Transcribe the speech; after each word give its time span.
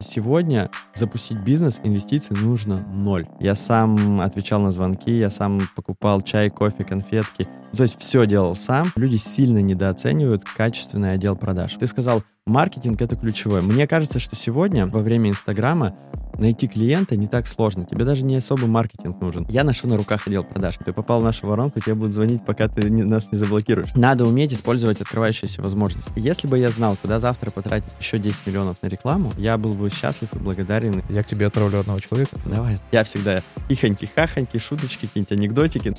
Сегодня 0.00 0.70
запустить 0.94 1.40
бизнес, 1.40 1.80
инвестиций 1.82 2.36
нужно 2.36 2.86
ноль. 2.86 3.26
Я 3.40 3.56
сам 3.56 4.20
отвечал 4.20 4.60
на 4.60 4.70
звонки, 4.70 5.10
я 5.10 5.28
сам 5.28 5.62
покупал 5.74 6.22
чай, 6.22 6.50
кофе, 6.50 6.84
конфетки. 6.84 7.48
То 7.76 7.82
есть 7.82 7.98
все 7.98 8.24
делал 8.24 8.54
сам. 8.54 8.92
Люди 8.94 9.16
сильно 9.16 9.58
недооценивают 9.60 10.44
качественный 10.44 11.14
отдел 11.14 11.34
продаж. 11.34 11.74
Ты 11.80 11.88
сказал, 11.88 12.22
маркетинг— 12.46 13.00
это 13.02 13.16
ключевое. 13.16 13.60
Мне 13.60 13.88
кажется, 13.88 14.20
что 14.20 14.36
сегодня, 14.36 14.86
во 14.86 15.00
время 15.00 15.30
Инстаграма, 15.30 15.96
найти 16.38 16.68
клиента 16.68 17.16
не 17.16 17.26
так 17.26 17.46
сложно. 17.46 17.84
Тебе 17.84 18.04
даже 18.04 18.24
не 18.24 18.36
особо 18.36 18.66
маркетинг 18.66 19.20
нужен. 19.20 19.46
Я 19.48 19.64
ношу 19.64 19.88
на 19.88 19.96
руках 19.96 20.26
отдел 20.26 20.44
продаж. 20.44 20.78
Ты 20.84 20.92
попал 20.92 21.20
в 21.20 21.24
нашу 21.24 21.46
воронку, 21.46 21.80
тебе 21.80 21.94
будут 21.94 22.14
звонить, 22.14 22.44
пока 22.44 22.68
ты 22.68 22.88
не, 22.88 23.02
нас 23.02 23.30
не 23.32 23.38
заблокируешь. 23.38 23.94
Надо 23.94 24.24
уметь 24.24 24.52
использовать 24.52 25.00
открывающиеся 25.00 25.62
возможности. 25.62 26.10
Если 26.16 26.48
бы 26.48 26.58
я 26.58 26.70
знал, 26.70 26.96
куда 27.00 27.20
завтра 27.20 27.50
потратить 27.50 27.94
еще 28.00 28.18
10 28.18 28.46
миллионов 28.46 28.76
на 28.82 28.86
рекламу, 28.86 29.32
я 29.36 29.58
был 29.58 29.72
бы 29.72 29.90
счастлив 29.90 30.28
и 30.34 30.38
благодарен. 30.38 31.02
Я 31.08 31.22
к 31.22 31.26
тебе 31.26 31.46
отправлю 31.46 31.80
одного 31.80 32.00
человека. 32.00 32.36
Давай. 32.46 32.78
Я 32.92 33.04
всегда 33.04 33.42
хихоньки-хахоньки, 33.68 34.58
шуточки, 34.58 35.06
какие-нибудь 35.06 35.32
анекдотики. 35.32 35.94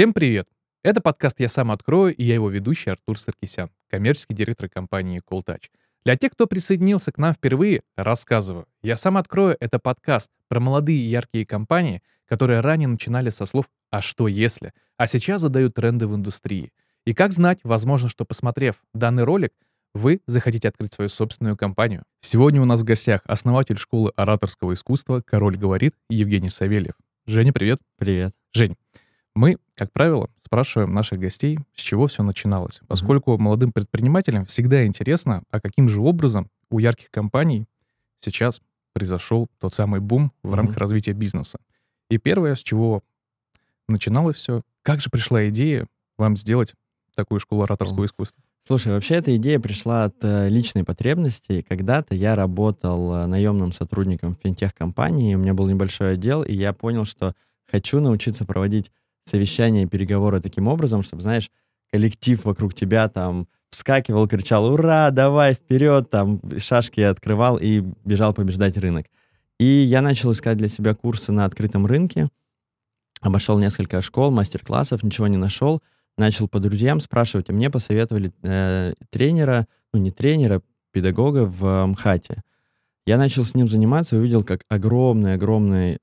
Всем 0.00 0.14
привет! 0.14 0.48
Это 0.82 1.02
подкаст 1.02 1.40
«Я 1.40 1.50
сам 1.50 1.70
открою» 1.70 2.16
и 2.16 2.24
я 2.24 2.32
его 2.32 2.48
ведущий 2.48 2.88
Артур 2.88 3.18
Саркисян, 3.18 3.68
коммерческий 3.90 4.32
директор 4.32 4.66
компании 4.66 5.20
CoolTouch. 5.20 5.64
Для 6.06 6.16
тех, 6.16 6.32
кто 6.32 6.46
присоединился 6.46 7.12
к 7.12 7.18
нам 7.18 7.34
впервые, 7.34 7.82
рассказываю. 7.96 8.64
«Я 8.80 8.96
сам 8.96 9.18
открою»— 9.18 9.58
это 9.60 9.78
подкаст 9.78 10.30
про 10.48 10.58
молодые 10.58 11.06
яркие 11.06 11.44
компании, 11.44 12.00
которые 12.24 12.60
ранее 12.60 12.88
начинали 12.88 13.28
со 13.28 13.44
слов 13.44 13.68
«а 13.90 14.00
что 14.00 14.26
если?», 14.26 14.72
а 14.96 15.06
сейчас 15.06 15.42
задают 15.42 15.74
тренды 15.74 16.06
в 16.06 16.14
индустрии. 16.14 16.72
И 17.04 17.12
как 17.12 17.34
знать, 17.34 17.58
возможно, 17.62 18.08
что 18.08 18.24
посмотрев 18.24 18.76
данный 18.94 19.24
ролик, 19.24 19.52
вы 19.92 20.22
захотите 20.24 20.68
открыть 20.68 20.94
свою 20.94 21.10
собственную 21.10 21.58
компанию. 21.58 22.04
Сегодня 22.20 22.62
у 22.62 22.64
нас 22.64 22.80
в 22.80 22.84
гостях 22.84 23.20
основатель 23.26 23.76
школы 23.76 24.12
ораторского 24.16 24.72
искусства 24.72 25.20
«Король 25.20 25.58
говорит» 25.58 25.94
Евгений 26.08 26.48
Савельев. 26.48 26.94
Женя, 27.26 27.52
привет. 27.52 27.80
Привет. 27.98 28.32
Жень, 28.54 28.76
мы, 29.34 29.56
как 29.74 29.92
правило, 29.92 30.28
спрашиваем 30.44 30.92
наших 30.92 31.18
гостей, 31.20 31.58
с 31.74 31.80
чего 31.80 32.06
все 32.06 32.22
начиналось, 32.22 32.80
поскольку 32.88 33.32
mm-hmm. 33.32 33.38
молодым 33.38 33.72
предпринимателям 33.72 34.46
всегда 34.46 34.84
интересно, 34.84 35.42
а 35.50 35.60
каким 35.60 35.88
же 35.88 36.00
образом 36.00 36.48
у 36.70 36.78
ярких 36.78 37.10
компаний 37.10 37.66
сейчас 38.20 38.60
произошел 38.92 39.48
тот 39.58 39.72
самый 39.72 40.00
бум 40.00 40.32
в 40.42 40.48
mm-hmm. 40.48 40.54
рамках 40.54 40.76
развития 40.78 41.12
бизнеса. 41.12 41.58
И 42.08 42.18
первое, 42.18 42.54
с 42.54 42.62
чего 42.62 43.02
начиналось 43.88 44.36
все, 44.36 44.62
как 44.82 45.00
же 45.00 45.10
пришла 45.10 45.48
идея 45.48 45.86
вам 46.18 46.36
сделать 46.36 46.74
такую 47.14 47.38
школу 47.38 47.62
ораторского 47.62 48.02
mm-hmm. 48.02 48.06
искусства? 48.06 48.42
Слушай, 48.66 48.92
вообще 48.92 49.14
эта 49.14 49.34
идея 49.36 49.58
пришла 49.58 50.04
от 50.04 50.16
э, 50.22 50.48
личной 50.48 50.84
потребности. 50.84 51.64
Когда-то 51.66 52.14
я 52.14 52.36
работал 52.36 53.14
э, 53.14 53.26
наемным 53.26 53.72
сотрудником 53.72 54.36
в 54.36 54.42
финтех-компании, 54.42 55.34
у 55.34 55.38
меня 55.38 55.54
был 55.54 55.66
небольшой 55.66 56.14
отдел, 56.14 56.42
и 56.42 56.52
я 56.54 56.72
понял, 56.72 57.04
что 57.04 57.34
хочу 57.66 58.00
научиться 58.00 58.44
проводить 58.44 58.92
совещания, 59.30 59.86
переговоры 59.86 60.40
таким 60.40 60.68
образом, 60.68 61.02
чтобы, 61.02 61.22
знаешь, 61.22 61.50
коллектив 61.92 62.44
вокруг 62.44 62.74
тебя 62.74 63.08
там 63.08 63.46
вскакивал, 63.70 64.28
кричал 64.28 64.66
«Ура! 64.72 65.10
Давай 65.10 65.54
вперед!» 65.54 66.10
Там 66.10 66.40
шашки 66.58 67.00
открывал 67.00 67.56
и 67.56 67.84
бежал 68.04 68.34
побеждать 68.34 68.76
рынок. 68.76 69.06
И 69.58 69.64
я 69.64 70.02
начал 70.02 70.32
искать 70.32 70.58
для 70.58 70.68
себя 70.68 70.94
курсы 70.94 71.32
на 71.32 71.44
открытом 71.44 71.86
рынке, 71.86 72.28
обошел 73.20 73.58
несколько 73.58 74.00
школ, 74.00 74.30
мастер-классов, 74.30 75.02
ничего 75.02 75.26
не 75.26 75.36
нашел, 75.36 75.82
начал 76.16 76.48
по 76.48 76.60
друзьям 76.60 77.00
спрашивать, 77.00 77.50
а 77.50 77.52
мне 77.52 77.70
посоветовали 77.70 78.32
э, 78.42 78.94
тренера, 79.10 79.66
ну 79.92 80.00
не 80.00 80.10
тренера, 80.10 80.62
педагога 80.92 81.44
в 81.46 81.86
МХАТе. 81.86 82.42
Я 83.06 83.18
начал 83.18 83.44
с 83.44 83.54
ним 83.54 83.68
заниматься 83.68 84.16
и 84.16 84.18
увидел, 84.18 84.44
как 84.44 84.64
огромный-огромный 84.68 85.98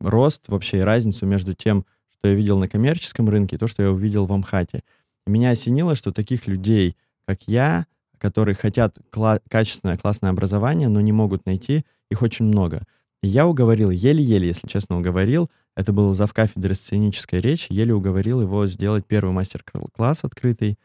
рост 0.00 0.48
вообще 0.48 0.78
и 0.78 0.82
разницу 0.82 1.26
между 1.26 1.54
тем, 1.54 1.84
что 2.22 2.28
я 2.28 2.34
видел 2.36 2.56
на 2.56 2.68
коммерческом 2.68 3.28
рынке, 3.28 3.56
и 3.56 3.58
то, 3.58 3.66
что 3.66 3.82
я 3.82 3.90
увидел 3.90 4.26
в 4.26 4.32
Амхате. 4.32 4.84
Меня 5.26 5.50
осенило, 5.50 5.96
что 5.96 6.12
таких 6.12 6.46
людей, 6.46 6.96
как 7.26 7.48
я, 7.48 7.86
которые 8.18 8.54
хотят 8.54 8.96
кла- 9.10 9.42
качественное, 9.48 9.96
классное 9.96 10.30
образование, 10.30 10.86
но 10.86 11.00
не 11.00 11.10
могут 11.10 11.46
найти, 11.46 11.84
их 12.12 12.22
очень 12.22 12.44
много. 12.44 12.84
И 13.24 13.28
я 13.28 13.48
уговорил, 13.48 13.90
еле-еле, 13.90 14.46
если 14.46 14.68
честно, 14.68 14.98
уговорил, 14.98 15.50
это 15.74 15.92
был 15.92 16.14
зав 16.14 16.32
кафедры 16.32 16.76
сценической 16.76 17.40
речи, 17.40 17.72
еле 17.72 17.92
уговорил 17.92 18.40
его 18.40 18.68
сделать 18.68 19.04
первый 19.04 19.32
мастер-класс 19.32 20.22
открытый. 20.22 20.78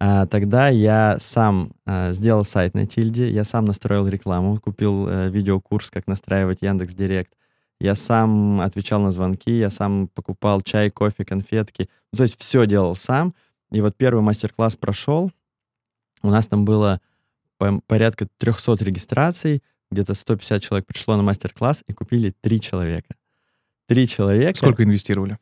А, 0.00 0.26
тогда 0.26 0.68
я 0.68 1.18
сам 1.20 1.74
а, 1.84 2.10
сделал 2.10 2.44
сайт 2.44 2.74
на 2.74 2.86
Тильде, 2.86 3.30
я 3.30 3.44
сам 3.44 3.66
настроил 3.66 4.08
рекламу, 4.08 4.58
купил 4.58 5.06
а, 5.06 5.28
видеокурс, 5.28 5.90
как 5.90 6.08
настраивать 6.08 6.62
Яндекс 6.62 6.94
Директ. 6.94 7.32
Я 7.80 7.94
сам 7.94 8.60
отвечал 8.60 9.00
на 9.00 9.12
звонки, 9.12 9.58
я 9.58 9.70
сам 9.70 10.08
покупал 10.08 10.62
чай, 10.62 10.90
кофе, 10.90 11.24
конфетки. 11.24 11.88
Ну, 12.12 12.18
то 12.18 12.22
есть 12.22 12.40
все 12.40 12.66
делал 12.66 12.96
сам. 12.96 13.34
И 13.70 13.80
вот 13.80 13.96
первый 13.96 14.22
мастер-класс 14.22 14.76
прошел. 14.76 15.30
У 16.22 16.30
нас 16.30 16.48
там 16.48 16.64
было 16.64 17.00
порядка 17.86 18.28
300 18.38 18.76
регистраций, 18.84 19.62
где-то 19.90 20.14
150 20.14 20.62
человек 20.62 20.86
пришло 20.86 21.16
на 21.16 21.22
мастер-класс 21.22 21.84
и 21.86 21.92
купили 21.92 22.34
три 22.40 22.60
человека. 22.60 23.14
Три 23.86 24.08
человека. 24.08 24.56
Сколько 24.56 24.84
инвестировали? 24.84 25.38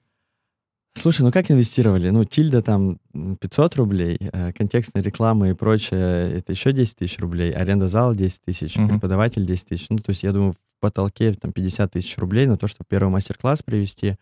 Слушай, 0.97 1.23
ну 1.23 1.33
как 1.33 1.51
инвестировали? 1.51 2.11
Ну, 2.11 2.25
Тильда 2.25 2.63
там 2.63 2.99
500 3.41 3.77
рублей, 3.77 4.17
э, 4.21 4.53
контекстная 4.53 5.03
реклама 5.03 5.51
и 5.51 5.53
прочее, 5.53 6.33
это 6.33 6.53
еще 6.53 6.73
10 6.73 6.97
тысяч 6.97 7.19
рублей, 7.19 7.53
аренда 7.53 7.89
зала 7.89 8.15
10 8.15 8.43
тысяч, 8.43 8.77
угу. 8.77 8.89
преподаватель 8.89 9.45
10 9.45 9.67
тысяч. 9.67 9.87
Ну, 9.91 9.99
то 9.99 10.11
есть 10.11 10.23
я 10.23 10.33
думаю, 10.33 10.55
потолке 10.85 11.33
там 11.33 11.53
50 11.53 11.93
тысяч 11.93 12.17
рублей 12.19 12.47
на 12.47 12.57
то, 12.57 12.69
чтобы 12.69 12.87
первый 12.89 13.09
мастер-класс 13.09 13.63
привести. 13.63 14.17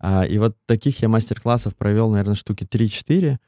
А, 0.00 0.24
и 0.24 0.38
вот 0.38 0.56
таких 0.66 1.02
я 1.02 1.08
мастер-классов 1.08 1.76
провел, 1.76 2.10
наверное, 2.10 2.34
штуки 2.34 2.64
3-4 2.64 3.38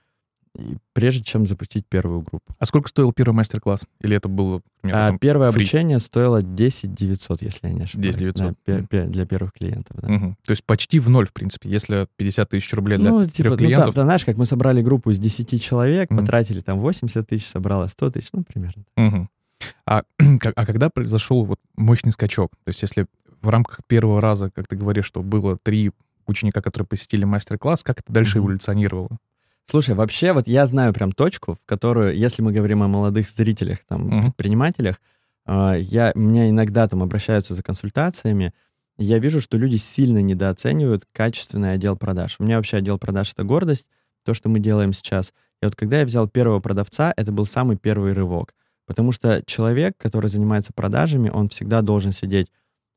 прежде 0.93 1.22
чем 1.22 1.47
запустить 1.47 1.87
первую 1.87 2.22
группу. 2.22 2.53
А 2.59 2.66
сколько 2.66 2.88
стоил 2.88 3.12
первый 3.12 3.34
мастер-класс? 3.34 3.87
Или 4.00 4.16
это 4.16 4.28
было... 4.28 4.62
Например, 4.83 5.15
а, 5.15 5.19
первое 5.19 5.50
фри? 5.53 5.62
обучение 5.62 6.00
стоило 6.00 6.43
10 6.43 6.93
900, 6.93 7.43
если 7.43 7.69
я 7.69 7.72
не 7.72 7.83
ошибаюсь. 7.83 8.16
10 8.16 8.34
900. 8.34 8.56
Да, 8.67 8.72
mm. 8.75 9.06
для 9.06 9.27
первых 9.27 9.53
клиентов. 9.53 9.97
Да. 10.00 10.12
Угу. 10.12 10.37
То 10.44 10.50
есть 10.50 10.65
почти 10.65 10.99
в 10.99 11.09
ноль, 11.09 11.28
в 11.28 11.32
принципе, 11.32 11.69
если 11.69 12.09
50 12.17 12.49
тысяч 12.49 12.72
рублей 12.75 12.99
для 12.99 13.11
ну, 13.11 13.27
типа, 13.27 13.56
клиентов. 13.56 13.88
Ну, 13.88 13.93
да, 13.93 14.03
знаешь, 14.03 14.25
как 14.25 14.37
мы 14.37 14.47
собрали 14.47 14.82
группу 14.82 15.11
из 15.11 15.19
10 15.19 15.62
человек, 15.62 16.11
mm. 16.11 16.17
потратили 16.17 16.61
там 16.61 16.81
80 16.81 17.27
тысяч, 17.28 17.47
собралось 17.47 17.93
100 17.93 18.11
тысяч, 18.11 18.28
ну, 18.32 18.43
примерно. 18.43 18.82
Угу. 18.97 19.28
А, 19.87 20.03
а 20.19 20.66
когда 20.66 20.91
произошел 20.91 21.44
вот 21.44 21.59
мощный 21.76 22.12
скачок? 22.12 22.53
То 22.65 22.69
есть 22.69 22.82
если 22.82 23.06
в 23.43 23.48
рамках 23.48 23.81
первого 23.87 24.21
раза, 24.21 24.50
как 24.50 24.69
ты 24.69 24.76
говоришь, 24.76 25.06
что 25.06 25.22
было 25.22 25.56
три 25.56 25.93
ученика, 26.26 26.62
которые 26.62 26.87
посетили 26.87 27.25
мастер-класс, 27.25 27.82
как 27.82 28.00
это 28.00 28.12
дальше 28.12 28.38
mm-hmm. 28.38 28.43
эволюционировало? 28.43 29.19
Слушай, 29.66 29.94
вообще 29.94 30.32
вот 30.32 30.49
я 30.49 30.66
знаю 30.66 30.93
прям 30.93 31.12
точку, 31.12 31.54
в 31.54 31.66
которую, 31.66 32.16
если 32.16 32.43
мы 32.43 32.53
говорим 32.53 32.82
о 32.82 32.88
молодых 32.88 33.31
зрителях, 33.31 33.78
там, 33.88 34.09
mm-hmm. 34.09 34.22
предпринимателях, 34.22 35.00
э, 35.47 35.76
я, 35.81 36.12
меня 36.15 36.50
иногда 36.50 36.88
там 36.88 37.03
обращаются 37.03 37.54
за 37.54 37.62
консультациями, 37.62 38.53
и 38.99 39.04
я 39.04 39.19
вижу, 39.19 39.41
что 39.41 39.56
люди 39.56 39.76
сильно 39.76 40.20
недооценивают 40.20 41.06
качественный 41.12 41.72
отдел 41.72 41.97
продаж. 41.97 42.37
У 42.38 42.44
меня 42.44 42.56
вообще 42.56 42.78
отдел 42.78 42.99
продаж— 42.99 43.32
это 43.34 43.44
гордость, 43.44 43.87
то, 44.25 44.34
что 44.34 44.49
мы 44.49 44.60
делаем 44.60 44.93
сейчас. 44.93 45.32
И 45.62 45.65
вот 45.65 45.76
когда 45.76 46.00
я 46.00 46.04
взял 46.04 46.28
первого 46.28 46.60
продавца, 46.60 47.12
это 47.16 47.32
был 47.32 47.47
самый 47.47 47.76
первый 47.76 48.12
рывок. 48.12 48.54
Потому 48.90 49.12
что 49.12 49.40
человек, 49.46 49.94
который 49.96 50.26
занимается 50.26 50.72
продажами, 50.72 51.30
он 51.30 51.48
всегда 51.48 51.80
должен 51.80 52.12
сидеть 52.12 52.48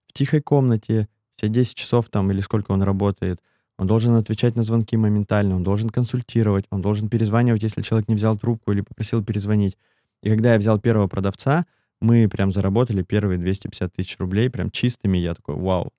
в 0.08 0.14
тихой 0.14 0.42
комнате, 0.42 1.08
все 1.36 1.48
10 1.48 1.76
часов 1.76 2.10
там 2.10 2.32
или 2.32 2.42
сколько 2.42 2.72
он 2.72 2.82
работает— 2.82 3.40
он 3.78 3.88
должен 3.88 4.16
отвечать 4.16 4.56
на 4.56 4.64
звонки 4.64 4.96
моментально, 4.98 5.56
он 5.56 5.64
должен 5.64 5.90
консультировать, 5.90 6.66
он 6.70 6.82
должен 6.82 7.10
перезванивать, 7.10 7.64
если 7.64 7.82
человек 7.82 8.08
не 8.08 8.16
взял 8.16 8.38
трубку 8.38 8.72
или 8.72 8.82
попросил 8.82 9.24
перезвонить. 9.24 9.78
И 10.22 10.30
когда 10.30 10.54
я 10.54 10.60
взял 10.60 10.80
первого 10.80 11.08
продавца, 11.08 11.66
мы 12.00 12.28
прям 12.30 12.52
заработали 12.52 13.02
первые 13.02 13.40
250 13.40 13.94
тысяч 13.94 14.18
рублей 14.20 14.50
прям 14.50 14.70
чистыми. 14.70 15.18
Я 15.18 15.34
такой, 15.34 15.56
вау. 15.56 15.92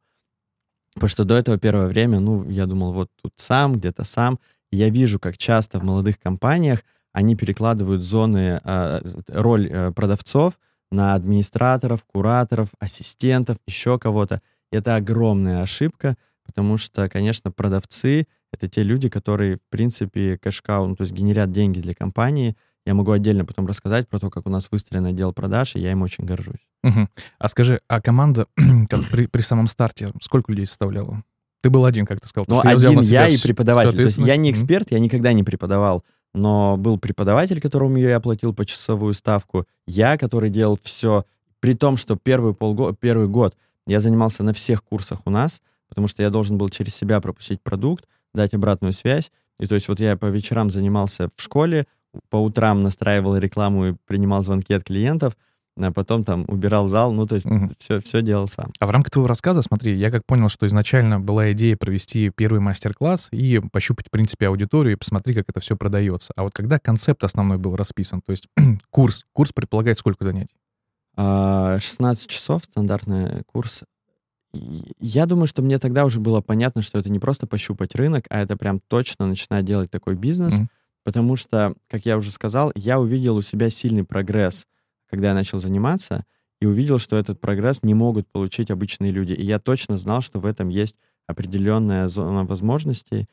Потому 0.94 1.08
что 1.08 1.24
до 1.24 1.34
этого 1.34 1.58
первое 1.58 1.88
время, 1.88 2.20
ну, 2.20 2.48
я 2.48 2.66
думал, 2.66 2.92
вот 2.92 3.10
тут 3.20 3.32
сам, 3.36 3.74
где-то 3.74 4.04
сам. 4.04 4.38
Я 4.70 4.88
вижу, 4.88 5.18
как 5.18 5.36
часто 5.36 5.80
в 5.80 5.84
молодых 5.84 6.20
компаниях 6.20 6.84
они 7.14 7.34
перекладывают 7.34 8.02
зоны, 8.02 8.60
э, 8.62 9.00
роль 9.28 9.68
э, 9.70 9.92
продавцов 9.92 10.58
на 10.90 11.14
администраторов, 11.14 12.04
кураторов, 12.04 12.68
ассистентов, 12.78 13.56
еще 13.66 13.98
кого-то. 13.98 14.42
Это 14.70 14.96
огромная 14.96 15.62
ошибка, 15.62 16.16
Потому 16.44 16.76
что, 16.76 17.08
конечно, 17.08 17.50
продавцы— 17.50 18.26
это 18.52 18.68
те 18.68 18.82
люди, 18.82 19.08
которые, 19.08 19.56
в 19.56 19.70
принципе, 19.70 20.38
кэшкау, 20.38 20.86
ну, 20.86 20.96
то 20.96 21.02
есть 21.02 21.12
генерят 21.12 21.50
деньги 21.50 21.80
для 21.80 21.94
компании, 21.94 22.56
Я 22.86 22.92
могу 22.92 23.12
отдельно 23.12 23.46
потом 23.46 23.66
рассказать 23.66 24.06
про 24.10 24.18
то, 24.18 24.28
как 24.28 24.46
у 24.46 24.50
нас 24.50 24.68
выстроен 24.70 25.06
отдел 25.06 25.32
продаж, 25.32 25.74
и 25.74 25.80
я 25.80 25.92
им 25.92 26.02
очень 26.02 26.26
горжусь. 26.26 26.68
Угу. 26.82 27.08
А 27.38 27.48
скажи, 27.48 27.80
а 27.88 28.02
команда 28.02 28.46
при, 29.10 29.26
при 29.26 29.40
самом 29.40 29.68
старте 29.68 30.12
сколько 30.20 30.52
людей 30.52 30.66
составляла? 30.66 31.24
Ты 31.62 31.70
был 31.70 31.86
один, 31.86 32.04
как 32.04 32.20
ты 32.20 32.28
сказал. 32.28 32.44
Ну, 32.46 32.60
один 32.62 33.00
я 33.00 33.26
и 33.26 33.38
преподаватель. 33.38 33.96
То 33.96 34.02
есть 34.02 34.18
я 34.18 34.36
не 34.36 34.50
эксперт, 34.50 34.90
я 34.90 34.98
никогда 34.98 35.32
не 35.32 35.42
преподавал, 35.42 36.04
но 36.34 36.76
был 36.76 36.98
преподаватель, 36.98 37.60
которому 37.60 37.96
я 37.96 38.16
оплатил 38.16 38.52
почасовую 38.52 39.14
ставку, 39.14 39.66
я, 39.86 40.18
который 40.18 40.50
делал 40.50 40.78
все, 40.82 41.24
при 41.60 41.74
том, 41.74 41.96
что 41.96 42.16
первый, 42.16 42.54
полгода, 42.54 42.96
первый 42.98 43.28
год 43.28 43.56
я 43.86 44.00
занимался 44.00 44.42
на 44.42 44.52
всех 44.52 44.82
курсах 44.84 45.20
у 45.24 45.30
нас, 45.30 45.62
потому 45.88 46.08
что 46.08 46.22
я 46.22 46.30
должен 46.30 46.58
был 46.58 46.68
через 46.68 46.94
себя 46.94 47.20
пропустить 47.20 47.62
продукт, 47.62 48.06
дать 48.34 48.52
обратную 48.52 48.92
связь. 48.92 49.30
И 49.60 49.66
то 49.66 49.74
есть 49.76 49.88
вот 49.88 50.00
я 50.00 50.16
по 50.16 50.26
вечерам 50.26 50.70
занимался 50.70 51.28
в 51.36 51.40
школе, 51.40 51.86
по 52.28 52.36
утрам 52.36 52.82
настраивал 52.82 53.36
рекламу 53.36 53.86
и 53.86 53.94
принимал 54.06 54.42
звонки 54.42 54.74
от 54.74 54.84
клиентов, 54.84 55.36
а 55.76 55.90
потом 55.92 56.24
там 56.24 56.44
убирал 56.46 56.88
зал, 56.88 57.12
ну, 57.12 57.26
то 57.26 57.34
есть 57.34 57.46
угу. 57.46 57.68
все, 57.78 58.00
все 58.00 58.22
делал 58.22 58.46
сам. 58.46 58.72
А 58.78 58.86
в 58.86 58.90
рамках 58.90 59.10
твоего 59.10 59.26
рассказа, 59.26 59.62
смотри, 59.62 59.96
я 59.96 60.10
как 60.10 60.24
понял, 60.24 60.48
что 60.48 60.66
изначально 60.66 61.18
была 61.18 61.52
идея 61.52 61.76
провести 61.76 62.30
первый 62.30 62.60
мастер-класс 62.60 63.28
и 63.32 63.60
пощупать, 63.72 64.06
в 64.06 64.10
принципе, 64.10 64.46
аудиторию 64.46 64.92
и 64.92 64.96
посмотреть, 64.96 65.36
как 65.36 65.46
это 65.48 65.60
все 65.60 65.76
продается. 65.76 66.32
А 66.36 66.44
вот 66.44 66.52
когда 66.54 66.78
концепт 66.78 67.24
основной 67.24 67.58
был 67.58 67.74
расписан, 67.74 68.20
то 68.22 68.30
есть 68.30 68.48
курс, 68.90 69.24
курс 69.32 69.52
предполагает 69.52 69.98
сколько 69.98 70.22
занятий? 70.22 70.54
16 71.16 71.96
а, 71.96 72.14
часов, 72.28 72.64
стандартный 72.64 73.42
курс. 73.44 73.84
Я 75.00 75.26
думаю, 75.26 75.46
что 75.46 75.62
мне 75.62 75.78
тогда 75.78 76.04
уже 76.04 76.20
было 76.20 76.40
понятно, 76.40 76.82
что 76.82 76.98
это 76.98 77.10
не 77.10 77.18
просто 77.18 77.48
пощупать 77.48 77.96
рынок, 77.96 78.26
а 78.30 78.40
это 78.40 78.56
прям 78.56 78.80
точно 78.80 79.26
начинать 79.26 79.64
делать 79.64 79.90
такой 79.90 80.14
бизнес, 80.14 80.54
mm-hmm. 80.54 80.68
потому 81.02 81.34
что, 81.34 81.74
как 81.88 82.06
я 82.06 82.16
уже 82.16 82.30
сказал, 82.30 82.70
я 82.76 83.00
увидел 83.00 83.36
у 83.36 83.42
себя 83.42 83.70
сильный 83.70 84.04
прогресс 84.04 84.66
когда 85.14 85.28
я 85.28 85.34
начал 85.34 85.60
заниматься, 85.60 86.24
и 86.60 86.66
увидел, 86.66 86.98
что 86.98 87.16
этот 87.16 87.40
прогресс 87.40 87.82
не 87.82 87.94
могут 87.94 88.26
получить 88.28 88.70
обычные 88.70 89.10
люди. 89.10 89.32
И 89.32 89.44
я 89.44 89.58
точно 89.58 89.96
знал, 89.96 90.22
что 90.22 90.40
в 90.40 90.46
этом 90.46 90.70
есть 90.70 90.96
определенная 91.28 92.08
зона 92.08 92.44
возможностей. 92.44 93.26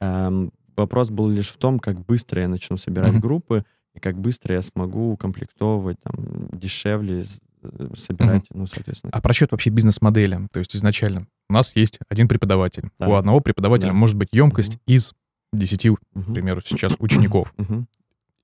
Эм, 0.00 0.50
вопрос 0.76 1.10
был 1.10 1.28
лишь 1.28 1.48
в 1.48 1.56
том, 1.56 1.78
как 1.78 2.04
быстро 2.04 2.42
я 2.42 2.48
начну 2.48 2.76
собирать 2.76 3.12
mm-hmm. 3.12 3.20
группы, 3.20 3.64
и 3.94 4.00
как 4.00 4.18
быстро 4.18 4.54
я 4.54 4.62
смогу 4.62 5.12
укомплектовывать 5.12 5.96
там, 6.02 6.48
дешевле, 6.52 7.24
э, 7.62 7.88
собирать, 7.96 8.44
mm-hmm. 8.44 8.54
ну, 8.54 8.66
соответственно. 8.66 9.10
А 9.12 9.20
про 9.20 9.32
счет 9.32 9.52
вообще 9.52 9.70
бизнес-модели? 9.70 10.48
То 10.52 10.58
есть 10.58 10.74
изначально 10.74 11.26
у 11.48 11.52
нас 11.52 11.76
есть 11.76 11.98
один 12.08 12.26
преподаватель. 12.26 12.90
Да. 12.98 13.08
У 13.08 13.14
одного 13.14 13.40
преподавателя 13.40 13.88
да. 13.88 13.94
может 13.94 14.16
быть 14.16 14.28
емкость 14.32 14.74
mm-hmm. 14.74 14.94
из 14.94 15.14
10, 15.52 15.86
mm-hmm. 15.86 15.96
к 16.14 16.34
примеру, 16.34 16.60
сейчас 16.64 16.96
учеников. 16.98 17.54
Mm-hmm. 17.56 17.84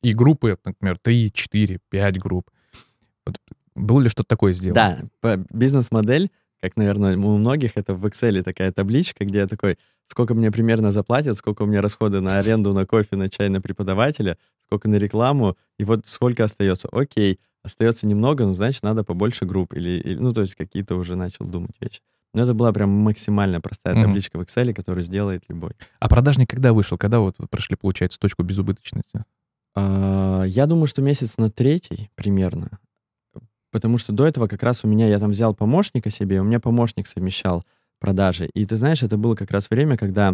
И 0.02 0.12
группы, 0.12 0.58
например, 0.64 0.98
3, 1.02 1.32
4, 1.32 1.78
5 1.88 2.18
групп. 2.20 2.50
Было 3.74 4.00
ли 4.00 4.08
что-то 4.08 4.28
такое 4.28 4.52
сделано? 4.52 5.10
Да, 5.22 5.44
бизнес-модель, 5.50 6.30
как, 6.60 6.76
наверное, 6.76 7.16
у 7.16 7.36
многих, 7.36 7.72
это 7.76 7.94
в 7.94 8.06
Excel 8.06 8.42
такая 8.42 8.72
табличка, 8.72 9.24
где 9.24 9.38
я 9.38 9.46
такой, 9.46 9.78
сколько 10.06 10.34
мне 10.34 10.50
примерно 10.50 10.92
заплатят, 10.92 11.36
сколько 11.36 11.62
у 11.62 11.66
меня 11.66 11.82
расходы 11.82 12.20
на 12.20 12.38
аренду, 12.38 12.72
на 12.72 12.86
кофе, 12.86 13.16
на 13.16 13.28
чай, 13.28 13.48
на 13.48 13.60
преподавателя, 13.60 14.38
сколько 14.66 14.88
на 14.88 14.96
рекламу, 14.96 15.56
и 15.78 15.84
вот 15.84 16.06
сколько 16.06 16.44
остается. 16.44 16.88
Окей, 16.90 17.40
остается 17.62 18.06
немного, 18.06 18.46
ну, 18.46 18.54
значит, 18.54 18.82
надо 18.82 19.04
побольше 19.04 19.44
групп. 19.44 19.74
Или, 19.74 20.00
или 20.00 20.16
ну, 20.16 20.32
то 20.32 20.42
есть 20.42 20.54
какие-то 20.54 20.96
уже 20.96 21.16
начал 21.16 21.44
думать 21.44 21.76
вещи. 21.80 22.00
Но 22.32 22.42
это 22.42 22.54
была 22.54 22.72
прям 22.72 22.90
максимально 22.90 23.60
простая 23.60 23.94
mm-hmm. 23.94 24.02
табличка 24.02 24.38
в 24.38 24.42
Excel, 24.42 24.72
которую 24.74 25.04
сделает 25.04 25.44
любой. 25.48 25.72
А 26.00 26.08
продажник 26.08 26.50
когда 26.50 26.72
вышел? 26.72 26.98
Когда 26.98 27.20
вот 27.20 27.36
прошли, 27.50 27.76
получается, 27.76 28.18
точку 28.18 28.42
безубыточности? 28.42 29.24
А, 29.74 30.44
я 30.44 30.66
думаю, 30.66 30.86
что 30.86 31.02
месяц 31.02 31.36
на 31.36 31.50
третий 31.50 32.10
примерно. 32.14 32.78
Потому 33.74 33.98
что 33.98 34.12
до 34.12 34.24
этого 34.24 34.46
как 34.46 34.62
раз 34.62 34.84
у 34.84 34.86
меня, 34.86 35.08
я 35.08 35.18
там 35.18 35.32
взял 35.32 35.52
помощника 35.52 36.08
себе, 36.08 36.40
у 36.40 36.44
меня 36.44 36.60
помощник 36.60 37.08
совмещал 37.08 37.64
продажи. 37.98 38.48
И 38.54 38.64
ты 38.66 38.76
знаешь, 38.76 39.02
это 39.02 39.16
было 39.16 39.34
как 39.34 39.50
раз 39.50 39.68
время, 39.68 39.96
когда 39.96 40.32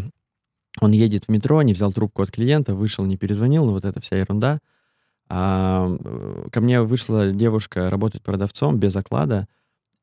он 0.79 0.93
едет 0.93 1.25
в 1.25 1.29
метро, 1.31 1.63
не 1.63 1.73
взял 1.73 1.91
трубку 1.91 2.21
от 2.21 2.31
клиента, 2.31 2.75
вышел, 2.75 3.07
не 3.07 3.17
перезвонил, 3.17 3.65
ну 3.65 3.73
вот 3.73 3.87
эта 3.87 3.99
вся 4.03 4.19
ерунда. 4.19 4.59
А, 5.31 5.89
э, 5.89 6.49
ко 6.53 6.61
мне 6.61 6.83
вышла 6.83 7.31
девушка 7.31 7.89
работать 7.89 8.21
продавцом 8.21 8.79
без 8.79 8.95
оклада, 8.95 9.49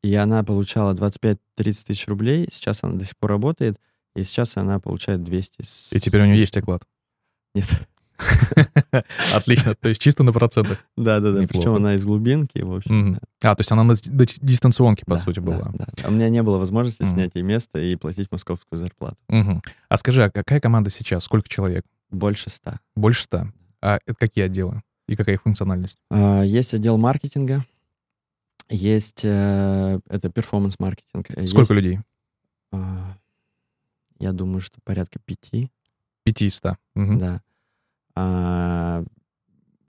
и 0.01 0.15
она 0.15 0.43
получала 0.43 0.95
25-30 0.95 1.37
тысяч 1.57 2.07
рублей, 2.07 2.47
сейчас 2.51 2.83
она 2.83 2.97
до 2.97 3.05
сих 3.05 3.15
пор 3.17 3.29
работает, 3.29 3.79
и 4.15 4.23
сейчас 4.23 4.57
она 4.57 4.79
получает 4.79 5.23
200. 5.23 5.95
И 5.95 5.99
теперь 5.99 6.23
у 6.23 6.25
нее 6.25 6.39
есть 6.39 6.57
оклад? 6.57 6.87
Нет. 7.53 7.87
Отлично, 9.35 9.75
то 9.75 9.89
есть 9.89 10.01
чисто 10.01 10.23
на 10.23 10.33
процентах. 10.33 10.79
Да, 10.95 11.19
да, 11.19 11.31
да. 11.31 11.47
Причем 11.47 11.75
она 11.75 11.93
из 11.95 12.03
глубинки, 12.03 12.59
в 12.59 12.73
общем. 12.73 13.19
А, 13.43 13.55
то 13.55 13.61
есть 13.61 13.71
она 13.71 13.83
на 13.83 13.93
дистанционке, 13.93 15.05
по 15.05 15.17
сути, 15.17 15.39
была. 15.39 15.71
У 16.05 16.11
меня 16.11 16.29
не 16.29 16.41
было 16.43 16.57
возможности 16.57 17.05
снять 17.05 17.31
ей 17.35 17.43
место 17.43 17.79
и 17.79 17.95
платить 17.95 18.31
московскую 18.31 18.79
зарплату. 18.79 19.17
А 19.89 19.97
скажи, 19.97 20.23
а 20.23 20.31
какая 20.31 20.59
команда 20.59 20.89
сейчас? 20.89 21.23
Сколько 21.23 21.49
человек? 21.49 21.85
Больше 22.09 22.49
ста. 22.49 22.79
Больше 22.95 23.23
ста. 23.23 23.51
А 23.81 23.99
это 24.05 24.15
какие 24.17 24.45
отделы? 24.45 24.81
И 25.07 25.15
какая 25.15 25.35
их 25.35 25.41
функциональность? 25.41 25.97
А, 26.09 26.41
есть 26.41 26.73
отдел 26.73 26.97
маркетинга, 26.97 27.65
есть 28.69 29.21
э, 29.23 29.99
это 30.09 30.29
перформанс-маркетинг. 30.29 31.27
Сколько 31.27 31.41
есть, 31.41 31.69
людей? 31.71 31.99
А, 32.71 33.15
я 34.19 34.33
думаю, 34.33 34.59
что 34.59 34.79
порядка 34.83 35.19
пяти. 35.23 35.71
Пяти 36.23 36.49
ста. 36.49 36.77
Да. 36.95 37.41
А, 38.19 39.03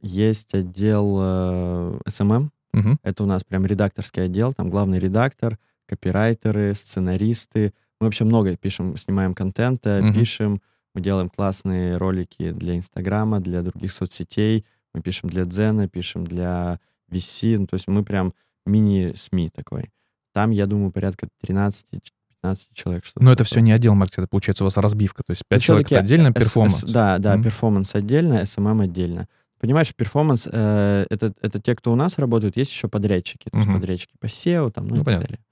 есть 0.03 0.55
отдел 0.55 1.17
э, 1.19 1.99
SMM. 2.07 2.51
Угу. 2.75 2.99
Это 3.03 3.25
у 3.25 3.27
нас 3.27 3.43
прям 3.43 3.65
редакторский 3.65 4.25
отдел. 4.25 4.53
Там 4.53 4.69
главный 4.69 4.99
редактор, 4.99 5.59
копирайтеры, 5.87 6.75
сценаристы. 6.75 7.73
Мы 8.01 8.07
вообще 8.07 8.25
много 8.25 8.55
пишем, 8.57 8.99
снимаем 8.99 9.35
контента, 9.35 10.01
угу. 10.05 10.13
пишем. 10.13 10.61
Мы 10.95 11.01
делаем 11.01 11.31
классные 11.31 11.97
ролики 11.97 12.51
для 12.51 12.77
Инстаграма, 12.77 13.41
для 13.41 13.63
других 13.63 13.93
соцсетей. 13.93 14.67
Мы 14.93 15.01
пишем 15.01 15.31
для 15.31 15.47
Дзена, 15.47 15.89
пишем 15.89 16.25
для 16.25 16.81
VC. 17.11 17.57
Ну, 17.57 17.67
то 17.67 17.77
есть 17.77 17.89
мы 17.89 18.05
прям 18.05 18.35
мини-СМИ 18.67 19.49
такой. 19.51 19.91
Там, 20.35 20.51
я 20.51 20.67
думаю, 20.67 20.93
порядка 20.93 21.29
13 21.41 22.13
15 22.43 22.69
человек. 22.75 23.05
Что 23.05 23.23
Но 23.23 23.33
это 23.33 23.45
все 23.45 23.61
не 23.61 23.73
отдел 23.73 23.95
маркетинга, 23.95 24.29
получается 24.29 24.65
у 24.65 24.67
вас 24.67 24.77
разбивка, 24.77 25.23
то 25.25 25.33
есть 25.33 25.43
5 25.49 25.63
человек 25.63 25.87
это 25.89 26.01
отдельно, 26.01 26.33
перформанс. 26.33 26.85
Да, 26.85 27.19
да, 27.19 27.37
mm-hmm. 27.37 27.43
перформанс 27.43 27.95
отдельно, 27.95 28.43
SMM 28.43 28.85
отдельно. 28.85 29.29
Понимаешь, 29.59 29.93
перформанс 29.95 30.49
э, 30.51 31.07
это, 31.11 31.35
это 31.43 31.61
те, 31.61 31.75
кто 31.75 31.93
у 31.93 31.97
нас 31.97 32.19
работают, 32.19 32.57
есть 32.57 32.71
еще 32.71 32.89
подрядчики, 32.89 33.49
то 33.51 33.57
есть 33.57 33.69
mm-hmm. 33.69 33.75
подрядчики 33.75 34.13
по 34.21 34.27
SEO, 34.27 34.71
там, 34.71 34.87
ну, 34.87 34.97
ну 34.97 35.03
и 35.03 35.05
понятно. 35.05 35.27
так 35.27 35.31
далее. 35.31 35.45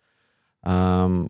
А, 0.63 1.27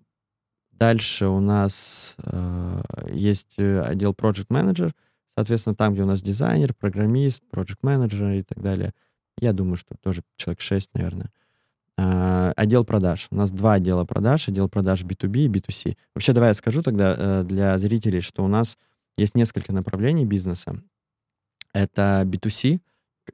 дальше 0.73 1.27
у 1.27 1.41
нас 1.41 2.17
э, 2.23 2.83
есть 3.13 3.55
э, 3.57 3.81
отдел 3.81 4.13
Project 4.13 4.49
Manager, 4.49 4.93
соответственно, 5.35 5.75
там, 5.75 5.95
где 5.95 6.03
у 6.03 6.07
нас 6.07 6.21
дизайнер, 6.21 6.75
программист, 6.75 7.45
Project 7.51 7.79
Manager 7.83 8.39
и 8.39 8.43
так 8.43 8.63
далее. 8.63 8.93
Я 9.39 9.53
думаю, 9.53 9.77
что 9.77 9.95
тоже 10.03 10.23
человек 10.37 10.61
6, 10.61 10.91
наверное. 10.95 11.31
Uh, 11.99 12.53
отдел 12.57 12.85
продаж. 12.85 13.29
У 13.31 13.37
нас 13.37 13.51
два 13.51 13.75
отдела 13.75 14.05
продаж, 14.05 14.49
отдел 14.49 14.69
продаж 14.69 15.03
B2B 15.03 15.47
и 15.47 15.49
B2C. 15.49 15.97
Вообще, 16.15 16.35
давай 16.35 16.51
я 16.51 16.55
скажу 16.55 16.83
тогда 16.83 17.15
uh, 17.15 17.43
для 17.43 17.79
зрителей, 17.79 18.21
что 18.21 18.45
у 18.45 18.49
нас 18.49 18.77
есть 19.17 19.35
несколько 19.35 19.73
направлений 19.73 20.27
бизнеса. 20.27 20.83
Это 21.73 22.25
B2C 22.27 22.81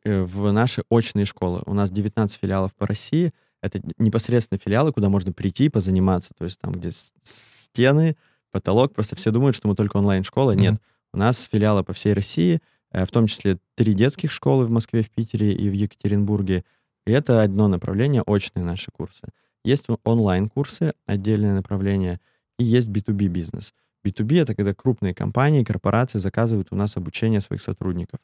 uh, 0.04 0.25
в 0.25 0.52
наши 0.52 0.85
очные 0.90 1.25
школы. 1.25 1.64
У 1.66 1.75
нас 1.75 1.90
19 1.90 2.38
филиалов 2.40 2.73
по 2.75 2.87
России. 2.87 3.33
Это 3.62 3.81
непосредственно 3.99 4.61
филиалы, 4.64 4.92
куда 4.92 5.09
можно 5.09 5.33
прийти 5.33 5.64
и 5.64 5.69
позаниматься. 5.69 6.33
То 6.38 6.45
есть 6.45 6.61
там, 6.61 6.71
где 6.71 6.92
стены, 7.25 8.16
потолок. 8.52 8.95
Просто 8.95 9.16
все 9.16 9.33
думают, 9.33 9.57
что 9.57 9.66
мы 9.66 9.75
только 9.75 9.97
онлайн-школа. 9.97 10.52
Mm-hmm. 10.52 10.61
Нет. 10.61 10.81
У 11.12 11.19
нас 11.19 11.49
филиалы 11.50 11.83
по 11.83 11.92
всей 11.92 12.12
России, 12.12 12.61
в 12.92 13.09
том 13.09 13.26
числе 13.26 13.59
три 13.75 13.92
детских 13.92 14.31
школы 14.31 14.66
в 14.66 14.71
Москве, 14.71 15.02
в 15.02 15.11
Питере 15.11 15.52
и 15.52 15.69
в 15.69 15.73
Екатеринбурге. 15.73 16.64
И 17.06 17.12
это 17.12 17.42
одно 17.42 17.68
направление, 17.68 18.23
очные 18.23 18.64
наши 18.64 18.90
курсы. 18.90 19.28
Есть 19.64 19.87
онлайн-курсы, 20.04 20.94
отдельное 21.06 21.54
направление, 21.54 22.21
и 22.59 22.64
есть 22.64 22.88
B2B 22.88 23.28
бизнес. 23.28 23.75
B2B— 24.04 24.40
это 24.42 24.54
когда 24.54 24.75
крупные 24.75 25.14
компании, 25.14 25.64
корпорации 25.64 26.18
заказывают 26.18 26.68
у 26.71 26.76
нас 26.76 26.97
обучение 26.97 27.40
своих 27.40 27.62
сотрудников. 27.62 28.21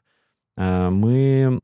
А, 0.57 0.89
мы 0.89 1.59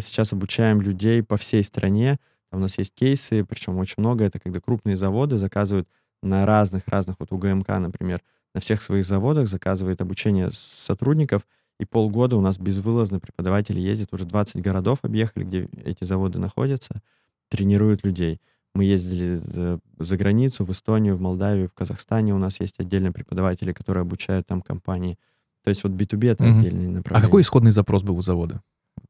сейчас 0.00 0.32
обучаем 0.32 0.80
людей 0.80 1.22
по 1.22 1.36
всей 1.36 1.62
стране. 1.62 2.18
У 2.50 2.58
нас 2.58 2.78
есть 2.78 2.94
кейсы, 2.94 3.44
причем 3.44 3.76
очень 3.78 3.94
много. 3.98 4.24
Это 4.24 4.40
когда 4.40 4.60
крупные 4.60 4.96
заводы 4.96 5.38
заказывают 5.38 5.88
на 6.22 6.44
разных-разных, 6.46 7.16
вот 7.20 7.32
у 7.32 7.38
ГМК, 7.38 7.78
например, 7.78 8.20
на 8.54 8.60
всех 8.60 8.82
своих 8.82 9.06
заводах 9.06 9.48
заказывает 9.48 10.00
обучение 10.00 10.50
сотрудников— 10.52 11.46
и 11.80 11.84
полгода 11.86 12.36
у 12.36 12.40
нас 12.40 12.58
безвылазно 12.58 13.20
преподаватели 13.20 13.80
ездят, 13.80 14.12
уже 14.12 14.24
20 14.26 14.60
городов 14.62 14.98
объехали, 15.02 15.44
где 15.44 15.68
эти 15.84 16.04
заводы 16.04 16.38
находятся, 16.38 17.00
тренируют 17.48 18.04
людей. 18.04 18.40
Мы 18.74 18.84
ездили 18.84 19.40
э, 19.42 19.78
за 19.98 20.16
границу, 20.16 20.64
в 20.64 20.70
Эстонию, 20.70 21.16
в 21.16 21.20
Молдавию, 21.20 21.68
в 21.68 21.72
Казахстане. 21.74 22.34
У 22.34 22.38
нас 22.38 22.60
есть 22.60 22.78
отдельные 22.78 23.12
преподаватели, 23.12 23.72
которые 23.72 24.02
обучают 24.02 24.46
там 24.46 24.60
компании. 24.62 25.18
То 25.64 25.70
есть 25.70 25.82
вот 25.82 25.92
B2B— 25.92 26.28
это 26.30 26.44
отдельный 26.44 26.88
направление. 26.88 27.24
А 27.24 27.26
какой 27.26 27.42
исходный 27.42 27.72
запрос 27.72 28.02
был 28.02 28.16
у 28.18 28.22
завода? 28.22 28.62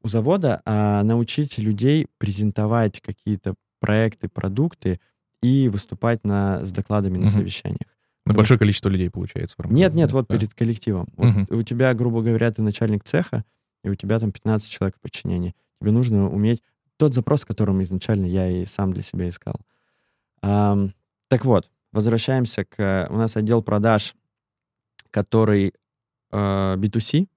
у 0.02 0.08
завода, 0.08 0.62
а 0.64 1.02
научить 1.02 1.58
людей 1.58 2.06
презентовать 2.18 3.00
какие-то 3.00 3.54
проекты, 3.80 4.28
продукты 4.28 5.00
и 5.42 5.68
выступать 5.68 6.24
на, 6.24 6.64
с 6.64 6.70
докладами 6.70 7.16
на 7.18 7.24
Мгм. 7.24 7.30
совещаниях. 7.30 7.89
На 8.32 8.36
большое 8.36 8.56
что- 8.56 8.64
количество 8.64 8.88
людей 8.88 9.10
получается. 9.10 9.56
Нет, 9.68 9.94
нет, 9.94 10.10
да, 10.10 10.16
вот 10.16 10.28
перед 10.28 10.52
коллективом. 10.54 11.08
Вот 11.16 11.26
Мгм. 11.26 11.46
у 11.50 11.62
тебя, 11.62 11.92
грубо 11.94 12.22
говоря, 12.22 12.50
ты 12.50 12.62
начальник 12.62 13.04
цеха, 13.04 13.44
и 13.84 13.88
у 13.88 13.94
тебя 13.94 14.18
там 14.18 14.32
15 14.32 14.70
человек 14.70 14.96
в 14.96 15.00
подчинении. 15.00 15.54
Тебе 15.80 15.92
нужно 15.92 16.28
уметь 16.30 16.62
тот 16.96 17.14
запрос, 17.14 17.44
которым 17.44 17.82
изначально 17.82 18.26
я 18.26 18.48
и 18.50 18.64
сам 18.66 18.92
для 18.92 19.02
себя 19.02 19.28
искал. 19.28 19.54
Ам, 20.42 20.92
так 21.28 21.44
вот, 21.44 21.70
возвращаемся 21.92 22.64
к... 22.64 23.06
У 23.10 23.16
нас 23.16 23.36
отдел 23.36 23.62
продаж, 23.62 24.14
который 25.10 25.72
э, 26.30 26.76
B2C. 26.76 27.28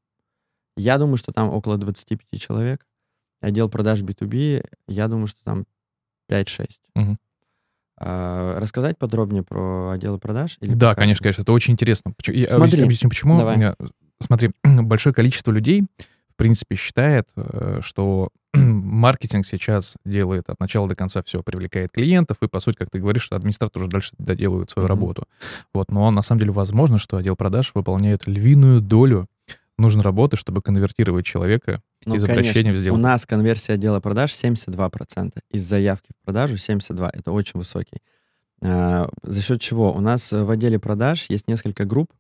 Я 0.78 0.98
думаю, 0.98 1.18
что 1.18 1.32
там 1.32 1.50
около 1.50 1.78
25 1.78 2.42
человек. 2.42 2.86
Отдел 3.42 3.70
продаж 3.70 4.02
B2B, 4.02 4.66
я 4.88 5.08
думаю, 5.08 5.28
что 5.28 5.44
там 5.44 5.66
5-6. 6.30 6.80
Мгм. 6.96 7.18
А, 7.98 8.60
рассказать 8.60 8.98
подробнее 8.98 9.44
про 9.44 9.92
отделы 9.92 10.18
продаж? 10.18 10.58
или 10.62 10.74
Да, 10.74 10.90
пока? 10.90 11.02
конечно, 11.02 11.24
конечно, 11.24 11.42
это 11.44 11.54
очень 11.54 11.74
интересно. 11.74 12.14
Я 12.28 12.48
Смотри. 12.50 12.84
объясню, 12.84 13.10
почему. 13.10 13.38
Давай. 13.38 13.58
Э, 13.62 13.76
Смотри, 14.20 14.52
большое 14.64 15.14
количество 15.14 15.52
людей, 15.52 15.84
в 16.32 16.36
принципе, 16.38 16.76
считает, 16.76 17.28
э, 17.36 17.80
что 17.84 18.30
маркетинг 18.54 19.46
сейчас 19.46 19.98
делает 20.06 20.50
от 20.50 20.60
начала 20.60 20.88
до 20.88 20.96
конца 20.96 21.22
все, 21.24 21.42
привлекает 21.44 21.92
клиентов, 21.92 22.38
и, 22.42 22.48
по 22.48 22.60
сути, 22.60 22.78
как 22.78 22.90
ты 22.90 23.00
говоришь, 23.00 23.24
что 23.24 23.36
администратор 23.36 23.82
уже 23.82 23.92
дальше 23.92 24.12
доделывает 24.18 24.70
свою 24.70 24.88
Мгм. 24.88 24.96
работу. 24.96 25.24
Вот, 25.74 25.92
но 25.92 26.10
на 26.12 26.22
самом 26.22 26.40
деле 26.40 26.52
возможно, 26.52 26.98
что 26.98 27.18
отдел 27.18 27.36
продаж 27.36 27.72
выполняет 27.74 28.26
львиную 28.28 28.82
долю 28.82 29.28
нужной 29.78 30.04
работы, 30.04 30.38
чтобы 30.38 30.62
конвертировать 30.62 31.26
человека 31.26 31.82
Ну, 32.06 32.16
из 32.16 32.24
обращения 32.24 32.54
конечно, 32.54 32.74
в 32.74 32.78
сделку. 32.78 33.00
У 33.00 33.02
нас 33.02 33.26
конверсия 33.26 33.74
отдела 33.74 34.00
продаж 34.00 34.32
72%. 34.34 35.40
Из 35.52 35.64
заявки 35.64 36.12
в 36.20 36.26
продажу 36.26 36.56
72%. 36.56 37.10
Это 37.14 37.32
очень 37.32 37.58
высокий. 37.58 37.98
А, 38.62 39.10
За 39.24 39.42
счет 39.42 39.62
чего? 39.62 39.94
У 39.94 40.00
нас 40.00 40.32
в 40.32 40.50
отделе 40.50 40.80
продаж 40.80 41.26
есть 41.30 41.48
несколько 41.48 41.86
групп. 41.86 42.14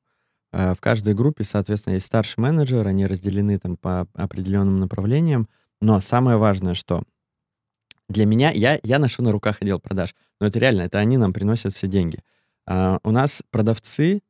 А, 0.51 0.74
В 0.74 0.81
каждой 0.81 1.13
группе, 1.13 1.43
соответственно, 1.43 1.93
есть 1.93 2.05
старший 2.07 2.41
менеджер. 2.41 2.88
Они 2.88 3.05
разделены 3.05 3.60
там 3.60 3.77
по 3.77 4.07
определенным 4.13 4.79
направлениям. 4.79 5.48
Но 5.79 6.00
самое 6.01 6.38
важное, 6.38 6.74
что 6.74 7.03
для 8.10 8.25
меня, 8.25 8.51
я, 8.51 8.79
я 8.83 9.00
ношу 9.00 9.24
на 9.24 9.31
руках 9.31 9.57
отдел 9.62 9.79
продаж. 9.79 10.15
Но 10.39 10.48
это 10.48 10.60
реально, 10.60 10.81
это 10.83 11.00
они 11.00 11.17
нам 11.17 11.33
приносят 11.33 11.74
все 11.74 11.88
деньги. 11.88 12.19
А, 12.65 13.00
У 13.03 13.12
нас 13.12 13.43
продавцы, 13.51 14.22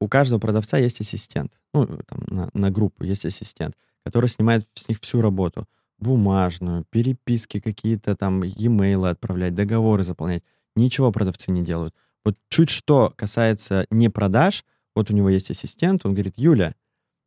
у 0.00 0.08
каждого 0.08 0.38
продавца 0.40 0.78
есть 0.78 1.00
ассистент. 1.00 1.52
Ну, 1.74 1.86
там, 1.86 2.20
на, 2.26 2.50
на 2.54 2.70
группу 2.70 3.04
есть 3.04 3.26
ассистент 3.26 3.76
который 4.04 4.28
снимает 4.28 4.66
с 4.74 4.88
них 4.88 4.98
всю 5.00 5.20
работу. 5.20 5.66
Бумажную, 5.98 6.84
переписки 6.90 7.60
какие-то 7.60 8.16
там, 8.16 8.42
e-mail 8.42 9.08
отправлять, 9.08 9.54
договоры 9.54 10.02
заполнять. 10.02 10.42
Ничего 10.76 11.12
продавцы 11.12 11.50
не 11.50 11.62
делают. 11.62 11.94
Вот 12.24 12.36
чуть 12.48 12.70
что 12.70 13.12
касается 13.16 13.86
не 13.90 14.08
продаж, 14.08 14.64
вот 14.94 15.10
у 15.10 15.14
него 15.14 15.28
есть 15.28 15.50
ассистент, 15.50 16.04
он 16.04 16.14
говорит, 16.14 16.34
Юля, 16.36 16.74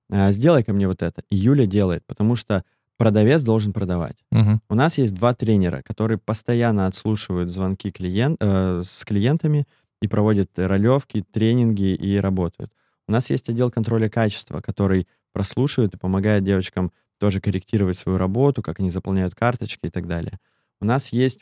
а, 0.10 0.32
сделай 0.32 0.64
ко 0.64 0.74
мне 0.74 0.88
вот 0.88 1.02
это. 1.02 1.24
И 1.30 1.36
Юля 1.36 1.66
делает, 1.66 2.04
потому 2.06 2.36
что 2.36 2.64
продавец 2.98 3.42
должен 3.42 3.74
продавать. 3.74 4.18
Мгм. 4.32 4.62
У 4.70 4.76
нас 4.76 4.98
есть 4.98 5.14
два 5.14 5.34
тренера, 5.34 5.82
которые 5.84 6.18
постоянно 6.18 6.88
отслушивают 6.88 7.52
звонки 7.52 7.92
клиент, 7.92 8.38
э, 8.40 8.84
с 8.86 9.06
клиентами 9.06 9.66
и 10.04 10.08
проводят 10.10 10.50
ролевки, 10.58 11.24
тренинги 11.32 11.96
и 11.96 12.18
работают. 12.18 12.74
У 13.08 13.14
нас 13.14 13.30
есть 13.30 13.48
отдел 13.50 13.72
контроля 13.72 14.10
качества, 14.10 14.60
который 14.60 15.08
прослушивает 15.32 15.94
и 15.94 15.98
помогает 15.98 16.44
девочкам 16.44 16.92
тоже 17.20 17.40
корректировать 17.40 17.98
свою 17.98 18.18
работу, 18.18 18.62
как 18.62 18.82
они 18.82 18.90
заполняют 18.90 19.34
карточки 19.34 19.86
и 19.86 19.90
так 19.90 20.06
далее. 20.06 20.40
У 20.82 20.86
нас 20.86 21.14
есть 21.14 21.40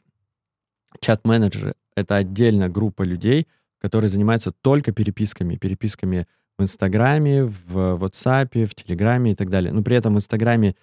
чат-менеджеры. 0.99 1.73
Это 1.95 2.17
отдельная 2.17 2.69
группа 2.69 3.01
людей, 3.01 3.47
которые 3.79 4.09
занимаются 4.09 4.51
только 4.51 4.91
переписками. 4.91 5.55
Переписками 5.55 6.27
в 6.59 6.61
Инстаграме, 6.61 7.45
в 7.45 7.97
WhatsApp, 7.97 8.67
в 8.67 8.75
Телеграме 8.75 9.31
и 9.31 9.35
так 9.35 9.49
далее. 9.49 9.73
Но 9.73 9.81
при 9.81 9.95
этом 9.95 10.13
в 10.13 10.17
Инстаграме 10.17 10.75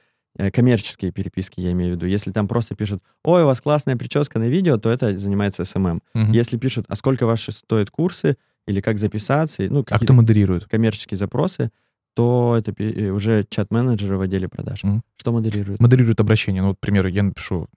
коммерческие 0.53 1.11
переписки, 1.13 1.61
я 1.61 1.73
имею 1.73 1.93
в 1.93 1.97
виду. 1.97 2.07
Если 2.07 2.31
там 2.33 2.47
просто 2.49 2.75
пишут, 2.75 3.03
ой, 3.25 3.43
у 3.43 3.47
вас 3.47 3.61
классная 3.61 3.97
прическа 3.97 4.39
на 4.39 4.49
видео, 4.49 4.79
то 4.79 4.89
это 4.91 5.17
занимается 5.19 5.65
SMM. 5.65 6.01
Мгм. 6.15 6.33
Если 6.33 6.57
пишут, 6.59 6.85
а 6.89 6.97
сколько 6.97 7.27
ваши 7.27 7.53
стоят 7.53 7.91
курсы, 7.91 8.37
или 8.67 8.81
как 8.81 8.99
записаться, 8.99 9.63
ну, 9.71 9.85
А 9.89 9.99
кто 9.99 10.13
модерирует? 10.13 10.67
коммерческие 10.67 11.17
запросы, 11.17 11.71
то 12.15 12.55
это 12.59 12.73
э, 12.83 13.11
уже 13.11 13.45
чат-менеджеры 13.49 14.19
в 14.19 14.21
отделе 14.21 14.47
продаж. 14.49 14.85
Мгм. 14.85 15.03
Что 15.17 15.33
модерирует? 15.33 15.81
Модерирует 15.81 16.21
обращение. 16.21 16.63
Ну, 16.63 16.69
вот, 16.69 16.77
к 16.77 16.81
примеру, 16.81 17.09
я 17.09 17.23
напишу 17.23 17.69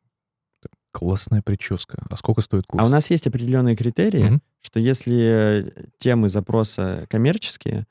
классная 0.91 1.41
прическа. 1.41 2.03
А 2.09 2.17
сколько 2.17 2.41
стоит 2.41 2.65
курс? 2.67 2.83
А 2.83 2.85
у 2.85 2.89
нас 2.89 3.09
есть 3.09 3.25
определенные 3.27 3.75
критерии, 3.75 4.23
Мгм. 4.23 4.41
что 4.61 4.79
если 4.79 5.17
э, 5.67 5.71
темы 5.97 6.27
запроса 6.29 7.05
коммерческие, 7.09 7.79
э, 7.79 7.85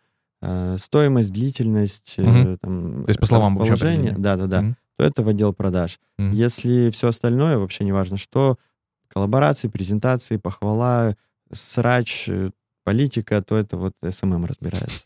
стоимость, 0.79 1.33
длительность, 1.33 2.15
э, 2.19 2.23
Мгм. 2.23 2.59
там, 2.59 3.05
То 3.05 3.11
есть 3.11 3.21
по 3.21 3.27
словам 3.27 3.57
вообще 3.57 3.73
расположение, 3.73 4.11
определение. 4.13 4.23
да-да-да, 4.23 4.63
Мгм. 4.63 4.77
то 4.99 5.05
это 5.05 5.23
в 5.23 5.29
отдел 5.29 5.53
продаж. 5.53 5.99
Мгм. 6.19 6.33
Если 6.33 6.91
все 6.91 7.09
остальное, 7.09 7.59
вообще 7.59 7.85
неважно 7.85 8.17
что, 8.17 8.57
коллаборации, 9.09 9.69
презентации, 9.69 10.37
похвала, 10.39 11.15
срач, 11.53 12.29
э, 12.29 12.51
политика, 12.85 13.43
то 13.43 13.57
это 13.57 13.77
вот 13.77 13.93
SMM 14.09 14.45
разбирается. 14.47 15.05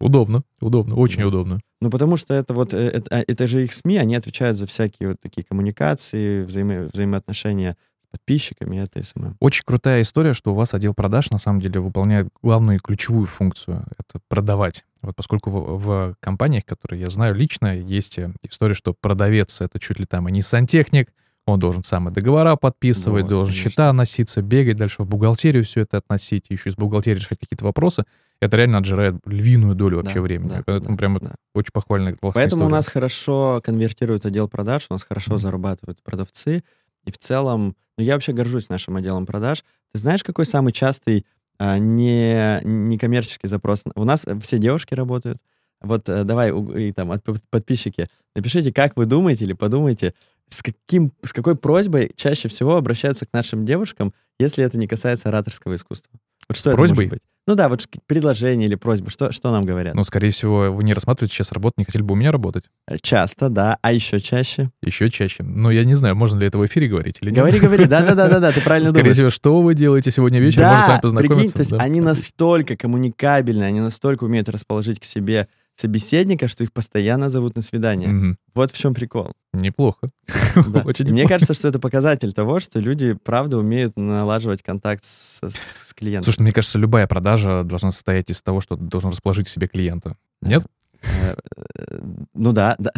Удобно, 0.00 0.42
удобно, 0.60 0.96
очень 0.96 1.20
Да. 1.20 1.28
удобно. 1.28 1.60
Ну, 1.80 1.90
потому 1.90 2.16
что 2.16 2.34
это 2.34 2.54
вот, 2.54 2.74
э, 2.74 2.78
это, 2.88 3.16
а, 3.18 3.24
это 3.26 3.46
же 3.46 3.64
их 3.64 3.72
СМИ, 3.72 3.96
они 3.98 4.14
отвечают 4.16 4.56
за 4.58 4.66
всякие 4.66 5.10
вот 5.10 5.20
такие 5.20 5.44
коммуникации, 5.44 6.44
взаимо- 6.44 6.88
взаимоотношения 6.92 7.76
подписчиками, 8.12 8.76
это 8.76 9.02
SMM. 9.04 9.36
Очень 9.40 9.64
крутая 9.66 10.02
история, 10.02 10.34
что 10.34 10.52
у 10.52 10.54
вас 10.54 10.74
отдел 10.74 10.94
продаж 10.94 11.30
на 11.30 11.38
самом 11.38 11.60
деле 11.60 11.80
выполняет 11.80 12.28
главную 12.42 12.76
и 12.76 12.80
ключевую 12.80 13.26
функцию— 13.26 13.84
это 13.98 14.20
продавать. 14.28 14.84
Вот 15.00 15.16
поскольку 15.16 15.50
в, 15.50 15.78
в 15.78 16.14
компаниях, 16.20 16.64
которые 16.64 17.00
я 17.00 17.10
знаю 17.10 17.34
лично, 17.34 17.76
есть 17.76 18.18
э, 18.18 18.30
история, 18.42 18.74
что 18.74 18.94
продавец— 18.94 19.60
это 19.62 19.80
чуть 19.80 19.98
ли 19.98 20.04
там 20.04 20.28
и 20.28 20.32
не 20.32 20.42
сантехник, 20.42 21.08
он 21.44 21.58
должен 21.58 21.82
сам 21.82 22.08
и 22.08 22.12
договора 22.12 22.54
подписывать, 22.54 23.24
Вот, 23.24 23.30
должен 23.30 23.52
конечно. 23.52 23.70
счета 23.70 23.92
носиться, 23.92 24.42
бегать 24.42 24.76
дальше 24.76 25.02
в 25.02 25.06
бухгалтерию 25.08 25.64
все 25.64 25.80
это 25.80 25.96
относить, 25.96 26.46
еще 26.50 26.68
из 26.70 26.76
бухгалтерии 26.76 27.18
решать 27.18 27.40
какие-то 27.40 27.64
вопросы. 27.64 28.04
Это 28.40 28.56
реально 28.56 28.78
отжирает 28.78 29.16
львиную 29.24 29.74
долю 29.74 29.96
вообще 29.98 30.16
Да, 30.16 30.20
времени. 30.22 30.48
да, 30.48 30.62
Поэтому 30.66 30.96
да, 30.96 30.98
прям 30.98 31.18
да. 31.18 31.34
очень 31.54 31.70
классная 31.72 32.16
Поэтому 32.20 32.42
у 32.42 32.66
история. 32.66 32.68
нас 32.68 32.88
хорошо 32.88 33.60
конвертирует 33.64 34.26
отдел 34.26 34.48
продаж, 34.48 34.86
у 34.90 34.94
нас 34.94 35.04
хорошо 35.04 35.32
Мгм. 35.32 35.38
зарабатывают 35.40 36.02
продавцы. 36.02 36.62
И 37.04 37.10
в 37.10 37.18
целом, 37.18 37.76
ну, 37.96 38.04
я 38.04 38.14
вообще 38.14 38.32
горжусь 38.32 38.68
нашим 38.68 38.96
отделом 38.96 39.26
продаж. 39.26 39.64
Ты 39.92 39.98
знаешь, 39.98 40.22
какой 40.22 40.46
самый 40.46 40.72
частый 40.72 41.26
а, 41.58 41.78
не, 41.78 42.60
некоммерческий 42.64 43.48
запрос? 43.48 43.84
У 43.94 44.04
нас 44.04 44.24
все 44.42 44.58
девушки 44.58 44.94
работают. 44.94 45.38
Вот 45.80 46.08
э, 46.08 46.24
давай, 46.24 46.52
и 46.78 46.92
там, 46.92 47.10
от- 47.10 47.24
подписчики, 47.50 48.08
напишите, 48.36 48.72
как 48.72 48.96
вы 48.96 49.06
думаете 49.06 49.44
или 49.44 49.52
подумайте, 49.52 50.14
с, 50.48 50.62
каким, 50.62 51.12
с 51.24 51.32
какой 51.32 51.56
просьбой 51.56 52.12
чаще 52.14 52.48
всего 52.48 52.76
обращаются 52.76 53.26
к 53.26 53.32
нашим 53.32 53.64
девушкам, 53.64 54.14
если 54.38 54.64
это 54.64 54.78
не 54.78 54.86
касается 54.86 55.28
ораторского 55.28 55.74
искусства? 55.74 56.12
Вот 56.48 56.56
что 56.56 56.70
это 56.70 56.78
может 56.78 56.94
просьбой? 56.94 57.10
быть? 57.10 57.22
Ну 57.46 57.56
да, 57.56 57.68
вот 57.68 57.84
предложение 58.06 58.68
или 58.68 58.76
просьба, 58.76 59.10
что, 59.10 59.32
что 59.32 59.50
нам 59.50 59.64
говорят? 59.66 59.94
Ну, 59.94 60.04
скорее 60.04 60.30
всего, 60.30 60.70
вы 60.72 60.84
не 60.84 60.92
рассматриваете 60.94 61.34
сейчас 61.34 61.50
работу, 61.50 61.74
не 61.76 61.84
хотели 61.84 62.02
бы 62.02 62.12
у 62.12 62.16
меня 62.16 62.30
работать. 62.30 62.64
Э, 62.86 62.96
Часто, 63.02 63.48
да, 63.48 63.78
а 63.82 63.92
еще 63.92 64.20
чаще. 64.20 64.70
Еще 64.80 65.10
чаще. 65.10 65.42
Но 65.42 65.72
я 65.72 65.84
не 65.84 65.94
знаю, 65.94 66.14
можно 66.14 66.38
ли 66.38 66.46
это 66.46 66.58
в 66.58 66.66
эфире 66.66 66.86
говорить 66.86 67.18
или 67.20 67.30
нет. 67.30 67.38
Говори, 67.38 67.58
говори, 67.58 67.84
да-да-да, 67.86 68.52
ты 68.52 68.60
правильно 68.60 68.88
Скорее 68.88 69.02
думаешь. 69.04 69.16
всего, 69.16 69.30
что 69.30 69.60
вы 69.60 69.74
делаете 69.74 70.12
сегодня 70.12 70.38
вечером, 70.38 70.68
можно 70.68 70.82
с 70.84 70.86
вами 70.86 70.96
Да, 70.98 71.02
познакомиться. 71.02 71.36
прикинь, 71.40 71.52
то 71.54 71.58
есть 71.60 71.70
Да, 71.72 71.76
они 71.78 71.98
отлично. 72.00 72.04
настолько 72.10 72.76
коммуникабельны, 72.76 73.64
они 73.64 73.80
настолько 73.80 74.22
умеют 74.24 74.48
расположить 74.48 75.00
к 75.00 75.04
себе 75.04 75.48
собеседника, 75.82 76.48
что 76.48 76.64
их 76.64 76.72
постоянно 76.72 77.28
зовут 77.28 77.56
на 77.56 77.62
свидание. 77.62 78.08
Мгм. 78.08 78.38
Вот 78.54 78.70
в 78.70 78.78
чем 78.78 78.94
прикол. 78.94 79.32
Неплохо. 79.52 80.06
Да. 80.68 80.82
Очень 80.84 81.06
Мне 81.06 81.22
неплохо. 81.22 81.28
кажется, 81.34 81.54
что 81.54 81.68
это 81.68 81.78
показатель 81.78 82.32
того, 82.32 82.60
что 82.60 82.78
люди, 82.80 83.14
правда, 83.14 83.58
умеют 83.58 83.96
налаживать 83.96 84.62
контакт 84.62 85.02
с, 85.04 85.40
с- 85.42 85.94
клиентом. 85.94 86.24
Слушай, 86.24 86.38
ну, 86.40 86.42
мне 86.44 86.52
кажется, 86.52 86.78
любая 86.78 87.06
продажа 87.06 87.62
должна 87.64 87.90
состоять 87.92 88.30
из 88.30 88.42
того, 88.42 88.60
что 88.60 88.76
ты 88.76 88.82
должен 88.84 89.10
расположить 89.10 89.46
к 89.46 89.48
себе 89.50 89.66
клиента. 89.66 90.16
Нет? 90.42 90.62
Э, 91.02 91.34
э, 91.56 91.98
Ну 92.34 92.52
да, 92.52 92.76
да. 92.78 92.92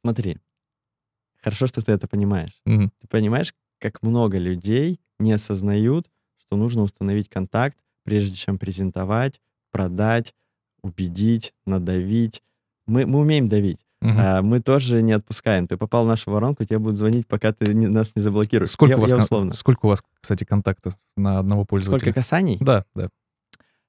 Смотри. 0.00 0.38
Хорошо, 1.42 1.66
что 1.66 1.82
ты 1.82 1.92
это 1.92 2.06
понимаешь. 2.08 2.52
Ты 2.64 3.08
понимаешь, 3.08 3.52
как 3.80 4.02
много 4.02 4.38
людей 4.38 4.98
не 5.18 5.32
осознают, 5.32 6.06
что 6.38 6.56
нужно 6.56 6.82
установить 6.82 7.28
контакт, 7.28 7.76
прежде 8.04 8.36
чем 8.36 8.58
презентовать, 8.58 9.40
продать, 9.72 10.32
убедить, 10.84 11.52
надавить. 11.66 12.42
Мы, 12.86 13.06
мы 13.06 13.20
умеем 13.20 13.48
давить. 13.48 13.78
Мгм. 14.00 14.16
А 14.20 14.42
мы 14.42 14.60
тоже 14.60 15.00
не 15.02 15.12
отпускаем. 15.12 15.66
Ты 15.66 15.78
попал 15.78 16.04
в 16.04 16.08
нашу 16.08 16.30
воронку, 16.30 16.62
тебе 16.64 16.78
будут 16.78 16.98
звонить, 16.98 17.26
пока 17.26 17.52
ты 17.54 17.72
не- 17.72 17.86
нас 17.88 18.12
не 18.14 18.20
заблокируешь. 18.22 18.70
Сколько, 18.70 18.92
Я- 18.92 18.98
у 18.98 19.00
вас, 19.00 19.10
я 19.10 19.16
условно. 19.16 19.52
сколько 19.54 19.86
у 19.86 19.88
вас, 19.88 20.02
кстати, 20.20 20.44
контактов 20.44 20.94
на 21.16 21.38
одного 21.38 21.64
пользователя? 21.64 22.00
Сколько 22.10 22.20
касаний? 22.20 22.58
Да, 22.60 22.84
да. 22.94 23.08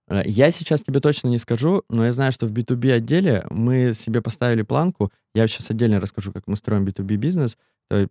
Э, 0.08 0.22
Я 0.26 0.52
сейчас 0.52 0.84
тебе 0.84 1.02
точно 1.02 1.28
не 1.28 1.38
скажу, 1.38 1.84
но 1.90 2.06
я 2.06 2.14
знаю, 2.14 2.32
что 2.32 2.48
в 2.48 2.52
B2B 2.54 2.92
отделе 2.94 3.46
мы 3.50 3.94
себе 3.94 4.22
поставили 4.22 4.62
планку. 4.62 5.12
Я 5.34 5.48
сейчас 5.48 5.70
отдельно 5.70 6.00
расскажу, 6.00 6.32
как 6.32 6.44
мы 6.48 6.56
строим 6.56 6.86
B2B 6.86 7.18
бизнес. 7.18 7.58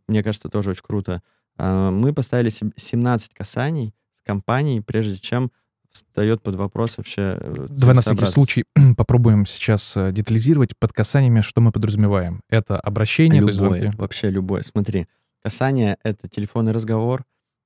Мне 0.08 0.22
кажется, 0.22 0.48
тоже 0.48 0.70
очень 0.70 0.82
круто. 0.84 1.22
А, 1.56 1.90
Мы 1.90 2.12
поставили 2.12 2.50
себе 2.50 2.72
17 2.76 3.32
касаний 3.32 3.94
с 4.12 4.22
компанией, 4.26 4.80
прежде 4.80 5.16
чем 5.18 5.50
встает 5.94 6.42
под 6.42 6.56
вопрос 6.56 6.98
вообще 6.98 7.38
э, 7.40 7.66
Давай 7.70 7.94
на 7.94 8.02
всякий 8.02 8.26
случай 8.26 8.64
попробуем 8.96 9.46
сейчас 9.46 9.96
э, 9.96 10.12
детализировать 10.12 10.76
под 10.76 10.92
касаниями, 10.92 11.40
что 11.40 11.60
мы 11.60 11.72
подразумеваем. 11.72 12.40
Это 12.50 12.78
обращение, 12.78 13.40
Любое, 13.40 13.92
вообще 13.96 14.30
любое. 14.30 14.62
Смотри, 14.62 15.06
касание— 15.42 15.96
это 16.02 16.28
телефонный 16.28 16.72
разговор, 16.72 17.24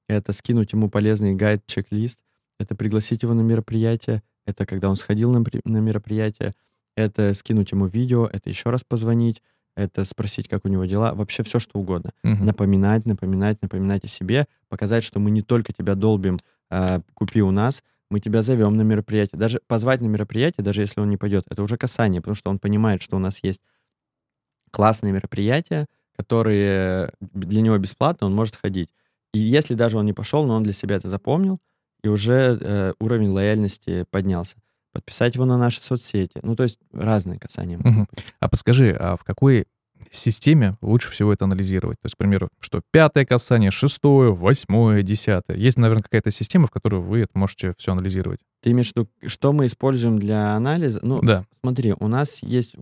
это 0.08 0.32
скинуть 0.32 0.72
ему 0.72 0.90
полезный 0.90 1.34
гайд, 1.34 1.62
чек-лист, 1.66 2.20
это 2.58 2.74
пригласить 2.74 3.22
его 3.22 3.34
на 3.34 3.40
мероприятие, 3.40 4.22
это 4.46 4.66
когда 4.66 4.90
он 4.90 4.96
сходил 4.96 5.32
на, 5.32 5.42
на 5.64 5.78
мероприятие, 5.78 6.54
это 6.96 7.32
скинуть 7.34 7.72
ему 7.72 7.86
видео, 7.86 8.26
это 8.26 8.50
еще 8.50 8.70
раз 8.70 8.84
позвонить, 8.84 9.42
это 9.76 10.04
спросить, 10.04 10.48
как 10.48 10.64
у 10.64 10.68
него 10.68 10.84
дела, 10.84 11.14
вообще 11.14 11.44
все, 11.44 11.60
что 11.60 11.78
угодно. 11.78 12.10
Мгм. 12.24 12.46
Напоминать, 12.46 13.06
напоминать, 13.06 13.62
напоминать 13.62 14.04
о 14.04 14.08
себе, 14.08 14.46
показать, 14.68 15.04
что 15.04 15.20
мы 15.20 15.30
не 15.30 15.42
только 15.42 15.72
тебя 15.72 15.94
долбим, 15.94 16.38
а, 16.70 17.00
купи 17.14 17.42
у 17.42 17.50
нас, 17.50 17.82
мы 18.10 18.20
тебя 18.20 18.42
зовем 18.42 18.76
на 18.76 18.82
мероприятие. 18.82 19.38
Даже 19.38 19.60
позвать 19.66 20.00
на 20.00 20.06
мероприятие, 20.06 20.64
даже 20.64 20.80
если 20.80 21.00
он 21.00 21.10
не 21.10 21.16
пойдет, 21.16 21.44
это 21.48 21.62
уже 21.62 21.76
касание, 21.76 22.20
потому 22.20 22.34
что 22.34 22.50
он 22.50 22.58
понимает, 22.58 23.02
что 23.02 23.16
у 23.16 23.20
нас 23.20 23.40
есть 23.42 23.60
классные 24.70 25.12
мероприятия, 25.12 25.86
которые 26.16 27.12
для 27.20 27.62
него 27.62 27.78
бесплатно, 27.78 28.26
он 28.26 28.34
может 28.34 28.56
ходить. 28.56 28.90
И 29.32 29.38
если 29.38 29.74
даже 29.74 29.98
он 29.98 30.06
не 30.06 30.12
пошел, 30.12 30.46
но 30.46 30.54
он 30.54 30.62
для 30.62 30.72
себя 30.72 30.96
это 30.96 31.08
запомнил, 31.08 31.58
и 32.02 32.08
уже 32.08 32.58
э, 32.60 32.94
уровень 32.98 33.28
лояльности 33.28 34.04
поднялся. 34.10 34.56
Подписать 34.92 35.34
его 35.34 35.44
на 35.44 35.58
наши 35.58 35.82
соцсети. 35.82 36.38
Ну, 36.42 36.56
то 36.56 36.62
есть 36.62 36.80
разные 36.92 37.38
касания. 37.38 37.78
быть. 37.78 38.08
А 38.40 38.48
подскажи, 38.48 38.96
а 38.98 39.16
в 39.16 39.24
какой 39.24 39.66
системе 40.10 40.76
лучше 40.80 41.10
всего 41.10 41.32
это 41.32 41.44
анализировать? 41.44 41.98
То 42.00 42.06
есть, 42.06 42.14
к 42.14 42.18
примеру, 42.18 42.48
что 42.60 42.80
пятое 42.90 43.24
касание, 43.24 43.70
шестое, 43.70 44.32
восьмое, 44.32 45.02
десятое. 45.02 45.56
Есть, 45.56 45.76
наверное, 45.78 46.02
какая-то 46.02 46.30
система, 46.30 46.66
в 46.66 46.70
которой 46.70 47.00
вы 47.00 47.20
это 47.20 47.32
можете 47.38 47.74
все 47.78 47.92
анализировать. 47.92 48.40
Ты 48.62 48.70
имеешь 48.72 48.92
в 48.92 48.96
виду, 48.96 49.08
что 49.26 49.52
мы 49.52 49.66
используем 49.66 50.18
для 50.18 50.54
анализа? 50.54 51.00
Ну, 51.02 51.20
Да. 51.22 51.44
смотри, 51.60 51.94
у 51.98 52.08
нас 52.08 52.42
есть 52.42 52.74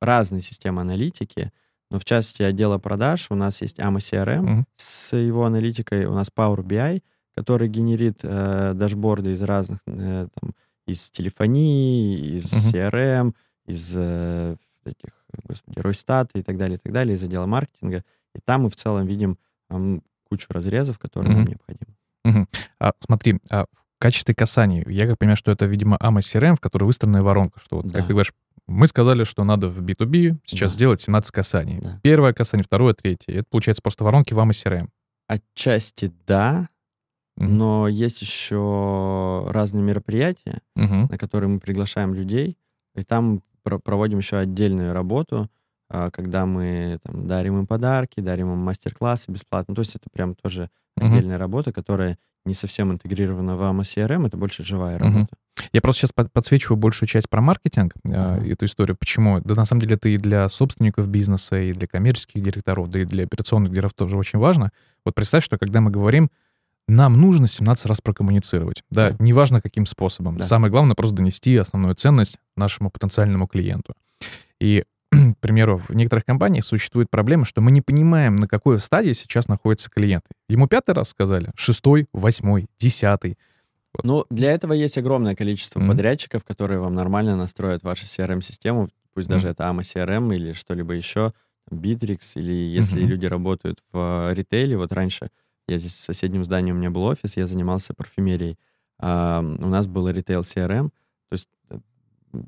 разные 0.00 0.40
системы 0.42 0.80
аналитики, 0.80 1.52
но 1.90 1.98
в 1.98 2.04
части 2.04 2.42
отдела 2.42 2.78
продаж 2.78 3.26
у 3.30 3.34
нас 3.34 3.60
есть 3.62 3.78
AMA 3.78 3.98
CRM 3.98 4.40
Мгм. 4.42 4.66
с 4.76 5.16
его 5.16 5.44
аналитикой, 5.44 6.04
у 6.06 6.14
нас 6.14 6.28
Power 6.34 6.62
BI, 6.62 7.02
который 7.34 7.68
генерит 7.68 8.20
э, 8.22 8.72
дашборды 8.74 9.32
из 9.32 9.42
разных, 9.42 9.80
э, 9.86 10.26
там, 10.40 10.54
из 10.86 11.10
телефонии, 11.10 12.36
из 12.38 12.52
Мгм. 12.52 12.70
CRM, 12.72 13.34
из 13.66 13.92
э, 13.96 14.56
этих, 14.86 15.10
господи, 15.44 15.78
Росстата 15.80 16.38
и 16.38 16.42
так 16.42 16.56
далее, 16.56 16.76
и 16.76 16.80
так 16.80 16.92
далее, 16.92 17.16
из 17.16 17.22
отдела 17.22 17.46
маркетинга. 17.46 18.04
И 18.34 18.38
там 18.44 18.62
мы 18.62 18.70
в 18.70 18.76
целом 18.76 19.06
видим 19.06 19.38
ам, 19.68 20.02
кучу 20.28 20.46
разрезов, 20.50 20.98
которые 20.98 21.32
нам 21.32 21.42
Мгм. 21.42 21.50
необходимы. 21.50 21.96
Мгм. 22.24 22.48
А 22.78 22.92
смотри, 22.98 23.40
а 23.50 23.64
в 23.64 23.98
качестве 23.98 24.34
касаний, 24.34 24.84
я 24.86 25.06
как 25.06 25.18
понимаю, 25.18 25.36
что 25.36 25.50
это, 25.52 25.66
видимо, 25.66 25.96
AMA 26.00 26.20
CRM, 26.20 26.56
в 26.56 26.60
которой 26.60 26.84
выстроенная 26.84 27.22
воронка, 27.22 27.60
что 27.60 27.76
вот, 27.76 27.86
Да. 27.86 27.98
как 27.98 28.06
ты 28.08 28.12
говоришь, 28.14 28.32
мы 28.66 28.86
сказали, 28.86 29.24
что 29.24 29.42
надо 29.44 29.68
в 29.68 29.82
B2B 29.82 30.36
сейчас 30.44 30.72
Да. 30.72 30.76
сделать 30.76 31.00
17 31.00 31.32
касаний. 31.32 31.80
Да. 31.80 31.98
Первое 32.02 32.32
касание, 32.32 32.64
второе, 32.64 32.94
третье. 32.94 33.32
Это 33.32 33.44
получается 33.50 33.82
просто 33.82 34.04
воронки 34.04 34.32
в 34.32 34.38
AMA 34.38 34.50
CRM. 34.52 34.88
Отчасти 35.26 36.12
да, 36.26 36.68
Мгм. 37.36 37.56
но 37.58 37.88
есть 37.88 38.22
еще 38.22 39.46
разные 39.50 39.82
мероприятия, 39.82 40.60
Мгм. 40.76 41.08
на 41.10 41.18
которые 41.18 41.48
мы 41.50 41.58
приглашаем 41.60 42.14
людей, 42.14 42.56
и 42.94 43.02
там 43.02 43.42
проводим 43.62 44.18
еще 44.18 44.36
отдельную 44.38 44.92
работу, 44.92 45.48
а, 45.88 46.10
когда 46.10 46.46
мы 46.46 46.98
там, 47.02 47.26
дарим 47.26 47.58
им 47.58 47.66
подарки, 47.66 48.20
дарим 48.20 48.52
им 48.52 48.58
мастер-классы 48.58 49.30
бесплатно. 49.30 49.74
То 49.74 49.80
есть 49.80 49.94
это 49.96 50.08
прям 50.12 50.34
тоже 50.34 50.70
Мгм. 50.96 51.06
отдельная 51.06 51.38
работа, 51.38 51.72
которая 51.72 52.18
не 52.44 52.54
совсем 52.54 52.90
интегрирована 52.92 53.56
в 53.56 53.60
AMA 53.62 53.82
CRM, 53.82 54.26
это 54.26 54.36
больше 54.36 54.62
живая 54.64 54.98
Мгм. 54.98 55.12
работа. 55.14 55.36
Я 55.72 55.82
просто 55.82 56.00
сейчас 56.06 56.12
подсвечиваю 56.32 56.78
большую 56.78 57.06
часть 57.08 57.28
про 57.28 57.40
маркетинг, 57.42 57.92
Ага. 58.08 58.42
эту 58.46 58.64
историю. 58.64 58.96
Почему? 58.96 59.40
Да 59.40 59.54
на 59.54 59.64
самом 59.66 59.82
деле 59.82 59.96
это 59.96 60.08
и 60.08 60.16
для 60.16 60.48
собственников 60.48 61.06
бизнеса, 61.08 61.60
и 61.60 61.72
для 61.72 61.86
коммерческих 61.86 62.42
директоров, 62.42 62.88
да 62.88 63.00
и 63.00 63.04
для 63.04 63.24
операционных 63.24 63.70
директоров 63.70 63.94
тоже 63.94 64.16
очень 64.16 64.38
важно. 64.38 64.70
Вот 65.04 65.14
представь, 65.14 65.44
что 65.44 65.58
когда 65.58 65.80
мы 65.82 65.90
говорим, 65.90 66.30
нам 66.90 67.14
нужно 67.20 67.46
17 67.48 67.86
раз 67.86 68.00
прокоммуницировать. 68.00 68.82
Да, 68.90 69.10
Да. 69.10 69.16
неважно 69.18 69.60
каким 69.60 69.86
способом. 69.86 70.36
Да. 70.36 70.44
Самое 70.44 70.70
главное 70.70 70.94
просто 70.94 71.16
донести 71.16 71.56
основную 71.56 71.94
ценность 71.94 72.36
нашему 72.56 72.90
потенциальному 72.90 73.46
клиенту. 73.46 73.94
И, 74.60 74.84
к 75.12 75.36
примеру, 75.40 75.78
в 75.88 75.94
некоторых 75.94 76.24
компаниях 76.24 76.64
существует 76.64 77.08
проблема, 77.10 77.44
что 77.44 77.60
мы 77.60 77.70
не 77.70 77.80
понимаем, 77.80 78.36
на 78.36 78.46
какой 78.46 78.78
стадии 78.80 79.12
сейчас 79.12 79.48
находится 79.48 79.88
клиент. 79.90 80.24
Ему 80.48 80.66
пятый 80.68 80.94
раз 80.94 81.08
сказали, 81.10 81.50
шестой, 81.56 82.06
восьмой, 82.12 82.66
десятый. 82.78 83.38
Ну, 84.04 84.24
для 84.30 84.52
этого 84.52 84.72
есть 84.72 84.96
огромное 84.98 85.34
количество 85.34 85.80
Мгм. 85.80 85.88
подрядчиков, 85.90 86.44
которые 86.44 86.78
вам 86.78 86.94
нормально 86.94 87.36
настроят 87.36 87.82
вашу 87.82 88.06
CRM-систему, 88.06 88.88
пусть 89.14 89.28
даже 89.28 89.46
Мгм. 89.48 89.52
это 89.52 89.64
AMA 89.64 89.82
CRM 89.82 90.32
или 90.34 90.52
что-либо 90.52 90.92
еще, 90.94 91.32
Bittrex, 91.70 92.32
или 92.36 92.52
если 92.52 93.00
Мгм. 93.00 93.08
люди 93.08 93.26
работают 93.26 93.78
в 93.92 94.30
э, 94.30 94.34
ритейле, 94.34 94.76
вот 94.76 94.92
раньше 94.92 95.30
я 95.70 95.78
здесь 95.78 95.94
в 95.94 96.00
соседнем 96.00 96.44
здании, 96.44 96.72
у 96.72 96.74
меня 96.74 96.90
был 96.90 97.04
офис, 97.04 97.36
я 97.36 97.46
занимался 97.46 97.94
парфюмерией, 97.94 98.58
а, 98.98 99.40
у 99.40 99.66
нас 99.66 99.86
был 99.86 100.08
ритейл 100.08 100.42
CRM, 100.42 100.90
то 100.90 101.32
есть 101.32 101.48
э, 101.70 101.78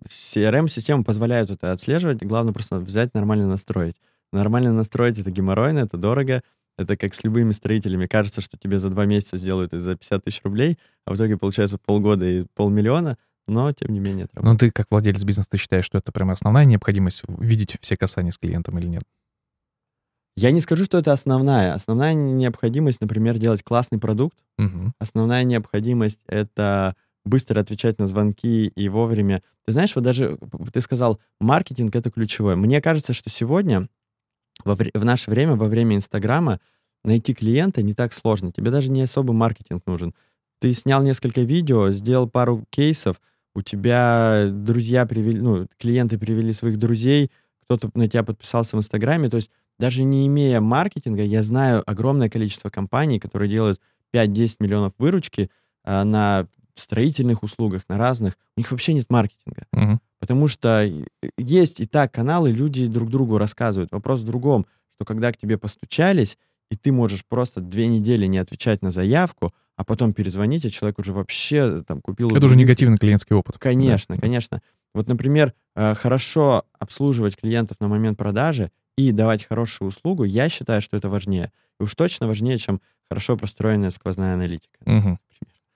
CRM-система 0.06 1.04
позволяет 1.04 1.50
это 1.50 1.72
отслеживать, 1.72 2.22
главное 2.22 2.52
просто 2.52 2.78
взять, 2.80 3.14
нормально 3.14 3.46
настроить. 3.46 3.96
Нормально 4.32 4.72
настроить 4.72 5.18
это 5.18 5.30
геморройно, 5.30 5.80
это 5.80 5.96
дорого, 5.96 6.42
это 6.78 6.96
как 6.96 7.14
с 7.14 7.22
любыми 7.22 7.52
строителями. 7.52 8.06
Кажется, 8.06 8.40
что 8.40 8.56
тебе 8.56 8.78
за 8.78 8.88
два 8.88 9.04
месяца 9.04 9.36
сделают 9.36 9.74
и 9.74 9.78
за 9.78 9.96
50 9.96 10.24
тысяч 10.24 10.40
рублей, 10.42 10.78
а 11.06 11.12
в 11.12 11.16
итоге 11.16 11.36
получается 11.36 11.78
полгода 11.78 12.24
и 12.26 12.46
полмиллиона, 12.54 13.18
но 13.46 13.72
тем 13.72 13.92
не 13.92 14.00
менее 14.00 14.24
это 14.24 14.36
Но 14.36 14.42
работает. 14.42 14.72
ты, 14.72 14.82
как 14.82 14.86
владелец 14.90 15.22
бизнеса, 15.24 15.50
ты 15.50 15.58
считаешь, 15.58 15.84
что 15.84 15.98
это 15.98 16.12
прям 16.12 16.30
основная 16.30 16.64
необходимость 16.64 17.22
видеть 17.28 17.76
все 17.80 17.96
касания 17.96 18.32
с 18.32 18.38
клиентом 18.38 18.78
или 18.78 18.86
нет? 18.86 19.02
Я 20.36 20.50
не 20.50 20.60
скажу, 20.60 20.84
что 20.84 20.98
это 20.98 21.12
основная. 21.12 21.74
Основная 21.74 22.14
необходимость, 22.14 23.00
например, 23.00 23.38
делать 23.38 23.62
классный 23.62 23.98
продукт. 23.98 24.38
Мгм. 24.58 24.94
Основная 24.98 25.44
необходимость— 25.44 26.20
это 26.26 26.96
быстро 27.24 27.60
отвечать 27.60 27.98
на 27.98 28.06
звонки 28.06 28.68
и 28.68 28.88
вовремя. 28.88 29.42
Ты 29.64 29.72
знаешь, 29.72 29.94
вот 29.94 30.04
даже 30.04 30.38
ты 30.72 30.80
сказал, 30.80 31.20
маркетинг— 31.40 31.94
это 31.96 32.10
ключевое. 32.10 32.56
Мне 32.56 32.80
кажется, 32.80 33.12
что 33.12 33.30
сегодня, 33.30 33.88
во 34.64 34.74
в 34.74 35.04
наше 35.04 35.30
время, 35.30 35.54
во 35.54 35.66
время 35.66 35.96
Инстаграма, 35.96 36.60
найти 37.04 37.34
клиента 37.34 37.82
не 37.82 37.94
так 37.94 38.12
сложно. 38.12 38.52
Тебе 38.52 38.70
даже 38.70 38.90
не 38.90 39.02
особо 39.02 39.32
маркетинг 39.32 39.82
нужен. 39.86 40.14
Ты 40.60 40.72
снял 40.72 41.02
несколько 41.02 41.42
видео, 41.42 41.90
сделал 41.90 42.28
пару 42.28 42.64
кейсов, 42.70 43.20
у 43.54 43.62
тебя 43.62 44.48
друзья 44.50 45.04
привели, 45.04 45.38
ну, 45.40 45.66
клиенты 45.78 46.18
привели 46.18 46.52
своих 46.52 46.78
друзей, 46.78 47.30
кто-то 47.64 47.90
на 47.94 48.08
тебя 48.08 48.22
подписался 48.22 48.76
в 48.76 48.80
Инстаграме. 48.80 49.28
То 49.28 49.36
есть 49.36 49.50
даже 49.78 50.04
не 50.04 50.26
имея 50.26 50.60
маркетинга, 50.60 51.22
я 51.22 51.42
знаю 51.42 51.82
огромное 51.86 52.28
количество 52.28 52.70
компаний, 52.70 53.18
которые 53.18 53.50
делают 53.50 53.80
5-10 54.14 54.56
миллионов 54.60 54.92
выручки 54.98 55.50
а, 55.84 56.04
на 56.04 56.46
строительных 56.74 57.42
услугах, 57.42 57.82
на 57.88 57.98
разных. 57.98 58.38
У 58.56 58.60
них 58.60 58.70
вообще 58.70 58.92
нет 58.94 59.10
маркетинга. 59.10 59.66
Мгм. 59.72 60.00
Потому 60.20 60.48
что 60.48 60.88
есть 61.36 61.80
и 61.80 61.86
так 61.86 62.12
каналы, 62.12 62.50
люди 62.52 62.86
друг 62.86 63.10
другу 63.10 63.38
рассказывают. 63.38 63.90
Вопрос 63.92 64.20
в 64.20 64.24
другом, 64.24 64.66
что 64.94 65.04
когда 65.04 65.32
к 65.32 65.36
тебе 65.36 65.58
постучались, 65.58 66.38
и 66.70 66.76
ты 66.76 66.92
можешь 66.92 67.24
просто 67.26 67.60
две 67.60 67.88
недели 67.88 68.26
не 68.26 68.38
отвечать 68.38 68.82
на 68.82 68.90
заявку, 68.90 69.52
а 69.76 69.84
потом 69.84 70.12
перезвонить, 70.12 70.64
а 70.64 70.70
человек 70.70 70.98
уже 70.98 71.12
вообще 71.12 71.82
там 71.82 72.00
купил... 72.00 72.30
Это 72.34 72.46
уже 72.46 72.56
негативный 72.56 72.98
клиентский 72.98 73.34
опыт. 73.34 73.58
Конечно, 73.58 74.14
Да. 74.14 74.20
конечно. 74.20 74.62
Вот, 74.94 75.08
например, 75.08 75.54
э, 75.74 75.94
хорошо 75.94 76.64
обслуживать 76.78 77.36
клиентов 77.36 77.78
на 77.80 77.88
момент 77.88 78.16
продажи 78.16 78.70
и 78.96 79.12
давать 79.12 79.44
хорошую 79.46 79.88
услугу, 79.88 80.24
я 80.24 80.48
считаю, 80.48 80.82
что 80.82 80.96
это 80.96 81.08
важнее. 81.08 81.50
И 81.80 81.84
уж 81.84 81.94
точно 81.94 82.26
важнее, 82.28 82.58
чем 82.58 82.80
хорошо 83.08 83.36
простроенная 83.36 83.90
сквозная 83.90 84.34
аналитика. 84.34 84.78
Мгм. 84.84 85.18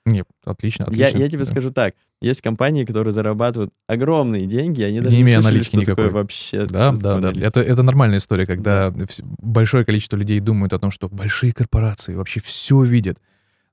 Нет, 0.04 0.26
отлично, 0.44 0.84
Я, 0.84 1.06
отлично. 1.06 1.18
я 1.18 1.28
тебе 1.28 1.38
Да. 1.40 1.50
скажу 1.50 1.70
так. 1.72 1.94
Есть 2.20 2.40
компании, 2.40 2.84
которые 2.84 3.12
зарабатывают 3.12 3.72
огромные 3.88 4.46
деньги, 4.46 4.82
они 4.82 4.94
Не 4.94 5.00
даже 5.00 5.16
не, 5.16 5.22
имея 5.22 5.36
слышали, 5.38 5.54
аналитики 5.54 5.76
что 5.76 5.80
такое 5.86 6.04
никакой. 6.04 6.22
вообще. 6.22 6.66
Да, 6.66 6.66
да, 6.66 6.84
такое 6.92 7.00
да. 7.00 7.16
аналитика. 7.16 7.46
Это, 7.48 7.60
это 7.60 7.82
нормальная 7.82 8.18
история, 8.18 8.46
когда 8.46 8.88
вс- 8.90 9.24
большое 9.38 9.84
количество 9.84 10.16
людей 10.16 10.38
думают 10.38 10.72
о 10.74 10.78
том, 10.78 10.90
что 10.92 11.08
большие 11.08 11.52
корпорации 11.52 12.14
вообще 12.14 12.38
все 12.40 12.80
видят. 12.82 13.18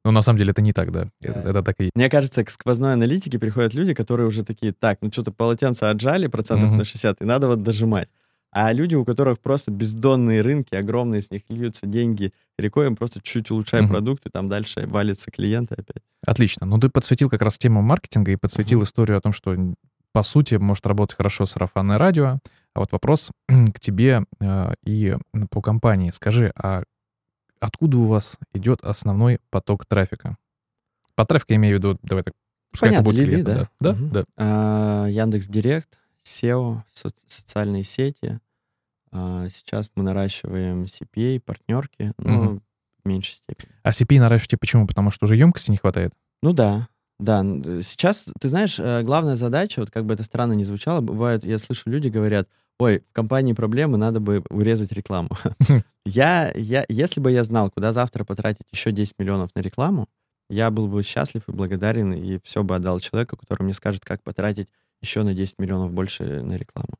Но 0.03 0.11
на 0.11 0.21
самом 0.23 0.39
деле 0.39 0.51
это 0.51 0.61
не 0.63 0.73
так, 0.73 0.91
да. 0.91 1.07
Это, 1.21 1.41
Да. 1.43 1.49
это 1.51 1.61
так 1.63 1.75
и 1.79 1.83
есть. 1.83 1.95
Мне 1.95 2.09
кажется, 2.09 2.43
к 2.43 2.49
сквозной 2.49 2.93
аналитике 2.93 3.37
приходят 3.37 3.73
люди, 3.75 3.93
которые 3.93 4.27
уже 4.27 4.43
такие, 4.43 4.73
так, 4.73 4.97
ну 5.01 5.11
что-то 5.11 5.31
полотенце 5.31 5.83
отжали 5.83 6.25
процентов 6.27 6.69
Мгм. 6.69 6.79
на 6.79 6.83
60, 6.85 7.21
и 7.21 7.25
надо 7.25 7.47
вот 7.47 7.61
дожимать. 7.61 8.09
А 8.55 8.71
люди, 8.71 8.93
у 8.93 9.03
которых 9.03 9.39
просто 9.39 9.71
бездонные 9.71 10.41
рынки, 10.41 10.75
огромные, 10.75 11.23
с 11.23 11.31
них 11.31 11.41
льются 11.49 11.87
деньги 11.87 12.31
рекой, 12.59 12.85
им 12.85 12.95
просто 12.95 13.19
чуть-чуть 13.19 13.49
улучшаем 13.49 13.85
Мгм. 13.85 13.93
продукты, 13.93 14.29
там 14.29 14.47
дальше 14.47 14.85
валятся 14.85 15.31
клиенты 15.31 15.73
опять. 15.73 16.03
Отлично. 16.23 16.67
Ну, 16.67 16.79
ты 16.79 16.89
подсветил 16.89 17.31
как 17.31 17.41
раз 17.41 17.57
тему 17.57 17.81
маркетинга 17.81 18.31
и 18.31 18.35
подсветил 18.35 18.77
Мгм. 18.77 18.83
историю 18.85 19.17
о 19.17 19.21
том, 19.21 19.33
что, 19.33 19.57
по 20.11 20.21
сути, 20.21 20.55
может 20.55 20.85
работать 20.85 21.17
хорошо 21.17 21.47
сарафанное 21.47 21.97
радио. 21.97 22.37
А 22.75 22.79
вот 22.79 22.91
вопрос 22.91 23.31
к 23.47 23.79
тебе 23.79 24.23
э, 24.39 24.73
и 24.85 25.17
по 25.49 25.61
компании. 25.61 26.11
Скажи, 26.11 26.51
а 26.55 26.83
откуда 27.59 27.97
у 27.97 28.05
вас 28.05 28.37
идет 28.53 28.83
основной 28.83 29.39
поток 29.49 29.87
трафика? 29.87 30.37
По 31.15 31.25
трафику 31.25 31.53
я 31.53 31.57
имею 31.57 31.75
в 31.75 31.79
виду, 31.79 31.99
давай 32.03 32.23
так, 32.23 32.33
пускай 32.71 32.89
это 32.91 32.97
Понятно, 32.97 33.03
будут 33.03 33.19
лиды, 33.19 33.43
клиенты, 33.43 33.51
да? 33.51 33.69
Да, 33.79 33.93
Мгм. 33.97 34.09
да. 34.11 34.25
А, 34.37 35.07
Яндекс 35.07 35.47
Директ, 35.47 35.99
SEO, 36.25 36.81
соц- 36.93 37.23
социальные 37.27 37.83
сети. 37.83 38.39
А, 39.11 39.47
Сейчас 39.49 39.91
мы 39.95 40.03
наращиваем 40.03 40.85
CPA, 40.85 41.39
партнерки, 41.39 42.13
но 42.17 42.43
Мгм. 42.43 42.61
в 43.03 43.07
меньшей 43.07 43.35
степени. 43.35 43.71
А 43.83 43.89
CPI 43.91 44.19
наращиваете 44.19 44.57
почему? 44.57 44.87
Потому 44.87 45.11
что 45.11 45.25
уже 45.25 45.35
емкости 45.35 45.71
не 45.71 45.77
хватает? 45.77 46.13
Ну 46.41 46.53
да, 46.53 46.87
да. 47.19 47.43
э, 47.45 47.81
Сейчас, 47.83 48.25
ты 48.39 48.47
знаешь, 48.49 48.79
э, 48.79 49.03
главная 49.03 49.35
задача, 49.35 49.81
вот 49.81 49.91
как 49.91 50.05
бы 50.05 50.13
это 50.13 50.23
странно 50.23 50.53
ни 50.53 50.63
звучало, 50.63 51.01
бывает, 51.01 51.43
я 51.45 51.59
слышу, 51.59 51.89
люди 51.89 52.07
говорят, 52.07 52.47
ой, 52.79 53.03
в 53.09 53.13
компании 53.13 53.53
проблемы, 53.53 53.97
надо 53.97 54.19
бы 54.19 54.43
урезать 54.49 54.91
рекламу. 54.91 55.29
Я, 56.05 56.51
я, 56.55 56.83
если 56.89 57.21
бы 57.21 57.31
я 57.31 57.45
знал, 57.45 57.71
куда 57.71 57.93
завтра 57.93 58.25
потратить 58.25 58.65
еще 58.73 58.91
10 58.91 59.13
миллионов 59.19 59.51
на 59.55 59.61
рекламу, 59.61 60.09
я 60.49 60.69
был 60.69 60.89
бы 60.89 61.01
счастлив 61.01 61.43
и 61.47 61.51
благодарен, 61.53 62.11
и 62.11 62.39
все 62.43 62.61
бы 62.61 62.75
отдал 62.75 62.99
человеку, 62.99 63.37
который 63.37 63.63
мне 63.63 63.73
скажет, 63.73 64.03
как 64.03 64.21
потратить 64.21 64.67
еще 65.03 65.23
на 65.23 65.33
10 65.35 65.59
миллионов 65.59 65.91
больше 65.91 66.41
на 66.41 66.53
рекламу. 66.57 66.95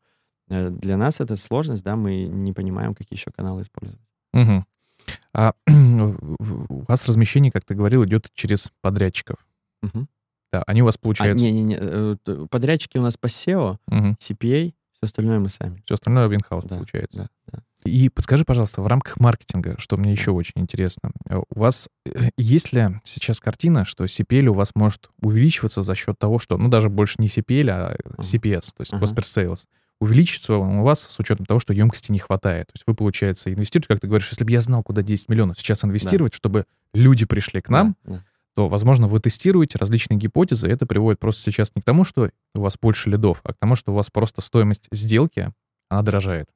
Э, 0.50 0.70
Для 0.70 0.98
нас 0.98 1.20
это 1.22 1.36
сложность, 1.38 1.84
да, 1.84 1.96
мы 1.96 2.26
не 2.26 2.54
понимаем, 2.54 2.94
какие 2.94 3.18
еще 3.18 3.32
каналы 3.32 3.64
использовать. 3.64 4.02
Мгм. 4.34 4.66
А 5.34 5.54
у 5.68 6.84
вас 6.88 7.08
размещение, 7.08 7.52
как 7.52 7.64
ты 7.66 7.74
говорил, 7.76 8.04
идет 8.06 8.30
через 8.34 8.72
подрядчиков. 8.82 9.38
Мгм. 9.82 10.08
Да, 10.52 10.64
они 10.68 10.82
у 10.82 10.86
вас 10.86 10.96
А, 10.98 11.00
получаются. 11.00 11.44
не-не-не, 11.44 11.78
э, 11.80 12.16
т- 12.24 12.48
подрядчики 12.48 12.98
у 12.98 13.02
нас 13.02 13.18
по 13.18 13.28
SEO, 13.28 13.78
CPA, 13.90 14.74
все 14.92 15.00
остальное 15.02 15.40
мы 15.40 15.50
сами. 15.50 15.82
Все 15.86 15.96
остальное 15.96 16.28
в 16.28 16.36
инхаус 16.36 16.66
Да, 16.66 16.76
получается. 16.76 17.18
Да, 17.18 17.30
да. 17.52 17.64
И 17.86 18.10
подскажи, 18.10 18.46
пожалуйста, 18.46 18.82
в 18.82 18.88
рамках 18.88 19.20
маркетинга, 19.20 19.76
что 19.78 19.98
мне 19.98 20.12
еще 20.12 20.32
очень 20.32 20.54
интересно, 20.56 21.12
э, 21.30 21.38
у 21.38 21.60
вас 21.60 21.90
э, 22.06 22.30
есть 22.38 22.74
ли 22.74 23.00
сейчас 23.04 23.40
картина, 23.40 23.86
что 23.86 24.06
CPL 24.06 24.48
у 24.48 24.54
вас 24.54 24.72
может 24.76 25.10
увеличиваться 25.22 25.84
за 25.84 25.96
счет 25.96 26.18
того, 26.18 26.40
что, 26.40 26.58
ну, 26.58 26.70
даже 26.70 26.90
больше 26.90 27.16
не 27.20 27.28
CPL, 27.28 27.70
а 27.70 27.96
CPS, 28.20 28.72
то 28.76 28.82
есть 28.82 28.94
Ага. 28.94 29.06
Cost 29.06 29.16
per 29.16 29.24
Sales, 29.24 29.66
увеличится 30.00 30.56
у 30.56 30.84
вас 30.84 31.02
с 31.02 31.20
учетом 31.20 31.46
того, 31.46 31.60
что 31.60 31.74
емкости 31.74 32.12
не 32.12 32.20
хватает. 32.20 32.68
То 32.68 32.74
есть 32.76 32.84
вы, 32.86 32.94
получается, 32.94 33.54
инвестируете, 33.54 33.88
как 33.88 34.00
ты 34.02 34.08
говоришь, 34.08 34.30
если 34.30 34.44
бы 34.44 34.52
я 34.52 34.60
знал, 34.62 34.84
куда 34.84 35.02
10 35.02 35.30
миллионов 35.30 35.58
сейчас 35.60 35.84
инвестировать, 35.86 36.34
чтобы 36.34 36.66
люди 36.94 37.26
пришли 37.26 37.62
к 37.62 37.70
нам, 37.70 37.96
Да, 38.04 38.14
да. 38.16 38.24
то, 38.56 38.68
возможно, 38.68 39.08
вы 39.08 39.20
тестируете 39.20 39.78
различные 39.78 40.18
гипотезы, 40.18 40.68
и 40.68 40.72
это 40.72 40.86
приводит 40.86 41.20
просто 41.20 41.42
сейчас 41.42 41.72
не 41.76 41.82
к 41.82 41.86
тому, 41.86 42.04
что 42.04 42.30
у 42.56 42.62
вас 42.62 42.78
больше 42.82 43.10
лидов, 43.10 43.40
а 43.44 43.54
к 43.54 43.58
тому, 43.60 43.76
что 43.76 43.92
у 43.92 43.96
вас 43.96 44.10
просто 44.12 44.42
стоимость 44.42 44.88
сделки, 44.92 45.52
она 45.90 46.02
дорожает. 46.02 46.50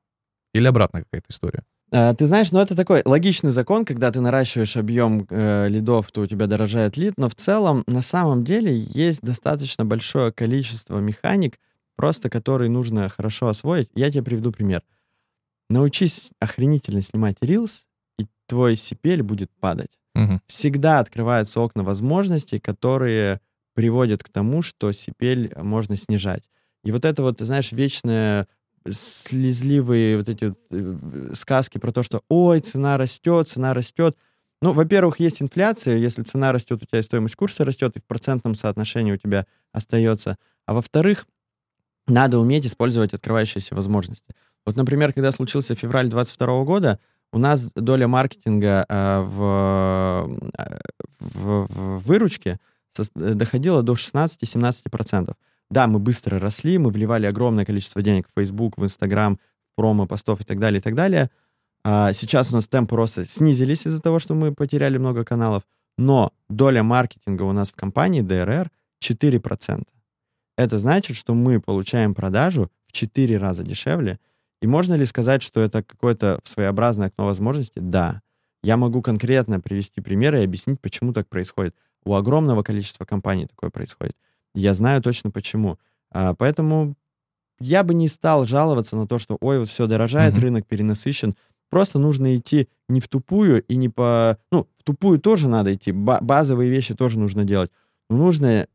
Или 0.54 0.68
обратная 0.68 1.04
какая-то 1.04 1.28
история. 1.30 1.64
А, 1.92 2.14
Ты 2.14 2.28
знаешь, 2.28 2.52
ну 2.52 2.60
это 2.60 2.76
такой 2.76 3.02
логичный 3.06 3.52
закон, 3.52 3.86
когда 3.86 4.12
ты 4.12 4.20
наращиваешь 4.20 4.76
объем 4.78 5.26
э, 5.30 5.68
лидов, 5.70 6.12
то 6.12 6.22
у 6.22 6.26
тебя 6.26 6.48
дорожает 6.48 6.98
лид, 6.98 7.14
но 7.18 7.30
в 7.30 7.36
целом 7.36 7.84
на 7.88 8.02
самом 8.02 8.44
деле 8.44 8.78
есть 8.78 9.22
достаточно 9.22 9.86
большое 9.86 10.32
количество 10.32 11.00
механик, 11.00 11.60
просто 11.96 12.30
которые 12.30 12.70
нужно 12.70 13.08
хорошо 13.10 13.48
освоить. 13.48 13.90
Я 13.96 14.12
тебе 14.12 14.24
приведу 14.24 14.52
пример. 14.52 14.84
Научись 15.70 16.32
охренительно 16.40 17.02
снимать 17.02 17.38
Reels, 17.42 17.84
и 18.20 18.28
твой 18.48 18.76
CPL 18.76 19.24
будет 19.24 19.52
падать. 19.60 19.98
Мгм. 20.16 20.42
Всегда 20.48 21.00
открываются 21.00 21.60
окна 21.60 21.84
возможностей, 21.84 22.60
которые 22.60 23.42
приводят 23.76 24.24
к 24.24 24.30
тому, 24.30 24.62
что 24.62 24.90
CPL 24.90 25.62
можно 25.64 25.96
снижать. 25.96 26.44
И 26.84 26.92
вот 26.92 27.06
это 27.06 27.22
вот, 27.22 27.38
ты 27.38 27.46
знаешь, 27.46 27.72
вечное 27.72 28.48
слезливые 28.92 30.18
вот 30.18 30.30
эти 30.30 30.46
вот, 30.46 30.58
э, 30.72 31.32
сказки 31.34 31.78
про 31.78 31.92
то, 31.92 32.04
что 32.04 32.22
ой, 32.30 32.60
цена 32.60 32.98
растет, 32.98 33.48
цена 33.48 33.74
растет. 33.74 34.18
Ну, 34.62 34.74
во-первых, 34.74 35.20
есть 35.20 35.42
инфляция, 35.42 35.98
если 35.98 36.24
цена 36.24 36.52
растет, 36.52 36.82
у 36.82 36.86
тебя 36.86 37.00
и 37.00 37.04
стоимость 37.04 37.36
курса 37.36 37.64
растет, 37.66 37.96
и 37.96 38.00
в 38.00 38.06
процентном 38.06 38.56
соотношении 38.56 39.12
у 39.12 39.18
тебя 39.18 39.46
остается. 39.72 40.38
А 40.66 40.74
во-вторых, 40.74 41.28
надо 42.08 42.40
уметь 42.40 42.66
использовать 42.66 43.14
открывающиеся 43.14 43.76
возможности. 43.76 44.34
Вот, 44.66 44.76
например, 44.76 45.14
когда 45.14 45.32
случился 45.32 45.76
февраль 45.76 46.10
22 46.10 46.64
года, 46.64 47.00
у 47.32 47.40
нас 47.40 47.66
доля 47.76 48.08
маркетинга 48.08 48.86
э, 48.88 49.22
в, 49.22 50.40
э, 50.58 50.80
в, 51.20 51.68
в 51.70 52.00
выручке 52.00 52.60
доходила 53.16 53.84
до 53.84 53.94
16-17%. 53.94 55.34
Да, 55.70 55.88
мы 55.88 56.00
быстро 56.00 56.40
росли, 56.40 56.78
мы 56.78 56.92
вливали 56.92 57.26
огромное 57.26 57.66
количество 57.66 58.02
денег 58.02 58.28
в 58.28 58.40
Facebook, 58.40 58.78
в 58.78 58.84
Instagram, 58.84 59.38
в 59.38 59.76
промо, 59.76 60.06
постов 60.06 60.42
и 60.42 60.44
так 60.44 60.60
далее, 60.60 60.80
и 60.80 60.82
так 60.82 60.96
далее. 60.96 61.30
А 61.84 62.14
сейчас 62.14 62.52
у 62.52 62.56
нас 62.56 62.68
темпы 62.68 62.96
роста 62.96 63.26
снизились 63.26 63.86
из-за 63.86 64.02
того, 64.02 64.20
что 64.20 64.34
мы 64.34 64.54
потеряли 64.54 64.98
много 64.98 65.24
каналов, 65.24 65.64
но 65.98 66.32
доля 66.50 66.84
маркетинга 66.84 67.44
у 67.44 67.52
нас 67.52 67.72
в 67.72 67.76
компании 67.76 68.24
DRR 68.24 68.70
4%. 69.04 69.84
Это 70.58 70.80
значит, 70.80 71.16
что 71.16 71.34
мы 71.36 71.62
получаем 71.62 72.16
продажу 72.16 72.72
в 72.88 72.92
4 72.92 73.38
раза 73.38 73.64
дешевле. 73.64 74.20
И 74.62 74.68
можно 74.68 74.96
ли 74.96 75.06
сказать, 75.06 75.44
что 75.44 75.62
это 75.62 75.84
какое-то 75.84 76.40
своеобразное 76.44 77.08
окно 77.08 77.26
возможности? 77.26 77.80
Да. 77.80 78.22
Я 78.64 78.76
могу 78.76 79.02
конкретно 79.02 79.60
привести 79.60 80.02
примеры 80.02 80.42
и 80.42 80.46
объяснить, 80.46 80.82
почему 80.82 81.14
так 81.14 81.30
происходит. 81.30 81.76
У 82.04 82.16
огромного 82.16 82.64
количества 82.64 83.06
компаний 83.06 83.46
такое 83.46 83.70
происходит. 83.70 84.16
Я 84.56 84.74
знаю 84.74 85.02
точно 85.02 85.32
почему. 85.32 85.78
А, 86.12 86.34
поэтому 86.34 86.96
я 87.60 87.84
бы 87.84 87.94
не 87.94 88.08
стал 88.08 88.46
жаловаться 88.46 88.96
на 88.96 89.08
то, 89.08 89.20
что 89.20 89.38
ой, 89.42 89.60
вот 89.60 89.70
все 89.70 89.88
дорожает, 89.88 90.34
Мгм. 90.34 90.42
рынок 90.44 90.68
перенасыщен. 90.68 91.36
Просто 91.70 92.00
нужно 92.00 92.36
идти 92.36 92.70
не 92.88 93.00
в 93.02 93.08
тупую 93.08 93.62
и 93.64 93.76
не 93.76 93.90
по... 93.90 94.38
Ну, 94.52 94.68
в 94.80 94.84
тупую 94.84 95.20
тоже 95.20 95.50
надо 95.50 95.74
идти, 95.74 95.92
ба- 95.92 96.20
базовые 96.22 96.70
вещи 96.70 96.96
тоже 96.96 97.20
нужно 97.20 97.44
делать. 97.44 97.72
Но 98.10 98.18
нужно 98.18 98.68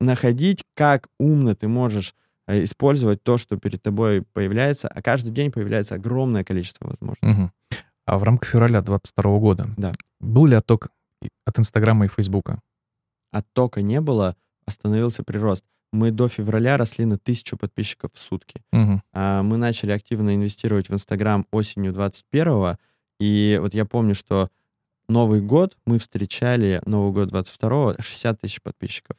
находить, 0.00 0.64
как 0.74 1.08
умно 1.18 1.54
ты 1.54 1.68
можешь 1.68 2.14
э, 2.48 2.64
использовать 2.64 3.22
то, 3.22 3.38
что 3.38 3.56
перед 3.56 3.82
тобой 3.82 4.22
появляется, 4.22 4.88
а 4.88 5.00
каждый 5.02 5.30
день 5.30 5.52
появляется 5.52 5.94
огромное 5.94 6.42
количество 6.42 6.88
возможностей. 6.88 7.26
Мгм. 7.26 7.52
А 8.06 8.18
в 8.18 8.24
рамках 8.24 8.48
февраля 8.50 8.80
22 8.82 9.38
года 9.38 9.68
Да. 9.76 9.92
был 10.18 10.46
ли 10.46 10.56
отток 10.56 10.88
от 11.44 11.58
Инстаграма 11.58 12.06
и 12.06 12.08
Фейсбука? 12.08 12.60
Оттока 13.30 13.82
не 13.82 14.00
было, 14.00 14.34
остановился 14.70 15.22
прирост. 15.22 15.64
Мы 15.92 16.10
до 16.10 16.28
февраля 16.28 16.76
росли 16.76 17.04
на 17.04 17.18
тысячу 17.18 17.56
подписчиков 17.56 18.12
в 18.14 18.18
сутки. 18.18 18.62
Мгм. 18.72 19.02
А, 19.12 19.42
мы 19.42 19.56
начали 19.56 19.90
активно 19.90 20.34
инвестировать 20.34 20.88
в 20.88 20.94
Инстаграм 20.94 21.46
осенью 21.50 21.92
21 21.92 22.76
и 23.20 23.58
вот 23.60 23.74
я 23.74 23.84
помню, 23.84 24.14
что 24.14 24.50
Новый 25.08 25.40
год 25.40 25.76
мы 25.84 25.98
встречали, 25.98 26.80
Новый 26.86 27.12
год 27.12 27.28
22 27.28 27.96
60 27.98 28.40
тысяч 28.40 28.62
подписчиков. 28.62 29.16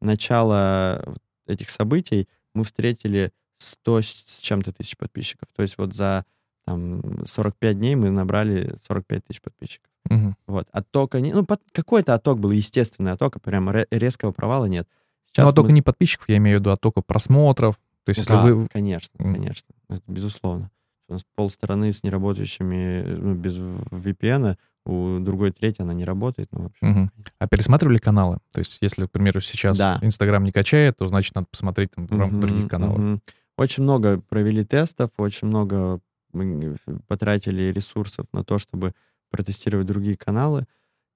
Начало 0.00 1.14
этих 1.46 1.70
событий 1.70 2.28
мы 2.52 2.64
встретили 2.64 3.32
100 3.58 4.02
с 4.02 4.40
чем-то 4.40 4.72
тысяч 4.72 4.96
подписчиков. 4.96 5.48
То 5.54 5.62
есть 5.62 5.78
вот 5.78 5.94
за 5.94 6.24
там, 6.66 7.02
45 7.26 7.78
дней 7.78 7.94
мы 7.94 8.10
набрали 8.10 8.76
45 8.86 9.24
тысяч 9.24 9.40
подписчиков. 9.42 9.90
Мгм. 10.08 10.36
Вот. 10.46 10.68
Оттока 10.72 11.20
не... 11.20 11.32
Ну, 11.32 11.44
под- 11.44 11.60
какой-то 11.72 12.14
отток 12.14 12.38
был, 12.38 12.50
естественный 12.50 13.12
отток, 13.12 13.36
а 13.36 13.38
прям 13.38 13.70
ре- 13.70 13.86
резкого 13.90 14.32
провала 14.32 14.66
нет. 14.66 14.88
Сейчас 15.26 15.48
оттока 15.50 15.68
мы- 15.68 15.74
не 15.74 15.82
подписчиков, 15.82 16.28
я 16.28 16.36
имею 16.36 16.58
в 16.58 16.60
виду 16.60 16.70
оттока 16.70 17.00
просмотров. 17.02 17.76
То 18.04 18.10
есть, 18.10 18.18
если 18.20 18.32
Да, 18.34 18.42
вы... 18.44 18.68
конечно, 18.68 19.14
конечно, 19.18 19.68
это 19.88 20.02
безусловно. 20.06 20.70
У 21.08 21.14
нас 21.14 21.22
полстраны 21.34 21.92
с 21.92 22.02
неработающими, 22.02 23.02
ну, 23.18 23.34
без 23.34 23.56
VPN, 23.58 24.56
у 24.86 25.18
другой 25.20 25.50
трети 25.52 25.80
она 25.80 25.94
не 25.94 26.04
работает. 26.04 26.48
Ну, 26.52 26.64
в 26.64 26.66
общем, 26.66 26.88
Мгм. 26.88 27.10
А 27.38 27.48
пересматривали 27.48 27.96
каналы? 27.98 28.38
То 28.52 28.60
есть, 28.60 28.78
если, 28.82 29.06
к 29.06 29.10
примеру, 29.10 29.40
сейчас 29.40 29.78
Да. 29.78 29.98
Инстаграм 30.02 30.44
не 30.44 30.52
качает, 30.52 30.98
то 30.98 31.06
значит 31.08 31.34
надо 31.34 31.46
посмотреть 31.50 31.90
там 31.92 32.06
в 32.06 32.10
рамках 32.10 32.38
Мгм, 32.38 32.40
других 32.46 32.68
каналов. 32.68 32.98
мгм. 32.98 33.20
Очень 33.56 33.82
много 33.84 34.20
провели 34.28 34.64
тестов, 34.64 35.10
очень 35.16 35.48
много 35.48 36.00
мы 36.34 36.76
потратили 37.06 37.72
ресурсов 37.72 38.26
на 38.32 38.44
то, 38.44 38.58
чтобы 38.58 38.92
протестировать 39.30 39.86
другие 39.86 40.16
каналы. 40.16 40.66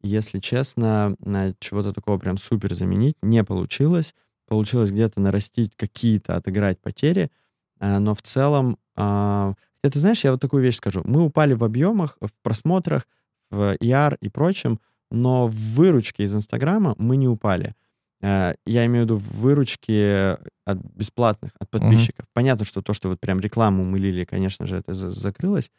Если 0.01 0.39
честно, 0.39 1.17
на 1.21 1.55
чего-то 1.61 1.93
такого 1.93 2.19
прям 2.19 2.39
супер 2.39 2.75
заменить 2.75 3.17
не 3.23 3.45
получилось. 3.45 4.15
Получилось 4.47 4.91
где-то 4.91 5.21
нарастить 5.21 5.77
какие-то, 5.77 6.37
отыграть 6.37 6.81
потери, 6.81 7.31
а, 7.79 7.99
но 7.99 8.15
в 8.15 8.23
целом... 8.23 8.79
а, 8.97 9.55
Хотя, 9.83 9.93
ты 9.93 10.01
знаешь, 10.01 10.25
я 10.25 10.33
вот 10.33 10.41
такую 10.41 10.63
вещь 10.63 10.77
скажу. 10.77 11.03
Мы 11.05 11.23
упали 11.23 11.55
в 11.55 11.63
объемах, 11.63 12.17
в 12.21 12.31
просмотрах, 12.43 13.07
в 13.51 13.77
ER 13.77 14.17
и 14.21 14.29
прочем, 14.29 14.81
но 15.11 15.47
в 15.47 15.55
выручке 15.55 16.25
из 16.25 16.35
Инстаграма 16.35 16.95
мы 16.99 17.17
не 17.17 17.29
упали. 17.29 17.75
Э, 18.21 18.55
я 18.67 18.87
имею 18.87 19.05
в 19.05 19.07
виду 19.07 19.17
выручки 19.17 20.37
от 20.65 20.79
бесплатных, 20.95 21.53
от 21.59 21.71
подписчиков. 21.71 22.25
Угу. 22.25 22.31
Понятно, 22.35 22.65
что 22.65 22.83
то, 22.83 22.95
что 22.95 23.09
вот 23.09 23.21
прям 23.21 23.41
рекламу 23.41 23.85
мы 23.85 23.99
лили, 23.99 24.25
конечно 24.25 24.67
же, 24.67 24.77
это 24.77 24.95
закрылось. 24.95 25.71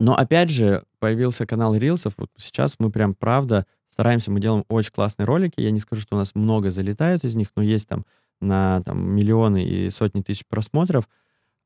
Но 0.00 0.16
опять 0.16 0.50
же, 0.50 0.84
появился 1.00 1.46
канал 1.46 1.74
Рилсов. 1.74 2.14
Вот 2.16 2.30
сейчас 2.36 2.76
мы 2.78 2.90
прям, 2.90 3.14
правда, 3.14 3.66
стараемся, 3.88 4.30
мы 4.30 4.40
делаем 4.40 4.64
очень 4.68 4.92
классные 4.92 5.26
ролики. 5.26 5.60
Я 5.60 5.72
не 5.72 5.80
скажу, 5.80 6.02
что 6.02 6.14
у 6.14 6.18
нас 6.18 6.34
много 6.34 6.70
залетают 6.70 7.24
из 7.24 7.34
них, 7.34 7.48
но 7.56 7.62
есть 7.62 7.88
там 7.88 8.04
на 8.40 8.82
там, 8.84 9.10
миллионы 9.10 9.64
и 9.64 9.90
сотни 9.90 10.22
тысяч 10.22 10.44
просмотров. 10.48 11.08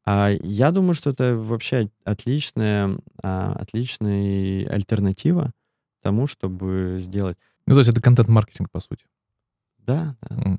А 0.05 0.31
я 0.31 0.71
думаю, 0.71 0.95
что 0.95 1.11
это 1.11 1.37
вообще 1.37 1.91
отличная, 2.05 2.97
а, 3.23 3.53
отличная 3.53 4.67
альтернатива 4.69 5.53
тому, 6.03 6.27
чтобы 6.27 6.99
сделать. 7.01 7.37
Ну, 7.67 7.75
то 7.75 7.79
есть 7.79 7.91
это 7.91 8.01
контент-маркетинг, 8.01 8.71
по 8.71 8.81
сути. 8.81 9.05
Да, 9.87 10.17
да. 10.29 10.59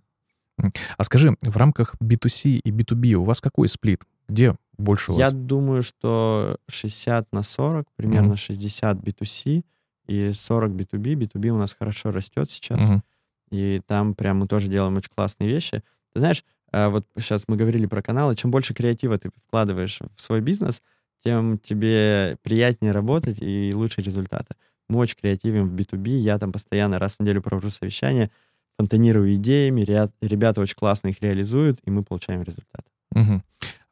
А 0.98 1.04
скажи, 1.04 1.36
в 1.42 1.58
рамках 1.58 1.96
B2C 2.02 2.60
и 2.64 2.72
B2B 2.72 3.14
у 3.14 3.24
вас 3.24 3.42
какой 3.42 3.68
сплит? 3.68 4.02
Где 4.30 4.56
больше 4.78 5.12
у 5.12 5.18
Я 5.18 5.26
вас? 5.26 5.34
думаю, 5.34 5.84
что 5.84 6.58
60 6.68 7.32
на 7.34 7.44
40, 7.44 7.88
примерно 7.96 8.34
mm-hmm. 8.34 8.38
60 8.38 8.98
B2C 8.98 9.64
и 10.08 10.32
40 10.34 10.72
B2B. 10.72 11.14
B2B 11.16 11.50
у 11.50 11.58
нас 11.58 11.76
хорошо 11.78 12.12
растет 12.12 12.50
сейчас. 12.50 12.90
Mm-hmm. 12.90 13.02
И 13.52 13.82
там 13.86 14.16
прям 14.16 14.40
мы 14.40 14.48
тоже 14.48 14.68
делаем 14.68 14.98
очень 14.98 15.12
классные 15.16 15.50
вещи. 15.50 15.84
Ты 16.14 16.20
знаешь, 16.20 16.44
э, 16.72 16.88
вот 16.88 17.06
сейчас 17.18 17.46
мы 17.48 17.56
говорили 17.56 17.86
про 17.86 18.02
каналы, 18.02 18.36
чем 18.36 18.52
больше 18.52 18.74
креатива 18.74 19.18
ты 19.18 19.30
вкладываешь 19.46 20.00
в 20.16 20.22
свой 20.22 20.42
бизнес, 20.42 20.82
тем 21.24 21.58
тебе 21.60 22.38
приятнее 22.42 22.92
работать 22.92 23.38
и 23.40 23.72
лучше 23.74 24.02
результаты. 24.02 24.56
Мы 24.90 25.00
очень 25.00 25.18
креативим 25.20 25.70
в 25.70 25.74
B2B, 25.74 26.10
я 26.10 26.38
там 26.40 26.52
постоянно 26.52 27.00
раз 27.00 27.16
в 27.16 27.20
неделю 27.22 27.42
провожу 27.42 27.70
совещания, 27.70 28.32
фонтанирую 28.78 29.36
идеями, 29.36 29.82
ребята 30.22 30.62
очень 30.62 30.76
классно 30.76 31.10
их 31.10 31.22
реализуют, 31.22 31.80
и 31.86 31.92
мы 31.92 32.04
получаем 32.04 32.42
результат. 32.42 32.86
Угу. 33.16 33.42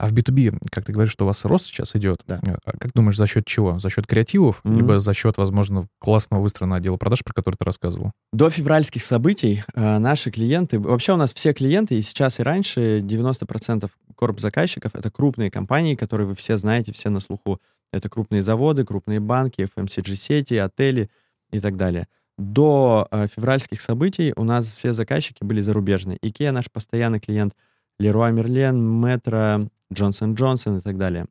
А 0.01 0.07
в 0.07 0.13
B2B, 0.13 0.57
как 0.71 0.83
ты 0.83 0.93
говоришь, 0.93 1.13
что 1.13 1.25
у 1.25 1.27
вас 1.27 1.45
рост 1.45 1.65
сейчас 1.65 1.95
идет, 1.95 2.23
да. 2.25 2.39
Э, 2.43 2.55
а 2.65 2.71
как 2.71 2.91
думаешь, 2.93 3.17
за 3.17 3.27
счет 3.27 3.45
чего? 3.45 3.77
За 3.77 3.91
счет 3.91 4.07
креативов, 4.07 4.61
mm-hmm. 4.63 4.75
либо 4.75 4.97
за 4.97 5.13
счет, 5.13 5.37
возможно, 5.37 5.87
классного 5.99 6.41
выстроенного 6.41 6.79
отдела 6.79 6.97
продаж, 6.97 7.23
про 7.23 7.33
который 7.33 7.55
ты 7.55 7.65
рассказывал? 7.65 8.11
До 8.33 8.49
февральских 8.49 9.03
событий 9.03 9.63
э, 9.75 9.99
наши 9.99 10.31
клиенты, 10.31 10.79
вообще 10.79 11.13
у 11.13 11.17
нас 11.17 11.35
все 11.35 11.53
клиенты, 11.53 11.99
и 11.99 12.01
сейчас, 12.01 12.39
и 12.39 12.43
раньше, 12.43 13.01
90% 13.01 13.91
корп 14.15 14.39
заказчиков— 14.39 14.91
это 14.95 15.11
крупные 15.11 15.51
компании, 15.51 15.93
которые 15.93 16.25
вы 16.25 16.33
все 16.33 16.57
знаете, 16.57 16.91
все 16.93 17.09
на 17.09 17.19
слуху. 17.19 17.61
Это 17.93 18.09
крупные 18.09 18.41
заводы, 18.41 18.83
крупные 18.85 19.19
банки, 19.19 19.67
FMCG-сети, 19.77 20.55
отели 20.55 21.11
и 21.51 21.59
так 21.59 21.75
далее. 21.77 22.07
До 22.41 23.07
э, 23.11 23.27
февральских 23.27 23.81
событий 23.81 24.33
у 24.35 24.43
нас 24.43 24.65
все 24.65 24.93
заказчики 24.93 25.43
были 25.43 25.61
зарубежные. 25.61 26.17
IKEA 26.23 26.49
наш 26.49 26.71
постоянный 26.71 27.19
клиент, 27.19 27.53
Leroy 28.01 28.33
Merlin, 28.33 28.73
Metro, 28.75 29.69
Johnson 29.93 30.35
Johnson 30.35 30.79
и 30.79 30.81
так 30.81 30.97
далее. 30.97 31.27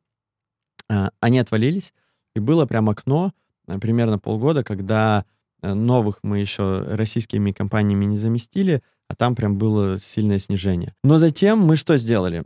Э, 0.89 1.09
они 1.19 1.41
отвалились, 1.41 1.93
и 2.37 2.39
было 2.39 2.65
прям 2.65 2.89
окно, 2.89 3.33
э, 3.67 3.81
примерно 3.81 4.21
полгода, 4.21 4.63
когда 4.63 5.25
э, 5.63 5.75
новых 5.75 6.21
мы 6.23 6.39
еще 6.39 6.85
российскими 6.95 7.51
компаниями 7.51 8.05
не 8.05 8.17
заместили, 8.17 8.81
а 9.11 9.17
там 9.17 9.35
прям 9.35 9.59
было 9.59 9.99
сильное 9.99 10.39
снижение. 10.39 10.95
Но 11.03 11.19
затем 11.19 11.59
мы 11.59 11.75
что 11.75 11.97
сделали? 11.97 12.45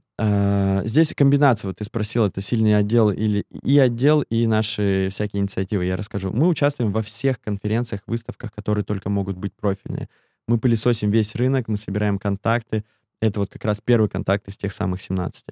Здесь 0.88 1.12
комбинация, 1.14 1.68
вот 1.68 1.76
ты 1.76 1.84
спросил, 1.84 2.24
это 2.24 2.40
сильный 2.40 2.74
отдел 2.74 3.10
или 3.10 3.44
и 3.62 3.78
отдел, 3.78 4.22
и 4.22 4.46
наши 4.46 5.08
всякие 5.10 5.42
инициативы, 5.42 5.84
я 5.84 5.98
расскажу. 5.98 6.32
Мы 6.32 6.48
участвуем 6.48 6.90
во 6.90 7.02
всех 7.02 7.38
конференциях, 7.38 8.00
выставках, 8.06 8.50
которые 8.50 8.82
только 8.82 9.10
могут 9.10 9.36
быть 9.36 9.52
профильные. 9.52 10.08
Мы 10.48 10.56
пылесосим 10.56 11.10
весь 11.10 11.34
рынок, 11.34 11.68
мы 11.68 11.76
собираем 11.76 12.18
контакты. 12.18 12.82
Это 13.20 13.40
вот 13.40 13.50
как 13.50 13.62
раз 13.66 13.82
первый 13.82 14.08
контакт 14.08 14.48
из 14.48 14.56
тех 14.56 14.72
самых 14.72 15.02
17. 15.02 15.44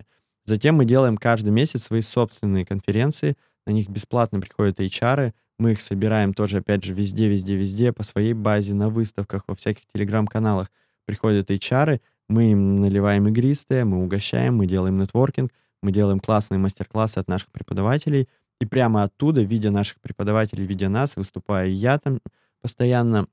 Затем 0.47 0.77
мы 0.77 0.87
делаем 0.87 1.19
каждый 1.19 1.51
месяц 1.51 1.83
свои 1.83 2.01
собственные 2.01 2.65
конференции, 2.65 3.37
на 3.67 3.73
них 3.73 3.91
бесплатно 3.91 4.41
приходят 4.41 4.81
HR, 4.81 5.35
мы 5.59 5.73
их 5.73 5.83
собираем 5.83 6.33
тоже, 6.33 6.59
опять 6.59 6.85
же, 6.85 6.95
везде, 6.95 7.29
везде, 7.29 7.55
везде, 7.55 7.93
по 7.93 8.03
своей 8.03 8.33
базе, 8.33 8.73
на 8.73 8.89
выставках, 8.89 9.45
во 9.47 9.55
всяких 9.55 9.83
телеграм-каналах. 9.93 10.71
Приходят 11.05 11.51
HR, 11.51 12.01
мы 12.29 12.53
им 12.53 12.81
наливаем 12.81 13.29
игристые, 13.29 13.85
мы 13.85 14.03
угощаем, 14.03 14.57
мы 14.57 14.67
делаем 14.67 14.99
нетворкинг, 14.99 15.53
мы 15.83 15.93
делаем 15.93 16.21
классные 16.21 16.59
мастер-классы 16.59 17.19
от 17.19 17.29
наших 17.29 17.51
преподавателей, 17.51 18.29
и 18.61 18.67
прямо 18.67 19.03
оттуда, 19.03 19.43
видя 19.43 19.71
наших 19.71 20.01
преподавателей, 20.01 20.65
видя 20.65 20.89
нас, 20.89 21.17
выступаю 21.17 21.75
я 21.75 21.99
там 21.99 22.21
постоянно, 22.61 23.27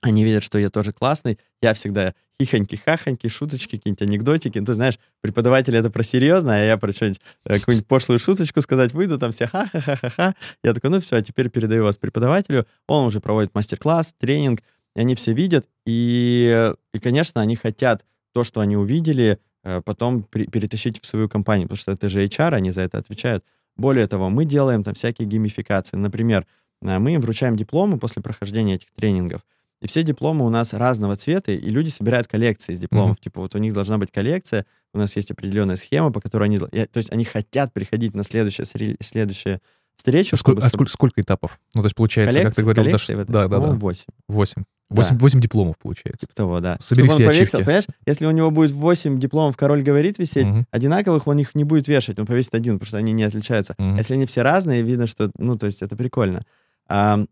они 0.00 0.24
видят, 0.24 0.42
что 0.42 0.58
я 0.58 0.70
тоже 0.70 0.92
классный. 0.92 1.38
Я 1.62 1.74
всегда 1.74 2.14
хихоньки-хахоньки, 2.40 3.28
шуточки, 3.28 3.76
какие-нибудь 3.76 4.02
анекдотики. 4.02 4.58
Ну, 4.58 4.66
ты 4.66 4.74
знаешь, 4.74 4.98
преподаватель 5.20 5.76
это 5.76 5.90
про 5.90 6.02
серьезно, 6.02 6.56
а 6.56 6.58
я 6.58 6.76
про 6.76 6.92
что-нибудь, 6.92 7.20
э, 7.44 7.58
какую-нибудь 7.58 7.86
пошлую 7.86 8.18
шуточку 8.18 8.60
сказать 8.60 8.92
выйду, 8.92 9.18
там 9.18 9.32
все 9.32 9.46
ха-ха-ха-ха-ха. 9.46 10.34
Я 10.62 10.74
такой, 10.74 10.90
ну 10.90 11.00
все, 11.00 11.16
а 11.16 11.22
теперь 11.22 11.48
передаю 11.48 11.84
вас 11.84 11.96
преподавателю. 11.96 12.66
Он 12.86 13.06
уже 13.06 13.20
проводит 13.20 13.54
мастер-класс, 13.54 14.14
тренинг, 14.18 14.62
они 14.94 15.14
все 15.14 15.32
видят. 15.32 15.66
И, 15.86 16.72
и, 16.92 16.98
конечно, 16.98 17.40
они 17.40 17.56
хотят 17.56 18.04
то, 18.32 18.44
что 18.44 18.60
они 18.60 18.76
увидели, 18.76 19.38
э, 19.62 19.80
потом 19.84 20.22
при, 20.22 20.46
перетащить 20.46 21.00
в 21.00 21.06
свою 21.06 21.28
компанию, 21.28 21.68
потому 21.68 21.78
что 21.78 21.92
это 21.92 22.08
же 22.08 22.24
HR, 22.24 22.54
они 22.54 22.70
за 22.70 22.82
это 22.82 22.98
отвечают. 22.98 23.44
Более 23.76 24.06
того, 24.06 24.30
мы 24.30 24.44
делаем 24.44 24.84
там 24.84 24.94
всякие 24.94 25.26
геймификации. 25.26 25.96
Например, 25.96 26.46
э, 26.82 26.98
мы 26.98 27.14
им 27.14 27.20
вручаем 27.20 27.56
дипломы 27.56 27.98
после 27.98 28.22
прохождения 28.22 28.74
этих 28.74 28.88
тренингов. 28.94 29.42
И 29.80 29.86
все 29.86 30.02
дипломы 30.02 30.46
у 30.46 30.50
нас 30.50 30.72
разного 30.72 31.16
цвета, 31.16 31.52
и 31.52 31.68
люди 31.68 31.90
собирают 31.90 32.26
коллекции 32.26 32.72
из 32.72 32.78
дипломов. 32.78 33.18
Mm-hmm. 33.18 33.24
Типа 33.24 33.40
вот 33.42 33.54
у 33.54 33.58
них 33.58 33.74
должна 33.74 33.98
быть 33.98 34.10
коллекция, 34.10 34.64
у 34.94 34.98
нас 34.98 35.14
есть 35.16 35.30
определенная 35.30 35.76
схема, 35.76 36.10
по 36.10 36.20
которой 36.20 36.44
они... 36.44 36.58
То 36.58 36.70
есть 36.94 37.12
они 37.12 37.24
хотят 37.24 37.72
приходить 37.72 38.14
на 38.14 38.24
следующее, 38.24 38.64
следующее 39.00 39.60
встречу. 39.96 40.34
А, 40.34 40.36
сколько, 40.36 40.64
а 40.64 40.68
сколько, 40.68 40.90
сколько 40.90 41.20
этапов? 41.20 41.58
Ну, 41.74 41.82
то 41.82 41.86
есть 41.86 41.96
получается, 41.96 42.38
коллекции, 42.38 42.48
как 42.48 42.54
ты 42.56 42.62
говорил, 42.62 42.84
коллекции 42.84 43.14
да, 43.14 43.24
да, 43.24 43.48
да, 43.48 43.66
да. 43.68 43.72
8. 43.72 44.04
8. 44.28 44.62
8, 44.90 45.16
да. 45.16 45.20
8 45.20 45.40
дипломов 45.40 45.78
получается. 45.78 46.26
Типа 46.26 46.34
того, 46.34 46.60
да. 46.60 46.76
Собери 46.78 47.08
Чтобы 47.08 47.14
все 47.14 47.24
он 47.24 47.30
повесил, 47.30 47.42
ачивки. 47.42 47.64
понимаешь, 47.64 47.84
если 48.06 48.26
у 48.26 48.30
него 48.30 48.50
будет 48.50 48.72
8 48.72 49.18
дипломов 49.18 49.56
«Король 49.56 49.82
говорит» 49.82 50.18
висеть, 50.18 50.48
угу. 50.48 50.64
одинаковых 50.70 51.26
он 51.26 51.38
их 51.38 51.54
не 51.54 51.64
будет 51.64 51.88
вешать, 51.88 52.18
он 52.18 52.26
повесит 52.26 52.54
один, 52.54 52.74
потому 52.74 52.88
что 52.88 52.98
они 52.98 53.12
не 53.12 53.24
отличаются. 53.24 53.74
Угу. 53.78 53.96
Если 53.96 54.14
они 54.14 54.26
все 54.26 54.42
разные, 54.42 54.82
видно, 54.82 55.06
что, 55.06 55.30
ну, 55.38 55.56
то 55.56 55.66
есть 55.66 55.82
это 55.82 55.96
прикольно. 55.96 56.42
А, 56.86 57.24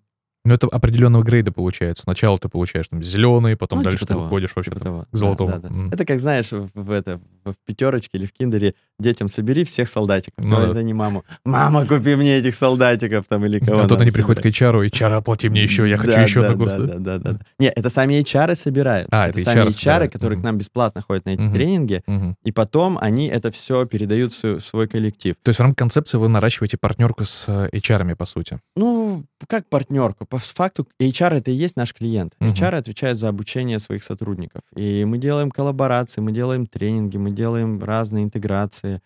ну, 0.45 0.55
это 0.55 0.67
определенного 0.67 1.23
грейда 1.23 1.53
получается. 1.53 2.03
Сначала 2.03 2.37
ты 2.37 2.49
получаешь 2.49 2.89
там 2.89 3.03
зеленый, 3.03 3.57
потом 3.57 3.79
ну, 3.79 3.85
дальше 3.85 3.99
типа 3.99 4.07
ты 4.07 4.15
того, 4.15 4.25
выходишь 4.25 4.51
вообще 4.57 4.73
типа 4.73 4.85
там, 4.85 5.03
к 5.03 5.17
золотому. 5.17 5.53
Да, 5.53 5.59
да, 5.59 5.69
да. 5.69 5.75
Mm. 5.75 5.95
Это 5.95 6.05
как, 6.05 6.21
знаешь, 6.21 6.51
в, 6.51 6.91
это, 6.91 7.21
в, 7.45 7.55
пятерочке 7.65 8.19
или 8.19 8.27
в 8.27 8.33
киндере 8.33 8.75
детям 8.99 9.29
собери 9.29 9.65
всех 9.65 9.89
солдатиков. 9.89 10.45
Ну, 10.45 10.59
это 10.59 10.83
не 10.83 10.95
маму. 10.95 11.25
Мама, 11.45 11.87
купи 11.87 12.17
мне 12.17 12.39
этих 12.39 12.57
солдатиков 12.57 13.27
там 13.29 13.45
или 13.45 13.61
кого 13.61 13.83
А 13.83 13.87
тут 13.87 14.01
они 14.01 14.11
приходят 14.11 14.43
к 14.43 14.47
HR, 14.47 14.85
HR, 14.87 15.13
оплати 15.15 15.49
мне 15.49 15.63
еще, 15.63 15.89
я 15.89 15.97
хочу 15.97 16.13
да, 16.13 16.23
еще 16.23 16.43
да, 16.43 16.51
на 16.51 16.57
курс. 16.57 16.75
Да, 16.75 16.87
да, 16.87 17.19
да, 17.19 17.19
да. 17.19 17.41
Не, 17.61 17.69
это 17.69 17.89
сами 17.89 18.21
HR 18.21 18.57
собирают. 18.57 19.09
А, 19.13 19.29
это, 19.29 19.39
это 19.39 19.51
сами 19.51 19.69
HR, 19.69 20.07
HR, 20.07 20.09
которые 20.09 20.39
mm 20.39 20.43
к 20.43 20.45
нам 20.45 20.59
бесплатно 20.59 21.03
ходят 21.03 21.25
на 21.27 21.31
эти 21.31 21.41
mm 21.41 21.53
тренинги, 21.53 22.03
mm 22.07 22.35
и 22.45 22.51
потом 22.51 22.99
они 23.01 23.29
это 23.29 23.53
все 23.53 23.85
передают 23.87 24.33
в 24.33 24.59
свой 24.59 24.89
коллектив. 24.89 25.37
То 25.43 25.51
есть 25.51 25.61
в 25.61 25.63
рамках 25.63 25.79
концепции 25.79 26.19
вы 26.19 26.29
наращиваете 26.29 26.79
партнерку 26.79 27.25
с 27.25 27.45
э, 27.47 27.69
HR, 27.73 28.17
по 28.17 28.27
сути? 28.27 28.59
Ну, 28.77 29.25
как 29.47 29.69
партнерку. 29.69 30.27
По 30.33 30.39
факту 30.39 30.89
HR 30.99 31.35
это 31.35 31.51
и 31.51 31.55
есть 31.55 31.77
наш 31.77 31.93
клиент. 31.93 32.33
Uh-huh. 32.41 32.55
HR 32.55 32.77
отвечает 32.77 33.19
за 33.19 33.29
обучение 33.29 33.79
своих 33.79 34.03
сотрудников. 34.03 34.63
И 34.75 35.05
мы 35.05 35.19
делаем 35.19 35.51
коллаборации, 35.51 36.23
мы 36.23 36.33
делаем 36.33 36.67
тренинги, 36.67 37.19
мы 37.19 37.33
делаем 37.33 37.85
разные 37.85 38.25
интеграции. 38.25 39.03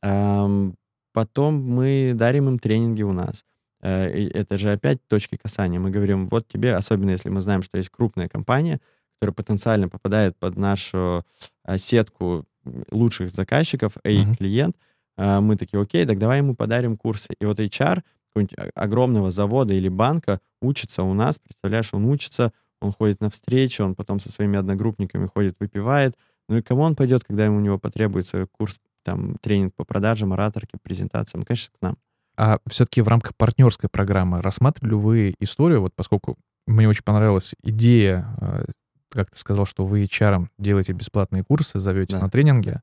Потом 0.00 1.54
мы 1.54 2.12
дарим 2.14 2.48
им 2.48 2.58
тренинги 2.58 3.02
у 3.02 3.12
нас. 3.12 3.44
Э, 3.82 4.06
это 4.30 4.56
же 4.56 4.72
опять 4.72 5.06
точки 5.08 5.36
касания. 5.36 5.78
Мы 5.78 5.90
говорим, 5.90 6.28
вот 6.28 6.48
тебе, 6.48 6.74
особенно 6.74 7.10
если 7.10 7.28
мы 7.28 7.42
знаем, 7.42 7.62
что 7.62 7.76
есть 7.76 7.90
крупная 7.90 8.28
компания, 8.28 8.80
которая 9.20 9.34
потенциально 9.34 9.90
попадает 9.90 10.38
под 10.38 10.56
нашу 10.56 11.22
э, 11.66 11.76
сетку 11.76 12.46
лучших 12.90 13.28
заказчиков, 13.28 13.98
A-клиент, 14.04 14.74
uh-huh. 15.18 15.36
э, 15.36 15.40
мы 15.40 15.56
такие, 15.56 15.82
окей, 15.82 16.06
так 16.06 16.18
давай 16.18 16.38
ему 16.38 16.54
подарим 16.54 16.96
курсы. 16.96 17.34
И 17.38 17.44
вот 17.44 17.60
HR 17.60 18.00
какого-нибудь 18.32 18.72
огромного 18.74 19.30
завода 19.30 19.74
или 19.74 19.88
банка 19.88 20.40
учится 20.60 21.02
у 21.02 21.14
нас, 21.14 21.38
представляешь, 21.38 21.92
он 21.92 22.04
учится, 22.06 22.52
он 22.80 22.92
ходит 22.92 23.20
на 23.20 23.30
встречи, 23.30 23.80
он 23.82 23.94
потом 23.94 24.20
со 24.20 24.30
своими 24.32 24.58
одногруппниками 24.58 25.26
ходит, 25.26 25.56
выпивает. 25.60 26.16
Ну 26.48 26.56
и 26.58 26.62
кому 26.62 26.82
он 26.82 26.96
пойдет, 26.96 27.24
когда 27.24 27.48
у 27.50 27.60
него 27.60 27.78
потребуется 27.78 28.46
курс, 28.50 28.80
там, 29.04 29.36
тренинг 29.40 29.74
по 29.74 29.84
продажам, 29.84 30.32
ораторке, 30.32 30.78
презентациям? 30.82 31.44
Конечно, 31.44 31.72
к 31.78 31.82
нам. 31.82 31.96
А 32.36 32.58
все-таки 32.66 33.02
в 33.02 33.08
рамках 33.08 33.36
партнерской 33.36 33.88
программы 33.90 34.40
рассматривали 34.40 34.94
вы 34.94 35.34
историю, 35.38 35.80
вот 35.80 35.94
поскольку 35.94 36.36
мне 36.66 36.88
очень 36.88 37.04
понравилась 37.04 37.54
идея, 37.62 38.34
э, 38.40 38.64
как 39.10 39.30
ты 39.30 39.38
сказал, 39.38 39.66
что 39.66 39.84
вы 39.84 40.04
HR 40.04 40.48
делаете 40.58 40.92
бесплатные 40.92 41.44
курсы, 41.44 41.78
зовете 41.78 42.14
Да. 42.16 42.22
на 42.22 42.30
тренинги, 42.30 42.80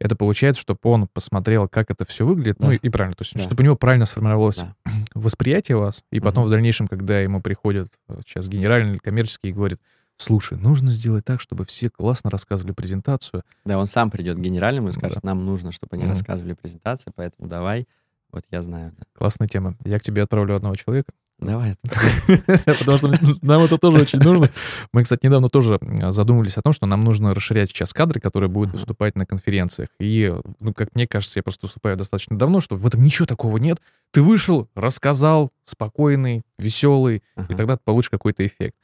это 0.00 0.16
получается, 0.16 0.60
чтобы 0.62 0.80
он 0.84 1.06
посмотрел, 1.08 1.68
как 1.68 1.90
это 1.90 2.04
все 2.04 2.24
выглядит, 2.24 2.58
ну 2.60 2.68
Да. 2.68 2.74
и, 2.74 2.78
и 2.78 2.88
правильно, 2.88 3.14
то 3.14 3.22
есть, 3.22 3.34
Да. 3.34 3.40
чтобы 3.40 3.62
у 3.62 3.64
него 3.64 3.76
правильно 3.76 4.06
сформировалось 4.06 4.58
Да. 4.58 4.74
восприятие 5.14 5.76
вас, 5.78 6.04
и 6.10 6.20
потом 6.20 6.42
Мгм. 6.42 6.48
в 6.48 6.50
дальнейшем, 6.50 6.88
когда 6.88 7.20
ему 7.20 7.40
приходят 7.40 7.88
э, 8.08 8.20
сейчас 8.26 8.48
генеральный 8.48 8.92
или 8.92 8.98
коммерческий 8.98 9.48
и 9.48 9.52
говорит, 9.52 9.80
слушай, 10.16 10.58
нужно 10.58 10.90
сделать 10.90 11.24
так, 11.24 11.40
чтобы 11.40 11.64
все 11.64 11.90
классно 11.90 12.30
рассказывали 12.30 12.72
презентацию. 12.72 13.42
Да, 13.64 13.78
он 13.78 13.86
сам 13.86 14.10
придет 14.10 14.36
к 14.36 14.40
генеральному 14.40 14.88
и 14.88 14.92
скажет, 14.92 15.18
Да. 15.22 15.28
нам 15.30 15.44
нужно, 15.44 15.72
чтобы 15.72 15.94
они 15.96 16.04
Мгм. 16.04 16.12
рассказывали 16.12 16.52
презентации, 16.54 17.12
поэтому 17.14 17.48
давай. 17.48 17.86
Вот 18.32 18.44
я 18.50 18.62
знаю. 18.62 18.92
да. 18.98 19.04
Классная 19.14 19.46
тема. 19.46 19.76
Я 19.84 19.98
к 20.00 20.02
тебе 20.02 20.22
отправлю 20.22 20.56
одного 20.56 20.74
человека, 20.74 21.12
Давай. 21.38 21.74
потому 22.78 22.98
что 22.98 23.12
нам 23.42 23.62
это 23.62 23.78
тоже 23.78 24.00
очень 24.00 24.20
нужно. 24.20 24.48
Мы, 24.92 25.02
кстати, 25.02 25.26
недавно 25.26 25.48
тоже 25.48 25.78
м, 25.80 26.12
задумывались 26.12 26.56
о 26.56 26.62
том, 26.62 26.72
что 26.72 26.86
нам 26.86 27.02
нужно 27.02 27.34
расширять 27.34 27.70
сейчас 27.70 27.92
кадры, 27.92 28.20
которые 28.20 28.48
будут 28.48 28.72
выступать 28.72 29.16
на 29.16 29.26
конференциях. 29.26 29.88
И, 29.98 30.32
ну, 30.60 30.72
как 30.72 30.94
мне 30.94 31.06
кажется, 31.06 31.38
я 31.38 31.42
просто 31.42 31.66
выступаю 31.66 31.96
достаточно 31.96 32.38
давно, 32.38 32.60
что 32.60 32.76
в 32.76 32.86
этом 32.86 33.02
ничего 33.02 33.26
такого 33.26 33.58
нет. 33.58 33.78
Ты 34.12 34.22
вышел, 34.22 34.68
рассказал, 34.74 35.50
спокойный, 35.64 36.42
веселый, 36.58 37.22
и 37.48 37.54
тогда 37.54 37.76
ты 37.76 37.82
получишь 37.84 38.10
какой-то 38.10 38.46
эффект. 38.46 38.76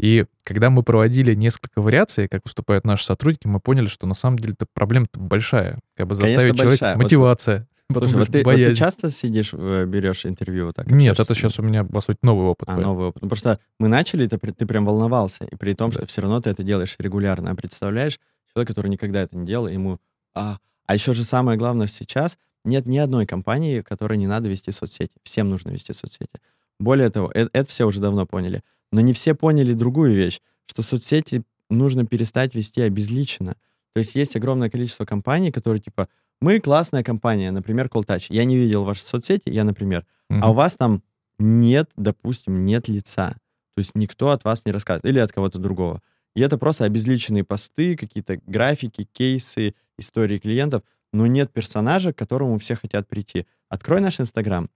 И 0.00 0.24
когда 0.44 0.70
мы 0.70 0.82
проводили 0.82 1.34
несколько 1.34 1.82
вариаций, 1.82 2.26
как 2.26 2.40
выступают 2.46 2.86
наши 2.86 3.04
сотрудники, 3.04 3.46
мы 3.46 3.60
поняли, 3.60 3.86
что 3.86 4.06
на 4.06 4.14
самом 4.14 4.38
деле 4.38 4.54
это 4.54 4.66
проблема-то 4.72 5.20
большая. 5.20 5.78
Как 5.94 6.06
бы 6.06 6.14
Конечно, 6.14 6.38
заставить 6.38 6.56
человека... 6.56 6.84
большая. 6.84 6.96
Мотивация. 6.96 7.68
Потом 7.94 8.08
Слушай, 8.08 8.18
вот 8.18 8.28
ты, 8.30 8.42
вот 8.44 8.54
ты 8.54 8.74
часто 8.74 9.10
сидишь, 9.10 9.50
э, 9.52 9.84
берешь 9.86 10.24
интервью 10.26 10.66
вот 10.66 10.76
так? 10.76 10.90
Нет, 10.90 11.18
это 11.18 11.34
сейчас 11.34 11.58
у 11.58 11.62
меня, 11.62 11.84
по 11.84 12.00
сути, 12.00 12.18
новый 12.22 12.46
опыт. 12.46 12.68
А, 12.68 12.76
новый 12.76 13.08
опыт. 13.08 13.22
Ну, 13.22 13.28
потому 13.28 13.36
что 13.36 13.60
мы 13.78 13.88
начали, 13.88 14.26
ты, 14.26 14.38
ты 14.38 14.66
прям 14.66 14.86
волновался, 14.86 15.44
и 15.44 15.56
при 15.56 15.74
том, 15.74 15.90
Да. 15.90 15.98
что 15.98 16.06
все 16.06 16.20
равно 16.22 16.40
ты 16.40 16.50
это 16.50 16.62
делаешь 16.62 16.94
регулярно. 16.98 17.50
А 17.50 17.54
представляешь, 17.54 18.20
человек, 18.52 18.68
который 18.68 18.88
никогда 18.88 19.22
это 19.22 19.36
не 19.36 19.44
делал, 19.46 19.66
ему... 19.68 19.98
А, 20.34 20.58
а 20.86 20.94
еще 20.94 21.12
же 21.12 21.24
самое 21.24 21.58
главное 21.58 21.86
сейчас, 21.88 22.38
нет 22.64 22.86
ни 22.86 22.98
одной 22.98 23.26
компании, 23.26 23.80
которой 23.80 24.18
не 24.18 24.26
надо 24.26 24.48
вести 24.48 24.70
соцсети. 24.70 25.12
Всем 25.22 25.48
нужно 25.50 25.70
вести 25.70 25.92
соцсети. 25.92 26.40
Более 26.78 27.10
того, 27.10 27.30
э- 27.34 27.48
это, 27.52 27.68
все 27.68 27.86
уже 27.86 28.00
давно 28.00 28.26
поняли. 28.26 28.62
Но 28.92 29.00
не 29.00 29.12
все 29.12 29.34
поняли 29.34 29.72
другую 29.72 30.14
вещь, 30.14 30.40
что 30.66 30.82
соцсети 30.82 31.42
нужно 31.68 32.06
перестать 32.06 32.54
вести 32.54 32.80
обезличенно. 32.82 33.54
То 33.92 33.98
есть 33.98 34.14
есть 34.14 34.36
огромное 34.36 34.70
количество 34.70 35.04
компаний, 35.04 35.50
которые 35.50 35.80
типа, 35.80 36.08
мы 36.40 36.58
классная 36.60 37.02
компания, 37.02 37.50
например, 37.50 37.86
Calltouch. 37.86 38.26
Я 38.30 38.44
не 38.44 38.56
видел 38.56 38.84
ваши 38.84 39.02
соцсети, 39.02 39.48
я, 39.50 39.64
например, 39.64 40.04
Мгм. 40.28 40.44
а 40.44 40.50
у 40.50 40.54
вас 40.54 40.76
там 40.76 41.02
нет, 41.38 41.90
допустим, 41.96 42.64
нет 42.64 42.88
лица. 42.88 43.30
То 43.76 43.80
есть 43.80 43.94
никто 43.94 44.30
от 44.30 44.44
вас 44.44 44.64
не 44.66 44.72
рассказывает. 44.72 45.04
Или 45.04 45.18
от 45.20 45.32
кого-то 45.32 45.58
другого. 45.58 46.02
И 46.36 46.40
это 46.40 46.58
просто 46.58 46.84
обезличенные 46.84 47.44
посты, 47.44 47.96
какие-то 47.96 48.38
графики, 48.46 49.08
кейсы, 49.12 49.74
истории 49.98 50.38
клиентов, 50.38 50.82
но 51.12 51.26
нет 51.26 51.52
персонажа, 51.52 52.12
к 52.12 52.18
которому 52.18 52.58
все 52.58 52.76
хотят 52.76 53.08
прийти. 53.08 53.46
Открой 53.68 54.00
наш 54.00 54.20
Инстаграм. 54.20 54.68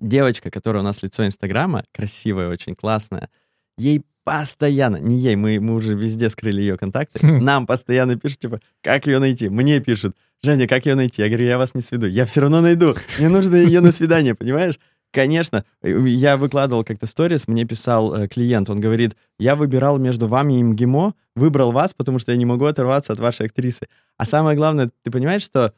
Девочка, 0.00 0.50
которая 0.50 0.82
у 0.82 0.86
нас 0.86 1.02
лицо 1.02 1.26
Инстаграма, 1.26 1.84
красивая, 1.92 2.48
очень 2.48 2.74
классная, 2.74 3.28
ей 3.76 4.02
постоянно, 4.24 4.96
не 4.98 5.16
ей, 5.18 5.34
мы, 5.36 5.58
мы 5.60 5.74
уже 5.74 5.96
везде 5.96 6.30
скрыли 6.30 6.60
ее 6.60 6.78
контакты, 6.78 7.18
Хм. 7.26 7.44
нам 7.44 7.66
постоянно 7.66 8.16
пишут, 8.16 8.38
типа, 8.38 8.60
как 8.80 9.06
ее 9.06 9.18
найти? 9.18 9.48
Мне 9.48 9.80
пишут, 9.80 10.16
Женя, 10.44 10.66
как 10.66 10.86
ее 10.86 10.96
найти? 10.96 11.22
Я 11.22 11.28
говорю, 11.28 11.46
я 11.46 11.56
вас 11.56 11.74
не 11.74 11.80
сведу. 11.80 12.06
Я 12.06 12.26
все 12.26 12.40
равно 12.40 12.60
найду. 12.60 12.96
Мне 13.18 13.28
нужно 13.28 13.56
ее 13.56 13.80
на 13.80 13.92
свидание, 13.92 14.34
понимаешь? 14.34 14.80
Конечно, 15.12 15.64
я 15.82 16.36
выкладывал 16.36 16.84
как-то 16.84 17.06
сторис, 17.06 17.46
мне 17.46 17.66
писал 17.66 18.14
э, 18.14 18.28
клиент, 18.28 18.70
он 18.70 18.80
говорит, 18.80 19.14
я 19.38 19.56
выбирал 19.56 19.98
между 19.98 20.26
вами 20.26 20.58
и 20.58 20.62
МГИМО, 20.62 21.14
выбрал 21.36 21.70
вас, 21.70 21.92
потому 21.92 22.18
что 22.18 22.32
я 22.32 22.38
не 22.38 22.46
могу 22.46 22.64
оторваться 22.64 23.12
от 23.12 23.20
вашей 23.20 23.46
актрисы. 23.46 23.88
А 24.16 24.24
самое 24.24 24.56
главное, 24.56 24.90
ты 25.02 25.10
понимаешь, 25.10 25.42
что 25.42 25.74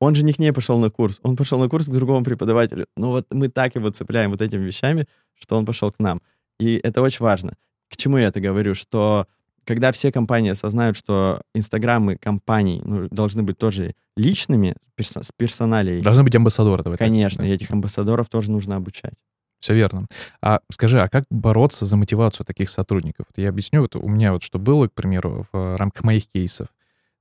он 0.00 0.14
же 0.14 0.24
не 0.24 0.32
к 0.32 0.38
ней 0.38 0.52
пошел 0.52 0.78
на 0.78 0.90
курс, 0.90 1.20
он 1.22 1.36
пошел 1.36 1.58
на 1.58 1.68
курс 1.68 1.86
к 1.86 1.90
другому 1.90 2.24
преподавателю. 2.24 2.86
Ну 2.96 3.10
вот 3.10 3.26
мы 3.30 3.48
так 3.48 3.74
его 3.74 3.90
цепляем 3.90 4.30
вот 4.30 4.40
этими 4.40 4.64
вещами, 4.64 5.06
что 5.34 5.58
он 5.58 5.66
пошел 5.66 5.92
к 5.92 5.98
нам. 5.98 6.22
И 6.58 6.80
это 6.82 7.02
очень 7.02 7.22
важно. 7.22 7.56
К 7.90 7.96
чему 7.98 8.16
я 8.16 8.28
это 8.28 8.40
говорю? 8.40 8.74
Что 8.74 9.26
когда 9.64 9.92
все 9.92 10.10
компании 10.12 10.50
осознают, 10.50 10.96
что 10.96 11.40
инстаграмы 11.54 12.16
компаний 12.16 12.80
ну, 12.84 13.08
должны 13.10 13.42
быть 13.42 13.58
тоже 13.58 13.94
личными, 14.16 14.74
перso- 14.96 15.22
с 15.22 15.30
персоналией, 15.36 16.02
Должны 16.02 16.24
быть 16.24 16.34
амбассадоры. 16.34 16.80
этом. 16.82 16.96
конечно, 16.96 17.44
Да. 17.44 17.48
и 17.50 17.52
этих 17.52 17.70
амбассадоров 17.70 18.28
тоже 18.28 18.50
нужно 18.50 18.76
обучать. 18.76 19.14
Все 19.60 19.74
верно. 19.74 20.06
А 20.40 20.60
скажи, 20.70 20.98
а 21.00 21.08
как 21.08 21.24
бороться 21.30 21.86
за 21.86 21.96
мотивацию 21.96 22.44
таких 22.44 22.68
сотрудников? 22.68 23.26
Я 23.36 23.48
объясню, 23.50 23.80
вот 23.82 23.94
у 23.94 24.08
меня 24.08 24.32
вот 24.32 24.42
что 24.42 24.58
было, 24.58 24.88
к 24.88 24.92
примеру, 24.92 25.46
в 25.52 25.76
рамках 25.76 26.02
моих 26.02 26.26
кейсов. 26.26 26.66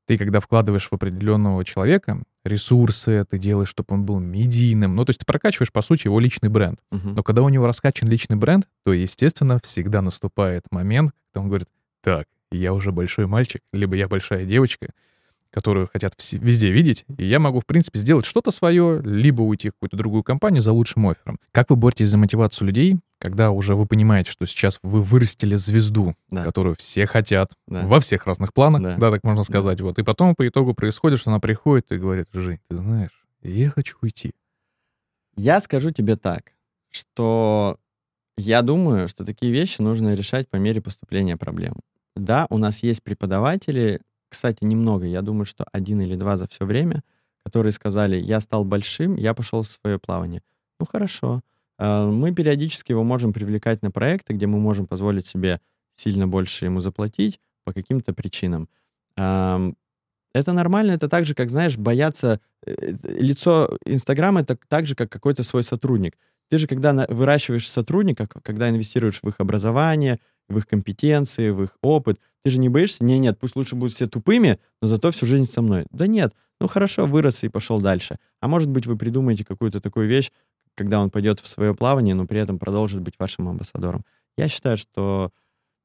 Ты, 0.08 0.18
когда 0.18 0.40
вкладываешь 0.40 0.88
в 0.90 0.94
определенного 0.94 1.64
человека 1.64 2.24
ресурсы, 2.44 3.24
ты 3.30 3.38
делаешь, 3.38 3.70
чтобы 3.70 3.94
он 3.94 4.04
был 4.04 4.20
медийным, 4.20 4.96
ну, 4.96 5.06
то 5.06 5.12
есть 5.12 5.20
ты 5.20 5.26
прокачиваешь, 5.26 5.72
по 5.72 5.82
сути, 5.84 6.08
его 6.08 6.20
личный 6.20 6.50
бренд. 6.50 6.80
Мгм. 6.92 7.14
Но 7.14 7.24
когда 7.24 7.44
у 7.44 7.50
него 7.50 7.68
раскачан 7.68 8.10
личный 8.10 8.36
бренд, 8.36 8.68
то, 8.84 8.92
естественно, 8.94 9.60
всегда 9.62 10.02
наступает 10.02 10.64
момент, 10.72 11.12
когда 11.32 11.44
он 11.44 11.48
говорит, 11.50 11.68
так, 12.02 12.28
я 12.52 12.74
уже 12.74 12.92
большой 12.92 13.28
мальчик, 13.28 13.62
либо 13.72 13.96
я 13.96 14.08
большая 14.08 14.46
девочка, 14.46 14.90
которую 15.52 15.90
хотят 15.92 16.14
везде 16.34 16.72
видеть, 16.72 17.04
и 17.18 17.26
я 17.26 17.38
могу, 17.40 17.60
в 17.60 17.66
принципе, 17.66 18.00
сделать 18.00 18.26
что-то 18.26 18.52
свое, 18.52 19.02
либо 19.04 19.42
уйти 19.42 19.70
в 19.70 19.74
какую-то 19.74 19.98
другую 19.98 20.24
компанию 20.24 20.62
за 20.62 20.72
лучшим 20.72 21.08
оффером. 21.08 21.40
Как 21.52 21.70
вы 21.70 21.76
боретесь 21.76 22.10
за 22.10 22.18
мотивацию 22.18 22.68
людей, 22.68 22.98
когда 23.20 23.52
уже 23.52 23.76
вы 23.76 23.86
понимаете, 23.86 24.32
что 24.32 24.46
сейчас 24.46 24.80
вы 24.82 25.02
вырастили 25.02 25.56
звезду, 25.56 26.16
Да. 26.30 26.44
которую 26.44 26.76
все 26.78 27.06
хотят, 27.06 27.52
Да. 27.68 27.86
во 27.86 28.00
всех 28.00 28.28
разных 28.28 28.54
планах, 28.54 28.82
Да. 28.82 28.96
да, 28.96 29.12
так 29.12 29.24
можно 29.26 29.44
сказать, 29.44 29.82
вот, 29.82 30.00
и 30.00 30.04
потом 30.04 30.36
по 30.36 30.48
итогу 30.48 30.74
происходит, 30.74 31.20
что 31.20 31.32
она 31.32 31.40
приходит 31.42 31.92
и 31.92 31.98
говорит, 31.98 32.28
Жень, 32.32 32.60
ты 32.70 32.78
знаешь, 32.78 33.26
я 33.42 33.70
хочу 33.72 33.98
уйти. 34.02 34.32
Я 35.36 35.60
скажу 35.60 35.92
тебе 35.92 36.16
так, 36.16 36.54
что 36.92 37.78
я 38.38 38.62
думаю, 38.62 39.08
что 39.10 39.26
такие 39.26 39.52
вещи 39.52 39.82
нужно 39.82 40.14
решать 40.14 40.48
по 40.50 40.56
мере 40.56 40.82
поступления 40.82 41.36
проблем. 41.38 41.76
Да, 42.16 42.46
у 42.50 42.58
нас 42.58 42.84
есть 42.84 43.04
преподаватели, 43.04 44.02
кстати, 44.30 44.64
немного, 44.64 45.06
я 45.06 45.22
думаю, 45.22 45.46
что 45.46 45.66
один 45.72 46.02
или 46.02 46.16
два 46.16 46.38
за 46.38 46.48
все 46.48 46.66
время, 46.66 47.04
которые 47.46 47.74
сказали, 47.74 48.18
я 48.18 48.40
стал 48.42 48.64
большим, 48.66 49.16
я 49.16 49.34
пошел 49.34 49.64
в 49.64 49.70
свое 49.70 50.00
плавание. 50.00 50.42
Ну 50.80 50.86
хорошо, 50.86 51.42
Э, 51.80 52.06
мы 52.06 52.32
периодически 52.32 52.92
его 52.92 53.04
можем 53.04 53.34
привлекать 53.34 53.82
на 53.82 53.90
проекты, 53.92 54.34
где 54.34 54.46
мы 54.46 54.60
можем 54.60 54.86
позволить 54.86 55.26
себе 55.26 55.60
сильно 55.96 56.28
больше 56.28 56.66
ему 56.66 56.80
заплатить 56.80 57.40
по 57.66 57.74
каким-то 57.74 58.14
причинам. 58.14 58.70
Ам, 59.18 59.76
Это 60.34 60.54
нормально, 60.54 60.92
это 60.94 61.10
так 61.10 61.26
же, 61.26 61.36
как, 61.36 61.50
знаешь, 61.50 61.78
бояться... 61.78 62.40
э, 62.66 62.94
Лицо 63.04 63.78
Инстаграма— 63.86 64.42
это 64.42 64.58
так 64.70 64.86
же, 64.86 64.96
как 64.96 65.12
какой-то 65.12 65.44
свой 65.44 65.64
сотрудник. 65.64 66.18
Ты 66.50 66.58
же, 66.58 66.68
когда 66.68 67.06
выращиваешь 67.10 67.70
сотрудника, 67.70 68.28
к- 68.28 68.42
когда 68.44 68.70
инвестируешь 68.70 69.20
в 69.22 69.28
их 69.30 69.36
образование, 69.40 70.20
в 70.52 70.58
их 70.58 70.68
компетенции, 70.68 71.50
в 71.50 71.64
их 71.64 71.78
опыт, 71.82 72.20
ты 72.44 72.52
же 72.52 72.60
не 72.60 72.70
боишься, 72.70 73.04
не, 73.04 73.20
нет, 73.20 73.40
пусть 73.40 73.56
лучше 73.56 73.76
будут 73.76 73.94
все 73.94 74.08
тупыми, 74.08 74.60
но 74.82 74.88
зато 74.88 75.12
всю 75.12 75.26
жизнь 75.26 75.46
со 75.46 75.62
мной. 75.62 75.86
Да 75.92 76.08
нет, 76.08 76.34
ну 76.60 76.68
хорошо, 76.68 77.06
вырос 77.06 77.44
и 77.44 77.50
пошел 77.50 77.82
дальше. 77.82 78.18
А 78.40 78.48
может 78.48 78.70
быть, 78.70 78.86
вы 78.86 78.98
придумаете 78.98 79.46
какую-то 79.46 79.82
такую 79.82 80.08
вещь, 80.08 80.32
когда 80.76 81.02
он 81.02 81.10
пойдет 81.10 81.40
в 81.40 81.48
свое 81.48 81.74
плавание, 81.74 82.16
но 82.16 82.26
при 82.26 82.40
этом 82.40 82.60
продолжит 82.60 83.02
быть 83.02 83.16
вашим 83.20 83.48
амбассадором. 83.50 84.04
Я 84.38 84.48
считаю, 84.48 84.78
что 84.78 85.32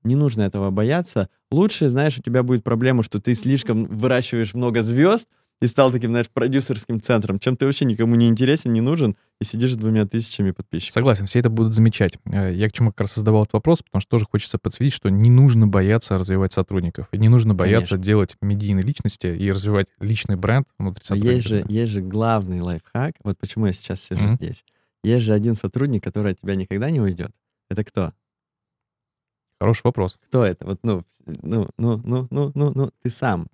не 0.05 0.15
нужно 0.15 0.43
этого 0.43 0.71
бояться. 0.71 1.29
Лучше, 1.51 1.89
знаешь, 1.89 2.19
у 2.19 2.23
тебя 2.23 2.43
будет 2.43 2.63
проблема, 2.63 3.03
что 3.03 3.21
ты 3.21 3.35
слишком 3.35 3.87
выращиваешь 3.87 4.55
много 4.55 4.83
звезд 4.83 5.29
и 5.63 5.67
стал 5.69 5.91
таким, 5.91 6.11
знаешь, 6.11 6.29
продюсерским 6.29 7.01
центром, 7.01 7.39
чем 7.39 7.57
ты 7.57 7.65
вообще 7.65 7.87
никому 7.87 8.15
не 8.15 8.29
интересен, 8.29 8.73
не 8.75 8.83
нужен, 8.83 9.17
и 9.41 9.45
сидишь 9.45 9.73
с 9.73 9.77
двумя 9.77 10.05
тысячами 10.07 10.51
подписчиков. 10.51 10.93
Согласен, 10.93 11.25
все 11.27 11.39
это 11.39 11.49
будут 11.49 11.73
замечать. 11.75 12.19
Э, 12.27 12.53
Я 12.53 12.69
к 12.69 12.73
чему 12.73 12.91
как 12.91 13.03
раз 13.03 13.13
создавал 13.13 13.43
этот 13.45 13.55
вопрос, 13.55 13.83
потому 13.83 14.01
что 14.03 14.11
тоже 14.11 14.27
хочется 14.31 14.59
подсветить, 14.59 14.95
что 14.95 15.09
не 15.09 15.31
нужно 15.31 15.67
бояться 15.67 16.19
развивать 16.19 16.53
сотрудников, 16.53 17.09
и 17.13 17.19
не 17.19 17.29
нужно 17.31 17.55
бояться 17.55 17.95
Конечно. 17.95 18.05
делать 18.05 18.37
медийные 18.43 18.83
личности 18.85 19.29
и 19.29 19.51
развивать 19.51 19.87
личный 19.99 20.37
бренд 20.37 20.67
внутри 20.79 21.03
Но 21.09 21.17
сотрудников. 21.17 21.35
есть 21.37 21.49
же, 21.49 21.65
есть 21.69 21.93
же 21.93 22.01
главный 22.03 22.61
лайфхак. 22.61 23.15
Вот 23.25 23.39
почему 23.39 23.67
я 23.67 23.73
сейчас 23.73 24.03
сижу 24.03 24.25
Мгм. 24.25 24.37
здесь. 24.37 24.65
Есть 25.03 25.25
же 25.25 25.33
один 25.33 25.55
сотрудник, 25.55 26.03
который 26.05 26.33
от 26.33 26.41
тебя 26.41 26.55
никогда 26.55 26.91
не 26.91 27.01
уйдет. 27.01 27.31
Это 27.71 27.83
кто? 27.85 28.13
Хороший 29.61 29.83
вопрос. 29.85 30.19
Кто 30.27 30.45
это? 30.45 30.67
Вот, 30.67 30.81
ну, 30.83 31.03
ну, 31.25 31.69
ну, 31.79 32.01
ну, 32.05 32.29
ну, 32.31 32.53
ну, 32.55 32.73
ну, 32.75 32.91
ты 33.03 33.11
сам. 33.11 33.47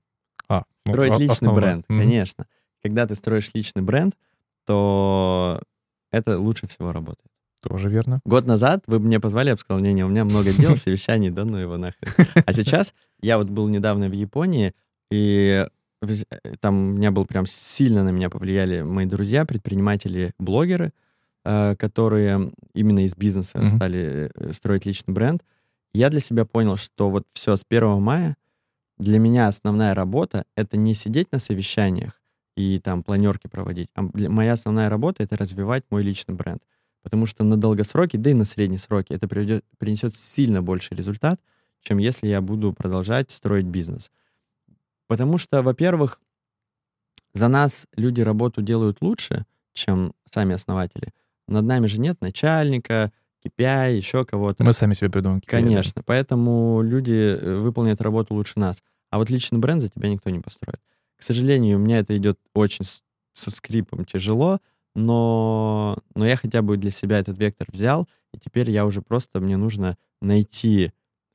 А, 0.52 0.64
ну, 0.86 0.92
Строить 0.92 1.12
о- 1.12 1.18
личный 1.18 1.32
основное. 1.34 1.62
бренд, 1.62 1.84
Мгм. 1.88 1.98
конечно. 2.00 2.46
Когда 2.82 3.06
ты 3.06 3.14
строишь 3.14 3.50
личный 3.54 3.82
бренд, 3.82 4.14
то 4.66 5.60
это 6.10 6.38
лучше 6.38 6.66
всего 6.66 6.92
работает. 6.92 7.30
Тоже 7.62 7.88
верно. 7.88 8.20
Год 8.24 8.44
назад 8.46 8.82
вы 8.88 8.98
бы 8.98 9.06
мне 9.06 9.20
позвали, 9.20 9.48
я 9.48 9.54
бы 9.54 9.60
сказал, 9.60 9.80
не-не, 9.82 10.04
у 10.04 10.08
меня 10.08 10.24
много 10.24 10.52
дел, 10.52 10.76
совещаний, 10.76 11.30
да 11.30 11.44
ну 11.44 11.58
его 11.58 11.76
нахрен. 11.76 12.08
А 12.44 12.52
сейчас 12.52 12.92
я 13.20 13.38
вот 13.38 13.48
был 13.48 13.68
недавно 13.68 14.08
в 14.08 14.12
Японии, 14.12 14.74
и 15.12 15.66
там 16.60 16.74
у 16.74 16.92
меня 16.94 17.12
был 17.12 17.24
прям 17.24 17.46
сильно 17.46 18.02
на 18.02 18.08
меня 18.10 18.28
повлияли 18.30 18.82
мои 18.82 19.06
друзья, 19.06 19.44
предприниматели, 19.44 20.32
блогеры, 20.40 20.92
э, 21.44 21.76
которые 21.76 22.50
именно 22.74 23.04
из 23.04 23.14
бизнеса 23.14 23.58
Мгм. 23.58 23.66
стали 23.68 24.30
э, 24.34 24.52
строить 24.52 24.84
личный 24.86 25.14
бренд. 25.14 25.44
Я 25.94 26.10
для 26.10 26.18
себя 26.20 26.44
понял, 26.44 26.76
что 26.76 27.10
вот 27.10 27.24
все, 27.32 27.56
с 27.56 27.62
1 27.64 28.00
мая 28.00 28.36
для 29.02 29.18
меня 29.18 29.48
основная 29.48 29.94
работа— 29.94 30.44
это 30.56 30.76
не 30.76 30.94
сидеть 30.94 31.32
на 31.32 31.38
совещаниях 31.38 32.20
и 32.56 32.78
там 32.78 33.02
планерки 33.02 33.48
проводить, 33.48 33.88
а 33.94 34.02
для- 34.02 34.30
моя 34.30 34.52
основная 34.52 34.88
работа— 34.88 35.22
это 35.24 35.36
развивать 35.36 35.84
мой 35.90 36.02
личный 36.02 36.34
бренд. 36.34 36.62
Потому 37.02 37.26
что 37.26 37.42
на 37.44 37.56
долгосроке, 37.56 38.16
да 38.18 38.30
и 38.30 38.34
на 38.34 38.44
средние 38.44 38.78
сроки 38.78 39.12
это 39.12 39.26
приведет, 39.26 39.64
принесет 39.78 40.14
сильно 40.14 40.62
больший 40.62 40.96
результат, 40.96 41.40
чем 41.82 41.98
если 41.98 42.28
я 42.28 42.40
буду 42.40 42.72
продолжать 42.72 43.32
строить 43.32 43.66
бизнес. 43.66 44.10
Потому 45.08 45.36
что, 45.38 45.62
во-первых, 45.62 46.20
за 47.34 47.48
нас 47.48 47.86
люди 47.96 48.20
работу 48.20 48.62
делают 48.62 48.98
лучше, 49.00 49.46
чем 49.72 50.12
сами 50.30 50.54
основатели. 50.54 51.08
Над 51.48 51.64
нами 51.64 51.86
же 51.88 51.98
нет 51.98 52.20
начальника, 52.20 53.10
KPI, 53.44 53.96
еще 53.96 54.24
кого-то. 54.24 54.62
Мы 54.62 54.72
сами 54.72 54.94
себе 54.94 55.10
придумаем 55.10 55.40
KPI, 55.40 55.46
Конечно, 55.50 55.92
да. 55.96 56.02
поэтому 56.06 56.82
люди 56.82 57.36
э, 57.36 57.56
выполняют 57.56 58.00
работу 58.00 58.34
лучше 58.34 58.60
нас. 58.60 58.80
А 59.12 59.18
вот 59.18 59.28
личный 59.28 59.58
бренд 59.58 59.82
за 59.82 59.90
тебя 59.90 60.08
никто 60.08 60.30
не 60.30 60.40
построит. 60.40 60.80
К 61.18 61.22
сожалению, 61.22 61.76
у 61.76 61.80
меня 61.80 61.98
это 61.98 62.16
идет 62.16 62.38
очень 62.54 62.86
со 63.34 63.50
скрипом 63.50 64.06
тяжело, 64.06 64.58
но, 64.94 65.98
но 66.14 66.26
я 66.26 66.34
хотя 66.36 66.62
бы 66.62 66.78
для 66.78 66.90
себя 66.90 67.18
этот 67.18 67.36
вектор 67.38 67.66
взял, 67.70 68.08
и 68.32 68.38
теперь 68.38 68.70
я 68.70 68.86
уже 68.86 69.02
просто, 69.02 69.38
мне 69.38 69.58
нужно 69.58 69.98
найти 70.22 70.92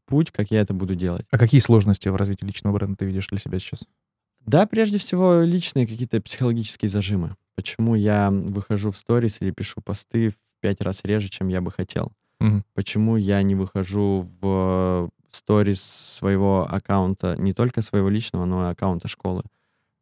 путь, 0.08 0.32
как 0.32 0.50
я 0.50 0.62
это 0.62 0.74
буду 0.74 0.96
делать. 0.96 1.28
А 1.30 1.38
какие 1.38 1.62
сложности 1.62 2.10
в 2.10 2.16
развитии 2.16 2.46
личного 2.46 2.74
бренда 2.74 2.98
ты 2.98 3.06
видишь 3.06 3.28
для 3.28 3.38
себя 3.38 3.60
сейчас? 3.60 3.86
Да, 4.44 4.66
прежде 4.66 4.98
всего, 4.98 5.42
личные 5.42 5.86
какие-то 5.86 6.20
психологические 6.20 6.90
зажимы. 6.90 7.36
Почему 7.56 7.94
я 7.94 8.32
выхожу 8.32 8.90
в 8.90 8.98
сторис 8.98 9.40
или 9.42 9.52
пишу 9.52 9.82
посты 9.82 10.30
в 10.30 10.36
пять 10.62 10.82
раз 10.82 11.02
реже, 11.06 11.30
чем 11.30 11.48
я 11.50 11.62
бы 11.62 11.70
хотел? 11.70 12.12
Угу. 12.40 12.64
Почему 12.74 13.18
я 13.18 13.44
не 13.44 13.54
выхожу 13.54 14.28
в 14.42 15.12
сторис 15.38 15.82
своего 15.82 16.68
аккаунта, 16.70 17.36
не 17.38 17.54
только 17.54 17.82
своего 17.82 18.10
личного, 18.10 18.46
но 18.46 18.68
и 18.68 18.72
аккаунта 18.72 19.08
школы? 19.08 19.44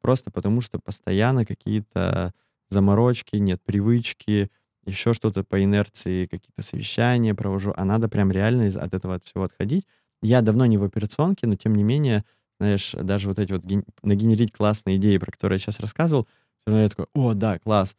Просто 0.01 0.31
потому 0.31 0.61
что 0.61 0.79
постоянно 0.79 1.45
какие-то 1.45 2.33
заморочки, 2.69 3.35
нет 3.37 3.61
привычки, 3.63 4.49
еще 4.85 5.13
что-то 5.13 5.43
по 5.43 5.63
инерции, 5.63 6.27
какие-то 6.27 6.61
совещания 6.61 7.33
провожу, 7.33 7.73
а 7.75 7.85
надо 7.85 8.07
прям 8.07 8.31
реально 8.31 8.67
от 8.79 8.93
этого 8.93 9.15
от 9.15 9.23
всего 9.23 9.43
отходить. 9.43 9.85
Я 10.21 10.41
давно 10.41 10.65
не 10.65 10.77
в 10.77 10.83
операционке, 10.83 11.47
но 11.47 11.55
тем 11.55 11.75
не 11.75 11.83
менее, 11.83 12.23
знаешь, 12.59 12.93
даже 12.93 13.27
вот 13.27 13.39
эти 13.39 13.53
вот 13.53 13.63
ген... 13.63 13.83
нагенерить 14.03 14.51
классные 14.51 14.97
идеи, 14.97 15.17
про 15.17 15.31
которые 15.31 15.57
я 15.57 15.59
сейчас 15.59 15.79
рассказывал, 15.79 16.27
все 16.59 16.67
равно 16.67 16.83
я 16.83 16.89
такой, 16.89 17.05
о, 17.13 17.33
да, 17.33 17.59
класс. 17.59 17.95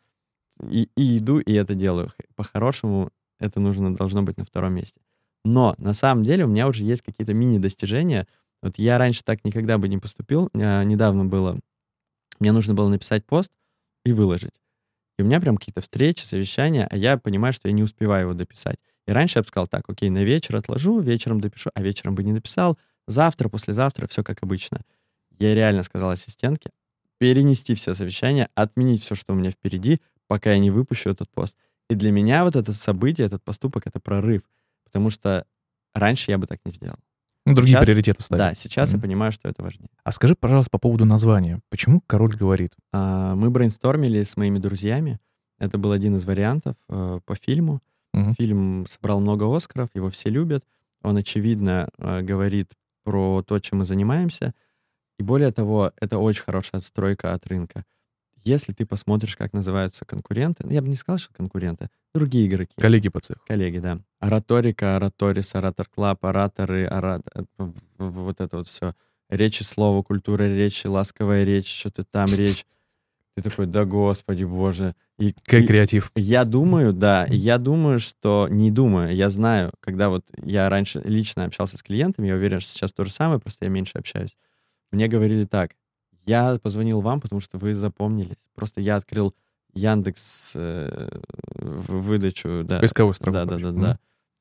И, 0.62 0.88
и 0.96 1.18
иду, 1.18 1.38
и 1.38 1.52
это 1.52 1.74
делаю. 1.74 2.10
По-хорошему, 2.34 3.10
это 3.38 3.60
нужно, 3.60 3.94
должно 3.94 4.22
быть 4.22 4.38
на 4.38 4.44
втором 4.44 4.74
месте. 4.74 5.00
Но 5.46 5.76
на 5.78 5.94
самом 5.94 6.24
деле 6.24 6.44
у 6.44 6.48
меня 6.48 6.66
уже 6.66 6.82
есть 6.82 7.02
какие-то 7.02 7.32
мини-достижения. 7.32 8.26
Вот 8.62 8.78
я 8.78 8.98
раньше 8.98 9.22
так 9.22 9.44
никогда 9.44 9.78
бы 9.78 9.86
не 9.88 9.96
поступил. 9.96 10.50
А, 10.54 10.82
недавно 10.82 11.24
было, 11.24 11.60
мне 12.40 12.50
нужно 12.50 12.74
было 12.74 12.88
написать 12.88 13.24
пост 13.24 13.52
и 14.04 14.12
выложить. 14.12 14.60
И 15.18 15.22
у 15.22 15.24
меня 15.24 15.40
прям 15.40 15.56
какие-то 15.56 15.80
встречи, 15.80 16.24
совещания, 16.24 16.88
а 16.90 16.96
я 16.96 17.16
понимаю, 17.16 17.52
что 17.52 17.68
я 17.68 17.72
не 17.72 17.84
успеваю 17.84 18.22
его 18.22 18.34
дописать. 18.34 18.78
И 19.06 19.12
раньше 19.12 19.38
я 19.38 19.42
бы 19.42 19.46
сказал 19.46 19.68
так, 19.68 19.88
окей, 19.88 20.10
на 20.10 20.24
вечер 20.24 20.56
отложу, 20.56 20.98
вечером 20.98 21.40
допишу, 21.40 21.70
а 21.74 21.80
вечером 21.80 22.16
бы 22.16 22.24
не 22.24 22.32
написал, 22.32 22.76
завтра, 23.06 23.48
послезавтра, 23.48 24.08
все 24.08 24.24
как 24.24 24.42
обычно. 24.42 24.80
Я 25.38 25.54
реально 25.54 25.84
сказал 25.84 26.10
ассистентке 26.10 26.70
перенести 27.18 27.76
все 27.76 27.94
совещания, 27.94 28.48
отменить 28.56 29.02
все, 29.02 29.14
что 29.14 29.32
у 29.32 29.36
меня 29.36 29.52
впереди, 29.52 30.00
пока 30.26 30.52
я 30.52 30.58
не 30.58 30.72
выпущу 30.72 31.08
этот 31.08 31.30
пост. 31.30 31.56
И 31.88 31.94
для 31.94 32.10
меня 32.10 32.44
вот 32.44 32.56
это 32.56 32.72
событие, 32.72 33.26
этот 33.26 33.44
поступок— 33.44 33.84
это 33.86 34.00
прорыв. 34.00 34.42
Потому 34.96 35.10
что 35.10 35.44
раньше 35.92 36.30
я 36.30 36.38
бы 36.38 36.46
так 36.46 36.58
не 36.64 36.72
сделал. 36.72 36.96
Ну, 37.44 37.54
другие 37.54 37.76
сейчас, 37.76 37.84
приоритеты 37.84 38.22
ставят. 38.22 38.38
Да, 38.38 38.54
сейчас 38.54 38.88
mm-hmm. 38.88 38.96
я 38.96 39.02
понимаю, 39.02 39.30
что 39.30 39.46
это 39.46 39.62
важнее. 39.62 39.90
А 40.02 40.10
скажи, 40.10 40.34
пожалуйста, 40.34 40.70
по 40.70 40.78
поводу 40.78 41.04
названия. 41.04 41.60
Почему 41.68 42.00
король 42.06 42.34
говорит? 42.34 42.72
А, 42.94 43.34
мы 43.34 43.50
брейнстормили 43.50 44.22
с 44.22 44.38
моими 44.38 44.58
друзьями. 44.58 45.20
Это 45.58 45.76
был 45.76 45.92
один 45.92 46.16
из 46.16 46.24
вариантов 46.24 46.76
э, 46.88 47.20
по 47.26 47.34
фильму. 47.34 47.82
Mm-hmm. 48.14 48.34
Фильм 48.38 48.86
собрал 48.88 49.20
много 49.20 49.54
Оскаров, 49.54 49.90
его 49.92 50.10
все 50.10 50.30
любят. 50.30 50.64
Он, 51.02 51.18
очевидно, 51.18 51.90
э, 51.98 52.22
говорит 52.22 52.72
про 53.04 53.42
то, 53.42 53.58
чем 53.58 53.80
мы 53.80 53.84
занимаемся. 53.84 54.54
И 55.18 55.22
более 55.22 55.52
того, 55.52 55.92
это 56.00 56.16
очень 56.16 56.42
хорошая 56.42 56.78
отстройка 56.78 57.34
от 57.34 57.46
рынка. 57.46 57.84
Если 58.46 58.72
ты 58.72 58.86
посмотришь, 58.86 59.36
как 59.36 59.52
называются 59.52 60.04
конкуренты, 60.04 60.64
ну, 60.64 60.70
я 60.70 60.80
бы 60.80 60.88
не 60.88 60.94
сказал, 60.94 61.18
что 61.18 61.34
конкуренты, 61.34 61.88
другие 62.14 62.46
игроки. 62.46 62.72
Коллеги 62.78 63.08
по 63.08 63.18
цеху. 63.18 63.40
Коллеги, 63.44 63.78
да. 63.78 63.98
Ораторика, 64.20 64.94
ораторис, 64.94 65.56
оратор 65.56 65.88
клаб, 65.92 66.24
ораторы, 66.24 66.86
орат... 66.86 67.22
Э, 67.34 67.42
вот 67.98 68.40
это 68.40 68.58
вот 68.58 68.68
все. 68.68 68.94
Речи, 69.30 69.64
слово, 69.64 70.04
культура 70.04 70.44
речи, 70.44 70.86
ласковая 70.86 71.42
речь, 71.42 71.66
что-то 71.66 72.04
там 72.04 72.26
речь. 72.36 72.64
Ты 73.34 73.42
такой, 73.42 73.66
да 73.66 73.84
господи 73.84 74.44
боже. 74.44 74.94
И, 75.18 75.34
как 75.44 75.62
и, 75.62 75.66
креатив. 75.66 76.12
Я 76.14 76.44
думаю, 76.44 76.92
да, 76.92 77.26
я 77.28 77.58
думаю, 77.58 77.98
что 77.98 78.46
не 78.48 78.70
думаю, 78.70 79.12
я 79.12 79.28
знаю, 79.28 79.72
когда 79.80 80.08
вот 80.08 80.24
я 80.40 80.68
раньше 80.68 81.02
лично 81.04 81.46
общался 81.46 81.78
с 81.78 81.82
клиентами, 81.82 82.28
я 82.28 82.36
уверен, 82.36 82.60
что 82.60 82.70
сейчас 82.70 82.92
то 82.92 83.04
же 83.04 83.10
самое, 83.10 83.40
просто 83.40 83.64
я 83.64 83.72
меньше 83.72 83.98
общаюсь. 83.98 84.36
Мне 84.92 85.08
говорили 85.08 85.46
так, 85.46 85.72
я 86.26 86.58
позвонил 86.58 87.00
вам, 87.00 87.20
потому 87.20 87.40
что 87.40 87.58
вы 87.58 87.74
запомнились. 87.74 88.36
Просто 88.54 88.80
я 88.80 88.96
открыл 88.96 89.34
Яндекс 89.74 90.52
э, 90.54 91.08
в 91.54 92.00
выдачу. 92.02 92.64
Да, 92.64 92.80
Поисковую 92.80 93.14
строку. 93.14 93.34
Да, 93.34 93.44
да, 93.44 93.58
да, 93.58 93.70
да. 93.72 93.98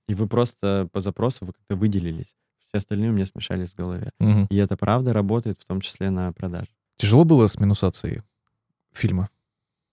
И 0.07 0.13
вы 0.13 0.27
просто 0.27 0.87
по 0.91 0.99
запросу 0.99 1.45
вы 1.45 1.53
как-то 1.53 1.75
выделились. 1.75 2.35
Все 2.67 2.77
остальные 2.77 3.11
у 3.11 3.13
меня 3.13 3.25
смешались 3.25 3.69
в 3.71 3.75
голове. 3.75 4.11
mm 4.19 4.47
И 4.49 4.57
это 4.57 4.77
правда 4.77 5.13
работает, 5.13 5.59
в 5.59 5.65
том 5.65 5.81
числе 5.81 6.09
на 6.09 6.31
продаже. 6.33 6.69
Тяжело 6.97 7.23
было 7.23 7.47
с 7.47 7.59
минусацией 7.59 8.21
фильма? 8.91 9.29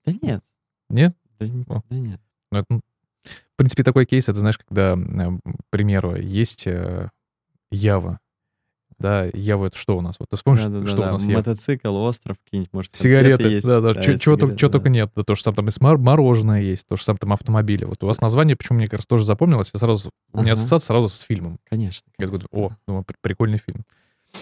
Да 0.05 0.13
нет. 0.23 0.45
Нет? 0.89 1.17
Да, 1.39 1.47
О. 1.69 1.83
да 1.89 1.99
нет. 1.99 2.21
Ну, 2.51 2.59
это, 2.59 2.75
в 2.75 3.57
принципе, 3.57 3.83
такой 3.83 4.07
кейс, 4.07 4.29
это, 4.29 4.39
знаешь, 4.39 4.59
когда, 4.59 4.97
к 4.97 5.71
примеру, 5.71 6.17
есть 6.17 6.67
э, 6.67 7.11
Ява, 7.71 8.21
да, 9.03 9.29
Ява 9.35 9.67
это 9.67 9.77
что 9.77 9.99
у 9.99 10.01
нас? 10.01 10.17
Вот 10.19 10.29
ты 10.31 10.37
вспомнишь, 10.37 10.65
да, 10.65 10.81
да, 10.81 10.87
что 10.87 10.99
да, 10.99 11.09
у 11.09 11.13
нас 11.13 11.25
да. 11.25 11.33
Мотоцикл, 11.33 11.97
остров 11.97 12.37
какие-нибудь, 12.45 12.73
может, 12.73 12.95
Сигареты, 12.95 13.49
есть. 13.49 13.67
да, 13.67 13.81
да, 13.81 13.93
да 13.93 14.03
чего 14.19 14.37
только, 14.37 14.57
да. 14.57 14.69
только 14.69 14.89
нет. 14.89 15.11
Да, 15.15 15.23
то 15.25 15.35
же 15.35 15.43
самое 15.43 15.57
там 15.57 15.69
и 15.69 15.99
мороженое 16.03 16.63
есть, 16.63 16.87
то 16.87 16.97
же 16.97 17.03
самое 17.03 17.19
там 17.19 17.33
автомобили. 17.33 17.85
Вот 17.85 18.03
у 18.03 18.07
вас 18.07 18.21
название, 18.21 18.57
почему 18.57 18.79
мне 18.79 18.87
кажется, 18.87 19.09
тоже 19.09 19.25
запомнилось, 19.25 19.71
я 19.75 19.81
сразу, 19.81 20.11
ага. 20.33 20.41
у 20.41 20.43
меня 20.43 20.53
ассоциация 20.53 20.87
сразу 20.87 21.09
с 21.09 21.21
фильмом. 21.21 21.59
Конечно. 21.69 22.07
Я 22.19 22.27
говорю, 22.27 22.47
о, 22.53 22.71
думаю, 22.87 23.05
прикольный 23.21 23.59
фильм. 23.59 23.85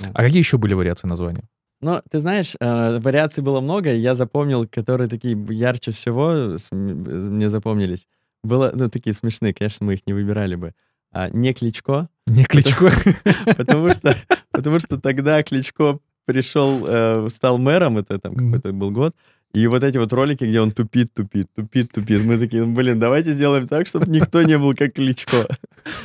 Да. 0.01 0.11
А 0.15 0.23
какие 0.23 0.39
еще 0.39 0.59
были 0.59 0.75
вариации 0.75 1.09
названия? 1.09 1.45
Ну, 1.81 2.01
ты 2.11 2.19
знаешь, 2.19 2.57
э, 2.61 2.99
вариаций 3.01 3.43
было 3.43 3.61
много, 3.61 3.93
я 3.93 4.15
запомнил, 4.15 4.69
которые 4.69 5.09
такие 5.09 5.39
ярче 5.49 5.93
всего 5.93 6.57
мне 6.73 7.49
запомнились. 7.49 8.07
Было, 8.43 8.71
ну, 8.75 8.89
такие 8.89 9.15
смешные, 9.15 9.55
конечно, 9.55 9.87
мы 9.87 9.95
их 9.95 10.07
не 10.07 10.13
выбирали 10.13 10.57
бы. 10.57 10.75
А, 11.13 11.29
не 11.31 11.53
Кличко. 11.53 12.09
Не 12.33 12.45
Кличко. 12.45 12.91
Потому 13.57 13.89
что, 13.93 14.15
потому 14.53 14.79
что 14.79 15.01
тогда 15.01 15.43
Кличко 15.43 15.99
пришел, 16.25 16.85
э, 16.87 17.29
стал 17.29 17.59
мэром, 17.59 17.99
это 17.99 18.19
там 18.19 18.35
какой-то 18.35 18.73
был 18.73 18.91
год, 18.91 19.15
и 19.53 19.67
вот 19.67 19.83
эти 19.83 19.99
вот 19.99 20.13
ролики, 20.13 20.45
где 20.45 20.61
он 20.61 20.71
тупит, 20.71 21.13
тупит, 21.13 21.53
тупит, 21.53 21.93
тупит. 21.93 22.25
Мы 22.25 22.39
такие, 22.39 22.65
ну, 22.65 22.73
блин, 22.73 23.01
давайте 23.01 23.33
сделаем 23.33 23.67
так, 23.67 23.89
чтобы 23.89 24.07
никто 24.07 24.43
не 24.43 24.57
был 24.57 24.75
как 24.75 24.93
Кличко. 24.93 25.37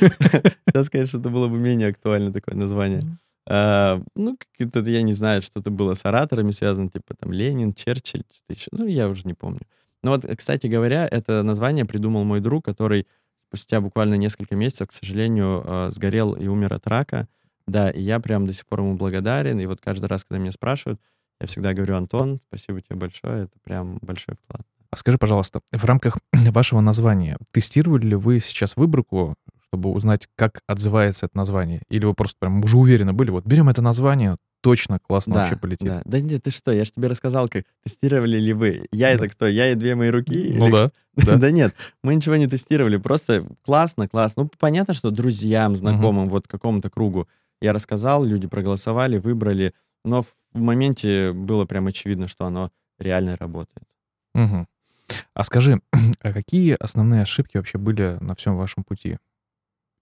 Сейчас, 0.00 0.90
конечно, 0.90 1.18
это 1.18 1.30
было 1.30 1.46
бы 1.46 1.56
менее 1.56 1.88
актуально, 1.88 2.32
такое 2.32 2.56
название. 2.56 3.02
А, 3.48 4.02
ну, 4.16 4.36
какие-то, 4.36 4.80
я 4.90 5.02
не 5.02 5.14
знаю, 5.14 5.42
что-то 5.42 5.70
было 5.70 5.94
с 5.94 6.04
ораторами 6.04 6.50
связано, 6.50 6.90
типа 6.90 7.14
там 7.14 7.30
Ленин, 7.30 7.72
Черчилль, 7.72 8.24
что-то 8.32 8.58
еще. 8.58 8.68
Ну, 8.72 8.86
я 8.86 9.08
уже 9.08 9.22
не 9.24 9.34
помню. 9.34 9.60
Но 10.02 10.10
вот, 10.10 10.26
кстати 10.36 10.66
говоря, 10.66 11.06
это 11.08 11.44
название 11.44 11.84
придумал 11.84 12.24
мой 12.24 12.40
друг, 12.40 12.64
который 12.64 13.06
спустя 13.48 13.80
буквально 13.80 14.14
несколько 14.14 14.56
месяцев, 14.56 14.88
к 14.88 14.92
сожалению, 14.92 15.62
э, 15.64 15.90
сгорел 15.92 16.32
и 16.32 16.46
умер 16.46 16.74
от 16.74 16.86
рака. 16.86 17.28
Да, 17.66 17.90
и 17.90 18.00
я 18.00 18.20
прям 18.20 18.46
до 18.46 18.52
сих 18.52 18.66
пор 18.66 18.80
ему 18.80 18.94
благодарен. 18.94 19.58
И 19.58 19.66
вот 19.66 19.80
каждый 19.80 20.06
раз, 20.06 20.24
когда 20.24 20.40
меня 20.40 20.52
спрашивают, 20.52 21.00
я 21.40 21.46
всегда 21.46 21.74
говорю, 21.74 21.96
Антон, 21.96 22.40
спасибо 22.48 22.80
тебе 22.80 22.96
большое, 22.96 23.44
это 23.44 23.58
прям 23.62 23.98
большой 24.00 24.36
вклад. 24.36 24.62
А 24.90 24.96
скажи, 24.96 25.18
пожалуйста, 25.18 25.60
в 25.72 25.84
рамках 25.84 26.18
вашего 26.32 26.80
названия 26.80 27.36
тестировали 27.52 28.06
ли 28.06 28.16
вы 28.16 28.40
сейчас 28.40 28.76
выборку, 28.76 29.34
чтобы 29.60 29.90
узнать, 29.90 30.28
как 30.36 30.60
отзывается 30.66 31.26
это 31.26 31.36
название? 31.36 31.82
Или 31.88 32.04
вы 32.04 32.14
просто 32.14 32.36
прям 32.38 32.62
уже 32.64 32.78
уверены 32.78 33.12
были, 33.12 33.30
вот 33.30 33.44
берем 33.46 33.68
это 33.68 33.82
название, 33.82 34.36
точно 34.66 34.98
классно 34.98 35.34
да, 35.34 35.40
вообще 35.40 35.56
полетит. 35.56 35.86
Да. 35.86 36.02
да 36.04 36.20
нет, 36.20 36.42
ты 36.42 36.50
что, 36.50 36.72
я 36.72 36.84
же 36.84 36.90
тебе 36.90 37.06
рассказал, 37.06 37.48
как 37.48 37.66
тестировали 37.84 38.36
ли 38.36 38.52
вы. 38.52 38.88
Я 38.90 39.10
это 39.10 39.28
кто? 39.28 39.46
Я 39.46 39.70
и 39.70 39.76
две 39.76 39.94
мои 39.94 40.10
руки? 40.10 40.54
Ну 40.56 40.70
да. 40.70 40.90
Да. 41.16 41.36
да 41.36 41.50
нет, 41.50 41.74
мы 42.02 42.14
ничего 42.14 42.36
не 42.36 42.46
тестировали, 42.46 42.98
просто 42.98 43.46
классно, 43.64 44.06
классно. 44.06 44.42
Ну, 44.42 44.50
понятно, 44.58 44.92
что 44.92 45.10
друзьям, 45.10 45.74
знакомым, 45.74 46.24
угу. 46.24 46.32
вот 46.32 46.46
какому-то 46.46 46.90
кругу 46.90 47.26
я 47.62 47.72
рассказал, 47.72 48.22
люди 48.22 48.46
проголосовали, 48.46 49.16
выбрали, 49.16 49.72
но 50.04 50.24
в 50.24 50.58
моменте 50.58 51.32
было 51.32 51.64
прям 51.64 51.86
очевидно, 51.86 52.28
что 52.28 52.44
оно 52.44 52.70
реально 52.98 53.36
работает. 53.38 53.88
Угу. 54.34 54.66
А 55.32 55.44
скажи, 55.44 55.80
а 56.20 56.32
какие 56.34 56.76
основные 56.78 57.22
ошибки 57.22 57.56
вообще 57.56 57.78
были 57.78 58.18
на 58.20 58.34
всем 58.34 58.58
вашем 58.58 58.84
пути? 58.84 59.16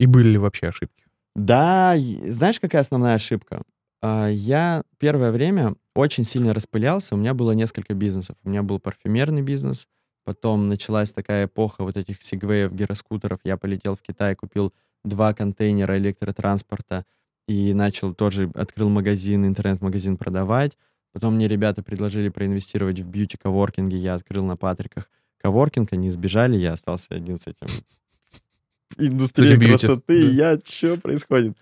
И 0.01 0.07
были 0.07 0.31
ли 0.31 0.39
вообще 0.39 0.69
ошибки? 0.69 1.05
Да, 1.37 1.95
знаешь, 2.25 2.59
какая 2.59 2.81
основная 2.81 3.15
ошибка? 3.15 3.63
А, 4.07 4.29
я 4.29 4.83
первое 4.99 5.33
время 5.33 5.77
очень 5.95 6.25
сильно 6.25 6.53
распылялся. 6.53 7.15
У 7.15 7.19
меня 7.19 7.33
было 7.33 7.53
несколько 7.53 7.95
бизнесов. 7.95 8.37
У 8.45 8.51
меня 8.51 8.63
был 8.63 8.79
парфюмерный 8.79 9.41
бизнес, 9.41 9.89
потом 10.25 10.69
началась 10.69 11.11
такая 11.15 11.47
эпоха 11.47 11.85
вот 11.85 11.97
этих 11.97 12.23
сегвеев, 12.23 12.71
гироскутеров. 12.73 13.41
Я 13.45 13.57
полетел 13.57 13.97
в 13.97 14.03
Китай, 14.03 14.35
купил 14.35 14.75
два 15.05 15.33
контейнера 15.33 15.97
электротранспорта, 15.97 17.07
и 17.49 17.73
начал 17.73 18.13
тоже, 18.13 18.51
открыл 18.55 18.91
магазин, 18.91 19.47
интернет-магазин 19.47 20.19
продавать. 20.19 20.77
Потом 21.15 21.37
мне 21.37 21.49
ребята 21.49 21.83
предложили 21.83 22.29
проинвестировать 22.29 23.01
в 23.01 23.07
бьюти-коворкинге, 23.07 23.97
я 23.97 24.15
открыл 24.15 24.45
на 24.45 24.59
Патриках 24.59 25.09
коворкинг, 25.39 25.95
они 25.95 26.11
сбежали, 26.11 26.57
я 26.57 26.75
остался 26.75 27.15
один 27.15 27.39
с 27.39 27.47
этим 27.47 27.69
индустрией 28.99 29.59
красоты, 29.59 30.27
да. 30.27 30.53
я, 30.53 30.59
что 30.63 30.99
происходит? 30.99 31.57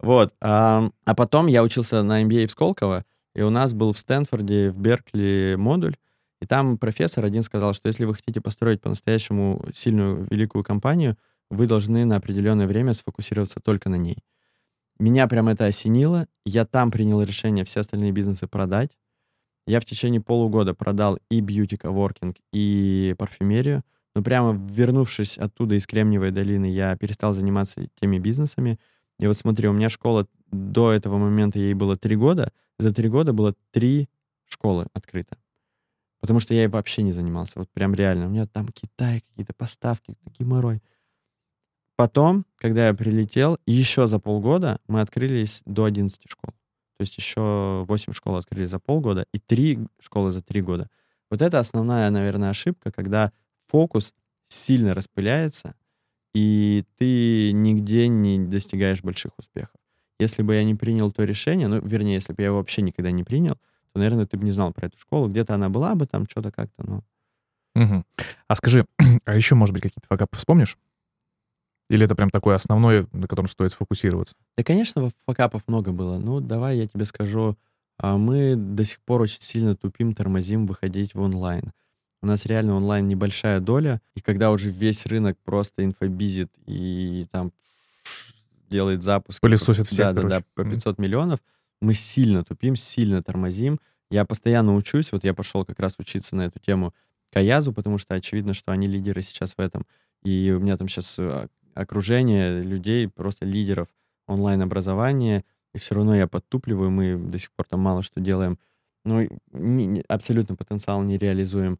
Вот. 0.00 0.34
А, 0.40 0.90
а 1.04 1.14
потом 1.14 1.46
я 1.46 1.62
учился 1.62 2.02
на 2.02 2.22
MBA 2.22 2.46
в 2.46 2.50
Сколково, 2.50 3.04
и 3.34 3.42
у 3.42 3.50
нас 3.50 3.74
был 3.74 3.92
в 3.92 3.98
Стэнфорде, 3.98 4.70
в 4.70 4.78
Беркли 4.78 5.56
модуль, 5.58 5.96
и 6.40 6.46
там 6.46 6.78
профессор 6.78 7.24
один 7.24 7.42
сказал, 7.42 7.74
что 7.74 7.88
если 7.88 8.04
вы 8.04 8.14
хотите 8.14 8.40
построить 8.40 8.80
по-настоящему 8.80 9.64
сильную, 9.74 10.26
великую 10.30 10.62
компанию, 10.62 11.16
вы 11.50 11.66
должны 11.66 12.04
на 12.04 12.16
определенное 12.16 12.66
время 12.66 12.94
сфокусироваться 12.94 13.60
только 13.60 13.88
на 13.88 13.96
ней. 13.96 14.18
Меня 14.98 15.26
прям 15.28 15.48
это 15.48 15.66
осенило. 15.66 16.26
Я 16.44 16.64
там 16.64 16.90
принял 16.90 17.22
решение 17.22 17.64
все 17.64 17.80
остальные 17.80 18.12
бизнесы 18.12 18.46
продать. 18.46 18.96
Я 19.66 19.80
в 19.80 19.84
течение 19.84 20.20
полугода 20.20 20.74
продал 20.74 21.18
и 21.30 21.40
бьюти-коворкинг, 21.40 22.36
и 22.52 23.14
парфюмерию. 23.18 23.84
Но 24.14 24.22
прямо 24.22 24.58
вернувшись 24.70 25.38
оттуда 25.38 25.76
из 25.76 25.86
Кремниевой 25.86 26.30
долины, 26.30 26.66
я 26.66 26.96
перестал 26.96 27.34
заниматься 27.34 27.86
теми 28.00 28.18
бизнесами. 28.18 28.78
И 29.18 29.26
вот 29.26 29.36
смотри, 29.36 29.68
у 29.68 29.72
меня 29.72 29.88
школа 29.88 30.26
до 30.50 30.92
этого 30.92 31.18
момента 31.18 31.58
ей 31.58 31.74
было 31.74 31.96
три 31.96 32.16
года. 32.16 32.52
За 32.78 32.94
три 32.94 33.08
года 33.08 33.32
было 33.32 33.54
три 33.72 34.08
школы 34.46 34.86
открыто. 34.92 35.36
Потому 36.20 36.40
что 36.40 36.54
я 36.54 36.62
ей 36.62 36.68
вообще 36.68 37.02
не 37.02 37.12
занимался. 37.12 37.58
Вот 37.58 37.70
прям 37.70 37.94
реально. 37.94 38.26
У 38.26 38.30
меня 38.30 38.46
там 38.46 38.68
Китай, 38.68 39.22
какие-то 39.28 39.54
поставки, 39.54 40.16
геморрой. 40.38 40.82
Потом, 41.96 42.46
когда 42.56 42.86
я 42.86 42.94
прилетел, 42.94 43.58
еще 43.66 44.06
за 44.06 44.20
полгода 44.20 44.78
мы 44.86 45.00
открылись 45.00 45.62
до 45.64 45.84
11 45.84 46.20
школ. 46.28 46.52
То 46.96 47.02
есть 47.02 47.16
еще 47.16 47.84
8 47.88 48.12
школ 48.12 48.36
открыли 48.36 48.66
за 48.66 48.78
полгода 48.78 49.26
и 49.32 49.38
3 49.38 49.80
школы 50.00 50.32
за 50.32 50.42
3 50.42 50.62
года. 50.62 50.88
Вот 51.30 51.42
это 51.42 51.58
основная, 51.58 52.10
наверное, 52.10 52.50
ошибка, 52.50 52.90
когда 52.92 53.32
фокус 53.66 54.14
сильно 54.48 54.94
распыляется, 54.94 55.74
и 56.34 56.84
ты 56.96 57.52
нигде 57.52 58.08
не 58.08 58.38
достигаешь 58.38 59.02
больших 59.02 59.32
успехов. 59.38 59.74
Если 60.18 60.42
бы 60.42 60.54
я 60.54 60.64
не 60.64 60.74
принял 60.74 61.10
то 61.12 61.24
решение, 61.24 61.68
ну, 61.68 61.80
вернее, 61.80 62.14
если 62.14 62.32
бы 62.32 62.42
я 62.42 62.46
его 62.48 62.58
вообще 62.58 62.82
никогда 62.82 63.10
не 63.10 63.24
принял, 63.24 63.54
то, 63.92 64.00
наверное, 64.00 64.26
ты 64.26 64.36
бы 64.36 64.44
не 64.44 64.50
знал 64.50 64.72
про 64.72 64.86
эту 64.86 64.98
школу. 64.98 65.28
Где-то 65.28 65.54
она 65.54 65.68
была 65.68 65.94
бы 65.94 66.06
там, 66.06 66.26
что-то 66.28 66.50
как-то, 66.50 66.84
но... 66.84 67.02
Угу. 67.74 68.04
А 68.48 68.54
скажи, 68.56 68.84
а 69.24 69.34
еще, 69.34 69.54
может 69.54 69.72
быть, 69.72 69.82
какие-то 69.82 70.06
факапы 70.08 70.36
вспомнишь? 70.36 70.76
Или 71.88 72.04
это 72.04 72.14
прям 72.14 72.30
такое 72.30 72.54
основное, 72.54 73.06
на 73.12 73.26
котором 73.26 73.48
стоит 73.48 73.72
сфокусироваться? 73.72 74.34
Да, 74.56 74.64
конечно, 74.64 75.10
факапов 75.26 75.62
много 75.66 75.92
было. 75.92 76.18
Ну, 76.18 76.40
давай 76.40 76.78
я 76.78 76.86
тебе 76.86 77.04
скажу. 77.04 77.56
А, 77.98 78.16
мы 78.16 78.56
до 78.56 78.84
сих 78.84 79.00
пор 79.00 79.22
очень 79.22 79.40
сильно 79.40 79.74
тупим, 79.74 80.14
тормозим 80.14 80.66
выходить 80.66 81.14
в 81.14 81.20
онлайн. 81.20 81.72
У 82.20 82.26
нас 82.26 82.46
реально 82.46 82.74
онлайн 82.74 83.06
небольшая 83.06 83.60
доля, 83.60 84.00
и 84.14 84.20
когда 84.20 84.50
уже 84.50 84.70
весь 84.70 85.06
рынок 85.06 85.38
просто 85.44 85.84
инфобизит 85.84 86.50
и 86.66 87.26
там 87.30 87.52
делает 88.68 89.02
запуск... 89.02 89.40
Пылесосит 89.40 89.86
всех, 89.86 90.14
Да, 90.14 90.22
да, 90.22 90.28
да, 90.28 90.42
по 90.54 90.64
500 90.64 90.96
mm-hmm. 90.96 91.02
миллионов, 91.02 91.40
мы 91.80 91.94
сильно 91.94 92.44
тупим, 92.44 92.76
сильно 92.76 93.22
тормозим. 93.22 93.80
Я 94.10 94.24
постоянно 94.24 94.74
учусь, 94.74 95.12
вот 95.12 95.24
я 95.24 95.34
пошел 95.34 95.64
как 95.64 95.78
раз 95.78 95.94
учиться 95.98 96.34
на 96.34 96.42
эту 96.42 96.58
тему 96.58 96.94
Каязу, 97.30 97.72
потому 97.72 97.98
что 97.98 98.14
очевидно, 98.14 98.54
что 98.54 98.72
они 98.72 98.86
лидеры 98.86 99.22
сейчас 99.22 99.54
в 99.54 99.60
этом. 99.60 99.86
И 100.22 100.52
у 100.56 100.60
меня 100.60 100.76
там 100.76 100.88
сейчас 100.88 101.16
а, 101.18 101.48
окружение 101.74 102.62
людей, 102.62 103.08
просто 103.08 103.44
лидеров 103.44 103.88
онлайн-образования, 104.26 105.44
и 105.74 105.78
все 105.78 105.94
равно 105.94 106.16
я 106.16 106.26
подтупливаю, 106.26 106.90
мы 106.90 107.16
до 107.16 107.38
сих 107.38 107.52
пор 107.52 107.66
там 107.66 107.80
мало 107.80 108.02
что 108.02 108.20
делаем, 108.20 108.58
ну, 109.04 109.28
не, 109.52 109.86
не, 109.86 110.04
абсолютно 110.08 110.56
потенциал 110.56 111.02
не 111.02 111.18
реализуем. 111.18 111.78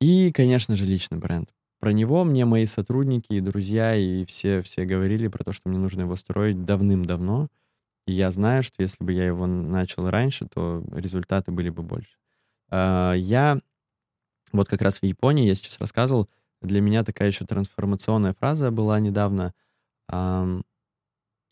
И, 0.00 0.30
конечно 0.32 0.76
же, 0.76 0.84
личный 0.84 1.18
бренд. 1.18 1.50
Про 1.80 1.92
него 1.92 2.24
мне 2.24 2.44
мои 2.44 2.66
сотрудники 2.66 3.32
и 3.32 3.40
друзья, 3.40 3.94
и 3.94 4.24
все, 4.24 4.62
все 4.62 4.84
говорили 4.84 5.28
про 5.28 5.44
то, 5.44 5.52
что 5.52 5.68
мне 5.68 5.78
нужно 5.78 6.02
его 6.02 6.16
строить 6.16 6.64
давным-давно. 6.64 7.48
И 8.06 8.12
я 8.12 8.30
знаю, 8.30 8.62
что 8.62 8.82
если 8.82 9.02
бы 9.04 9.12
я 9.12 9.26
его 9.26 9.46
начал 9.46 10.08
раньше, 10.08 10.46
то 10.46 10.84
результаты 10.92 11.52
были 11.52 11.70
бы 11.70 11.82
больше. 11.82 12.16
А, 12.70 13.14
я 13.14 13.60
вот 14.52 14.68
как 14.68 14.82
раз 14.82 14.98
в 15.00 15.04
Японии, 15.04 15.46
я 15.46 15.54
сейчас 15.54 15.78
рассказывал, 15.78 16.28
для 16.62 16.80
меня 16.80 17.04
такая 17.04 17.28
еще 17.28 17.44
трансформационная 17.44 18.34
фраза 18.34 18.70
была 18.70 19.00
недавно. 19.00 19.52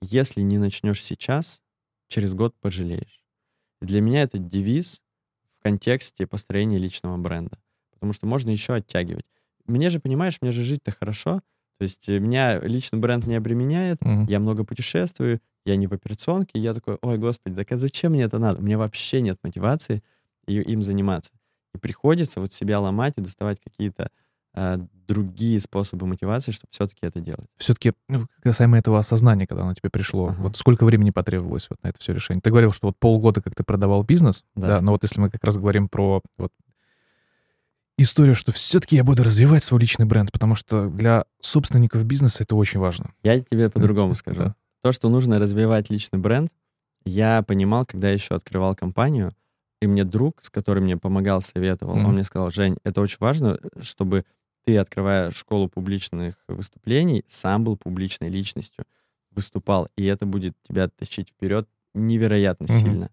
Если 0.02 0.42
не 0.42 0.58
начнешь 0.58 1.02
сейчас, 1.02 1.60
через 2.08 2.34
год 2.34 2.54
пожалеешь. 2.60 3.24
Для 3.80 4.00
меня 4.00 4.22
это 4.22 4.38
девиз 4.38 5.02
в 5.58 5.62
контексте 5.62 6.26
построения 6.26 6.78
личного 6.78 7.16
бренда. 7.16 7.58
Потому 8.04 8.12
что 8.12 8.26
можно 8.26 8.50
еще 8.50 8.74
оттягивать. 8.74 9.24
Мне 9.64 9.88
же, 9.88 9.98
понимаешь, 9.98 10.36
мне 10.42 10.50
же 10.50 10.62
жить-то 10.62 10.90
хорошо. 10.90 11.40
То 11.78 11.84
есть 11.84 12.06
э, 12.10 12.18
меня 12.18 12.60
личный 12.60 12.98
бренд 12.98 13.26
не 13.26 13.34
обременяет, 13.34 13.98
mm-hmm. 14.02 14.26
я 14.28 14.40
много 14.40 14.62
путешествую, 14.62 15.40
я 15.64 15.76
не 15.76 15.86
в 15.86 15.92
операционке, 15.94 16.60
я 16.60 16.74
такой, 16.74 16.98
ой, 17.00 17.16
господи, 17.16 17.56
так 17.56 17.72
а 17.72 17.78
зачем 17.78 18.12
мне 18.12 18.24
это 18.24 18.38
надо? 18.38 18.58
У 18.58 18.62
меня 18.62 18.76
вообще 18.76 19.22
нет 19.22 19.38
мотивации 19.42 20.02
им 20.46 20.82
заниматься. 20.82 21.32
И 21.74 21.78
приходится 21.78 22.40
вот 22.40 22.52
себя 22.52 22.78
ломать 22.78 23.14
и 23.16 23.22
доставать 23.22 23.58
какие-то 23.58 24.10
а, 24.52 24.78
другие 25.08 25.58
способы 25.60 26.06
мотивации, 26.06 26.52
чтобы 26.52 26.68
все-таки 26.70 27.00
это 27.06 27.20
делать. 27.20 27.46
Все-таки 27.56 27.94
ну, 28.08 28.26
касаемо 28.42 28.78
этого 28.78 28.98
осознания, 28.98 29.46
когда 29.46 29.64
оно 29.64 29.74
тебе 29.74 29.90
пришло, 29.90 30.28
uh-huh. 30.28 30.34
вот 30.34 30.56
сколько 30.56 30.84
времени 30.84 31.10
потребовалось 31.10 31.68
вот 31.70 31.82
на 31.82 31.88
это 31.88 32.00
все 32.00 32.12
решение? 32.12 32.42
Ты 32.42 32.50
говорил, 32.50 32.72
что 32.72 32.88
вот 32.88 32.98
полгода, 32.98 33.40
как 33.40 33.54
ты 33.54 33.64
продавал 33.64 34.02
бизнес, 34.02 34.44
да, 34.54 34.66
да 34.66 34.80
но 34.80 34.92
вот 34.92 35.02
если 35.02 35.20
мы 35.20 35.30
как 35.30 35.42
раз 35.42 35.56
говорим 35.56 35.88
про 35.88 36.22
вот 36.38 36.52
историю, 37.96 38.34
что 38.34 38.52
все-таки 38.52 38.96
я 38.96 39.04
буду 39.04 39.22
развивать 39.22 39.62
свой 39.62 39.80
личный 39.80 40.06
бренд, 40.06 40.32
потому 40.32 40.54
что 40.54 40.88
для 40.88 41.24
собственников 41.40 42.04
бизнеса 42.04 42.42
это 42.42 42.56
очень 42.56 42.80
важно. 42.80 43.12
Я 43.22 43.40
тебе 43.40 43.70
по-другому 43.70 44.14
скажу. 44.14 44.54
То, 44.82 44.92
что 44.92 45.08
нужно 45.08 45.38
развивать 45.38 45.90
личный 45.90 46.18
бренд, 46.18 46.50
я 47.04 47.42
понимал, 47.42 47.84
когда 47.84 48.10
еще 48.10 48.34
открывал 48.34 48.74
компанию, 48.74 49.32
и 49.80 49.86
мне 49.86 50.04
друг, 50.04 50.42
с 50.42 50.50
которым 50.50 50.84
мне 50.84 50.96
помогал, 50.96 51.42
советовал, 51.42 51.96
mm-hmm. 51.96 52.04
он 52.04 52.12
мне 52.14 52.24
сказал, 52.24 52.50
Жень, 52.50 52.78
это 52.84 53.00
очень 53.00 53.18
важно, 53.20 53.58
чтобы 53.80 54.24
ты, 54.64 54.78
открывая 54.78 55.30
школу 55.30 55.68
публичных 55.68 56.36
выступлений, 56.48 57.24
сам 57.28 57.64
был 57.64 57.76
публичной 57.76 58.30
личностью, 58.30 58.84
выступал, 59.30 59.88
и 59.96 60.04
это 60.04 60.26
будет 60.26 60.54
тебя 60.66 60.88
тащить 60.88 61.30
вперед 61.30 61.68
невероятно 61.92 62.64
mm-hmm. 62.64 62.80
сильно. 62.80 63.10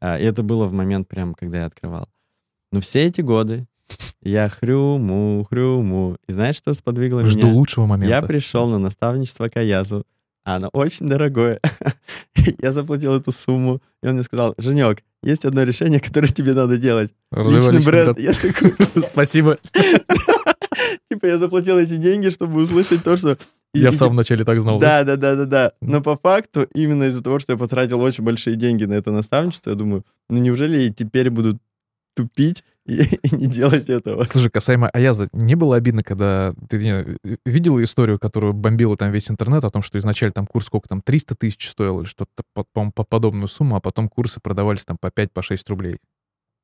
А, 0.00 0.18
и 0.18 0.24
это 0.24 0.42
было 0.42 0.66
в 0.66 0.72
момент 0.72 1.08
прям, 1.08 1.34
когда 1.34 1.60
я 1.60 1.66
открывал. 1.66 2.08
Но 2.72 2.80
все 2.80 3.06
эти 3.06 3.22
годы 3.22 3.66
я 4.22 4.48
хрюму, 4.48 5.46
хрюму. 5.48 6.16
И 6.28 6.32
знаешь, 6.32 6.56
что 6.56 6.74
сподвигло 6.74 7.24
Жду 7.26 7.38
меня? 7.38 7.48
Жду 7.48 7.56
лучшего 7.56 7.86
момента. 7.86 8.14
Я 8.14 8.22
пришел 8.22 8.68
на 8.68 8.78
наставничество 8.78 9.48
Каязу. 9.48 10.04
А 10.44 10.56
оно 10.56 10.68
очень 10.72 11.08
дорогое. 11.08 11.60
я 12.62 12.72
заплатил 12.72 13.14
эту 13.14 13.32
сумму, 13.32 13.82
и 14.00 14.06
он 14.06 14.14
мне 14.14 14.22
сказал, 14.22 14.54
Женек, 14.58 15.02
есть 15.24 15.44
одно 15.44 15.64
решение, 15.64 15.98
которое 15.98 16.28
тебе 16.28 16.54
надо 16.54 16.78
делать. 16.78 17.12
Личный 17.32 17.84
бренд. 17.84 18.18
Я 18.18 18.32
такой, 18.32 18.72
спасибо. 19.04 19.58
Типа 21.10 21.26
я 21.26 21.38
заплатил 21.38 21.78
эти 21.78 21.96
деньги, 21.96 22.30
чтобы 22.30 22.62
услышать 22.62 23.02
то, 23.02 23.16
что... 23.16 23.36
Я 23.74 23.90
в 23.90 23.94
самом 23.94 24.16
начале 24.16 24.44
так 24.44 24.60
знал. 24.60 24.78
Да, 24.78 25.02
да, 25.02 25.16
да, 25.16 25.34
да, 25.34 25.44
да. 25.44 25.72
Но 25.80 26.00
по 26.00 26.16
факту, 26.16 26.66
именно 26.74 27.04
из-за 27.04 27.22
того, 27.22 27.40
что 27.40 27.52
я 27.52 27.58
потратил 27.58 28.00
очень 28.00 28.22
большие 28.22 28.56
деньги 28.56 28.84
на 28.84 28.94
это 28.94 29.10
наставничество, 29.10 29.70
я 29.70 29.76
думаю, 29.76 30.04
ну 30.30 30.38
неужели 30.38 30.78
я 30.78 30.92
теперь 30.92 31.28
буду 31.28 31.58
тупить 32.14 32.64
и, 32.86 33.02
и 33.22 33.34
не 33.34 33.46
делать 33.46 33.88
этого. 33.88 34.24
Слушай, 34.24 34.50
касаемо 34.50 34.88
Аяза, 34.90 35.28
не 35.32 35.54
было 35.54 35.76
обидно, 35.76 36.02
когда 36.02 36.54
ты 36.68 36.78
не, 36.78 37.38
видел 37.44 37.82
историю, 37.82 38.18
которую 38.18 38.54
бомбила 38.54 38.96
там 38.96 39.12
весь 39.12 39.30
интернет 39.30 39.64
о 39.64 39.70
том, 39.70 39.82
что 39.82 39.98
изначально 39.98 40.32
там 40.32 40.46
курс 40.46 40.66
сколько 40.66 40.88
там, 40.88 41.02
300 41.02 41.34
тысяч 41.34 41.68
стоил 41.68 42.00
или 42.00 42.06
что-то 42.06 42.30
по, 42.54 42.64
по, 42.72 42.90
по 42.90 43.04
подобную 43.04 43.48
сумму, 43.48 43.76
а 43.76 43.80
потом 43.80 44.08
курсы 44.08 44.40
продавались 44.40 44.84
там 44.84 44.96
по 44.98 45.08
5-6 45.08 45.30
по 45.32 45.42
6 45.42 45.70
рублей. 45.70 45.98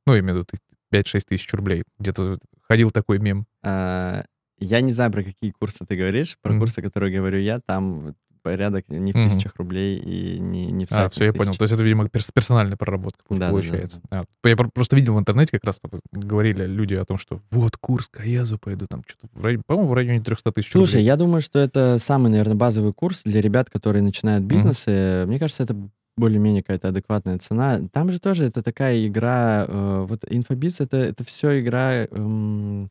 Ну, 0.06 0.18
имею 0.18 0.34
в 0.34 0.38
виду 0.38 0.46
5-6 0.92 1.20
тысяч 1.28 1.52
рублей. 1.52 1.84
Где-то 1.98 2.38
ходил 2.62 2.90
такой 2.90 3.18
мем. 3.18 3.46
А, 3.62 4.24
я 4.58 4.80
не 4.80 4.92
знаю, 4.92 5.10
про 5.10 5.22
какие 5.22 5.50
курсы 5.50 5.84
ты 5.84 5.96
говоришь. 5.96 6.38
Про 6.40 6.54
mm-hmm. 6.54 6.58
курсы, 6.58 6.82
которые 6.82 7.16
говорю 7.16 7.38
я, 7.38 7.60
там 7.60 8.14
порядок 8.42 8.88
не 8.88 9.12
в 9.12 9.14
mm-hmm. 9.14 9.28
тысячах 9.28 9.56
рублей 9.56 9.98
и 9.98 10.38
не, 10.38 10.66
не 10.66 10.86
в 10.86 10.92
А, 10.92 11.08
все, 11.08 11.26
я 11.26 11.32
понял. 11.32 11.54
То 11.54 11.62
есть 11.62 11.72
это, 11.72 11.82
видимо, 11.82 12.08
персональная 12.08 12.76
проработка 12.76 13.22
да, 13.30 13.50
получается. 13.50 14.00
Да, 14.10 14.18
да, 14.18 14.22
да. 14.22 14.26
А, 14.44 14.48
я 14.48 14.56
просто 14.56 14.96
видел 14.96 15.14
в 15.14 15.18
интернете 15.18 15.52
как 15.52 15.64
раз 15.64 15.80
говорили 16.12 16.66
люди 16.66 16.94
о 16.94 17.04
том, 17.04 17.18
что 17.18 17.40
вот 17.50 17.76
курс 17.76 18.08
Каязу 18.08 18.58
пойду, 18.58 18.86
там 18.86 19.02
что-то, 19.06 19.28
по-моему, 19.66 19.88
в 19.88 19.94
районе 19.94 20.20
300 20.20 20.52
тысяч 20.52 20.72
Слушай, 20.72 20.96
рублей. 20.96 21.06
я 21.06 21.16
думаю, 21.16 21.40
что 21.40 21.58
это 21.58 21.98
самый, 21.98 22.30
наверное, 22.30 22.56
базовый 22.56 22.92
курс 22.92 23.22
для 23.24 23.40
ребят, 23.40 23.70
которые 23.70 24.02
начинают 24.02 24.44
бизнесы. 24.44 24.90
Mm-hmm. 24.90 25.26
Мне 25.26 25.38
кажется, 25.38 25.62
это 25.62 25.76
более-менее 26.16 26.62
какая-то 26.62 26.88
адекватная 26.88 27.38
цена. 27.38 27.80
Там 27.92 28.10
же 28.10 28.20
тоже 28.20 28.44
это 28.44 28.62
такая 28.62 29.06
игра, 29.06 29.64
э, 29.66 30.06
вот 30.08 30.24
инфобиз 30.28 30.80
это, 30.80 30.98
это 30.98 31.24
все 31.24 31.60
игра 31.60 32.06
э, 32.10 32.86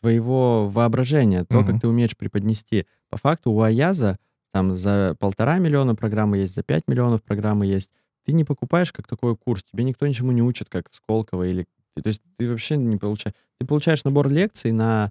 твоего 0.00 0.68
воображения, 0.68 1.44
то, 1.44 1.58
mm-hmm. 1.58 1.66
как 1.66 1.80
ты 1.80 1.88
умеешь 1.88 2.16
преподнести. 2.16 2.86
По 3.10 3.16
факту 3.16 3.52
у 3.52 3.62
Аяза 3.62 4.18
там 4.54 4.76
за 4.76 5.16
полтора 5.18 5.58
миллиона 5.58 5.96
программы 5.96 6.38
есть, 6.38 6.54
за 6.54 6.62
5 6.62 6.86
миллионов 6.86 7.24
программы 7.24 7.66
есть. 7.66 7.90
Ты 8.24 8.32
не 8.32 8.44
покупаешь 8.44 8.92
как 8.92 9.08
такой 9.08 9.36
курс, 9.36 9.64
тебе 9.64 9.82
никто 9.82 10.06
ничему 10.06 10.30
не 10.30 10.42
учит, 10.42 10.68
как 10.68 10.88
в 10.88 10.94
Сколково 10.94 11.42
или... 11.42 11.66
То 12.00 12.06
есть 12.08 12.22
ты 12.36 12.48
вообще 12.48 12.76
не 12.76 12.96
получаешь... 12.96 13.34
Ты 13.58 13.66
получаешь 13.66 14.04
набор 14.04 14.28
лекций 14.28 14.70
на 14.70 15.10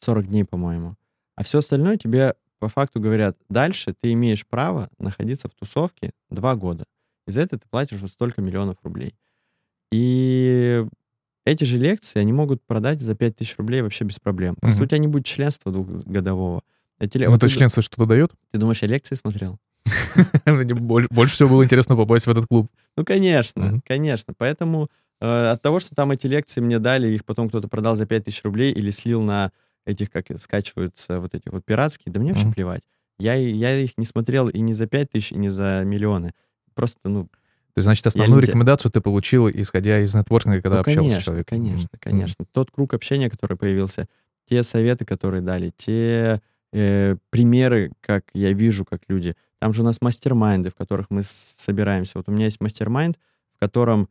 40 0.00 0.26
дней, 0.26 0.44
по-моему. 0.44 0.96
А 1.34 1.44
все 1.44 1.60
остальное 1.60 1.96
тебе 1.96 2.34
по 2.58 2.68
факту 2.68 3.00
говорят, 3.00 3.38
дальше 3.48 3.94
ты 4.02 4.12
имеешь 4.12 4.46
право 4.46 4.90
находиться 4.98 5.48
в 5.48 5.54
тусовке 5.54 6.10
два 6.28 6.54
года. 6.54 6.84
И 7.26 7.30
за 7.30 7.40
это 7.40 7.58
ты 7.58 7.66
платишь 7.70 8.02
вот 8.02 8.10
столько 8.10 8.42
миллионов 8.42 8.76
рублей. 8.82 9.14
И 9.90 10.84
эти 11.46 11.64
же 11.64 11.78
лекции 11.78 12.18
они 12.18 12.34
могут 12.34 12.62
продать 12.66 13.00
за 13.00 13.14
5000 13.14 13.56
рублей 13.56 13.80
вообще 13.80 14.04
без 14.04 14.20
проблем. 14.20 14.56
Просто 14.60 14.82
Мгм. 14.82 14.84
у 14.84 14.88
тебя 14.88 14.98
не 14.98 15.08
будет 15.08 15.24
членства 15.24 15.72
двухгодового. 15.72 16.62
Эти 16.98 17.16
ле- 17.18 17.26
Ну, 17.26 17.32
вот 17.32 17.40
то 17.40 17.46
ты- 17.46 17.52
членство 17.52 17.82
что-то 17.82 18.06
дает? 18.06 18.32
Ты 18.50 18.58
думаешь, 18.58 18.82
я 18.82 18.88
лекции 18.88 19.14
смотрел? 19.14 19.58
Больше 21.10 21.34
всего 21.34 21.48
было 21.50 21.64
интересно 21.64 21.96
попасть 21.96 22.26
в 22.26 22.30
этот 22.30 22.46
клуб. 22.46 22.70
Ну, 22.96 23.04
конечно, 23.04 23.80
конечно. 23.86 24.34
Поэтому 24.36 24.88
э, 25.20 25.46
от 25.48 25.62
того, 25.62 25.80
что 25.80 25.94
там 25.94 26.10
эти 26.10 26.26
лекции 26.26 26.60
мне 26.60 26.78
дали, 26.78 27.08
их 27.08 27.24
потом 27.24 27.48
кто-то 27.48 27.68
продал 27.68 27.96
за 27.96 28.06
5000 28.06 28.42
рублей 28.44 28.72
или 28.72 28.90
слил 28.90 29.22
на 29.22 29.52
этих, 29.86 30.10
как 30.10 30.30
это, 30.30 30.40
скачиваются 30.40 31.20
вот 31.20 31.34
эти 31.34 31.48
вот 31.48 31.64
пиратские, 31.64 32.12
да 32.12 32.20
мне 32.20 32.32
вообще 32.32 32.50
плевать. 32.50 32.82
Я, 33.18 33.34
я 33.34 33.74
их 33.78 33.96
не 33.96 34.04
смотрел 34.04 34.48
и 34.48 34.60
не 34.60 34.74
за 34.74 34.86
5000, 34.86 35.32
и 35.32 35.36
не 35.38 35.48
за 35.48 35.82
миллионы. 35.84 36.34
Просто, 36.74 37.08
ну, 37.08 37.24
То 37.24 37.30
есть, 37.76 37.84
значит, 37.84 38.06
основную 38.06 38.42
рекомендацию 38.42 38.92
ты 38.92 39.00
получил, 39.00 39.48
исходя 39.48 40.00
из 40.00 40.14
нетворкинга, 40.14 40.60
когда 40.62 40.76
ну, 40.76 40.80
общался 40.80 40.98
конечно, 41.00 41.20
с 41.20 41.24
человеком. 41.24 41.58
конечно, 41.58 41.88
конечно. 42.00 42.44
Тот 42.52 42.70
круг 42.70 42.94
общения, 42.94 43.30
который 43.30 43.56
появился, 43.56 44.08
те 44.46 44.62
советы, 44.62 45.04
которые 45.04 45.40
дали, 45.42 45.72
те 45.76 46.40
э, 46.72 47.16
примеры, 47.30 47.92
как 48.00 48.24
я 48.34 48.52
вижу, 48.52 48.84
как 48.84 49.02
люди. 49.08 49.34
Там 49.58 49.72
же 49.72 49.82
у 49.82 49.84
нас 49.84 50.00
мастер-майнды, 50.00 50.70
в 50.70 50.74
которых 50.74 51.10
мы 51.10 51.22
собираемся. 51.22 52.18
Вот 52.18 52.28
у 52.28 52.32
меня 52.32 52.46
есть 52.46 52.60
мастер-майнд, 52.60 53.18
в 53.56 53.58
котором 53.58 54.08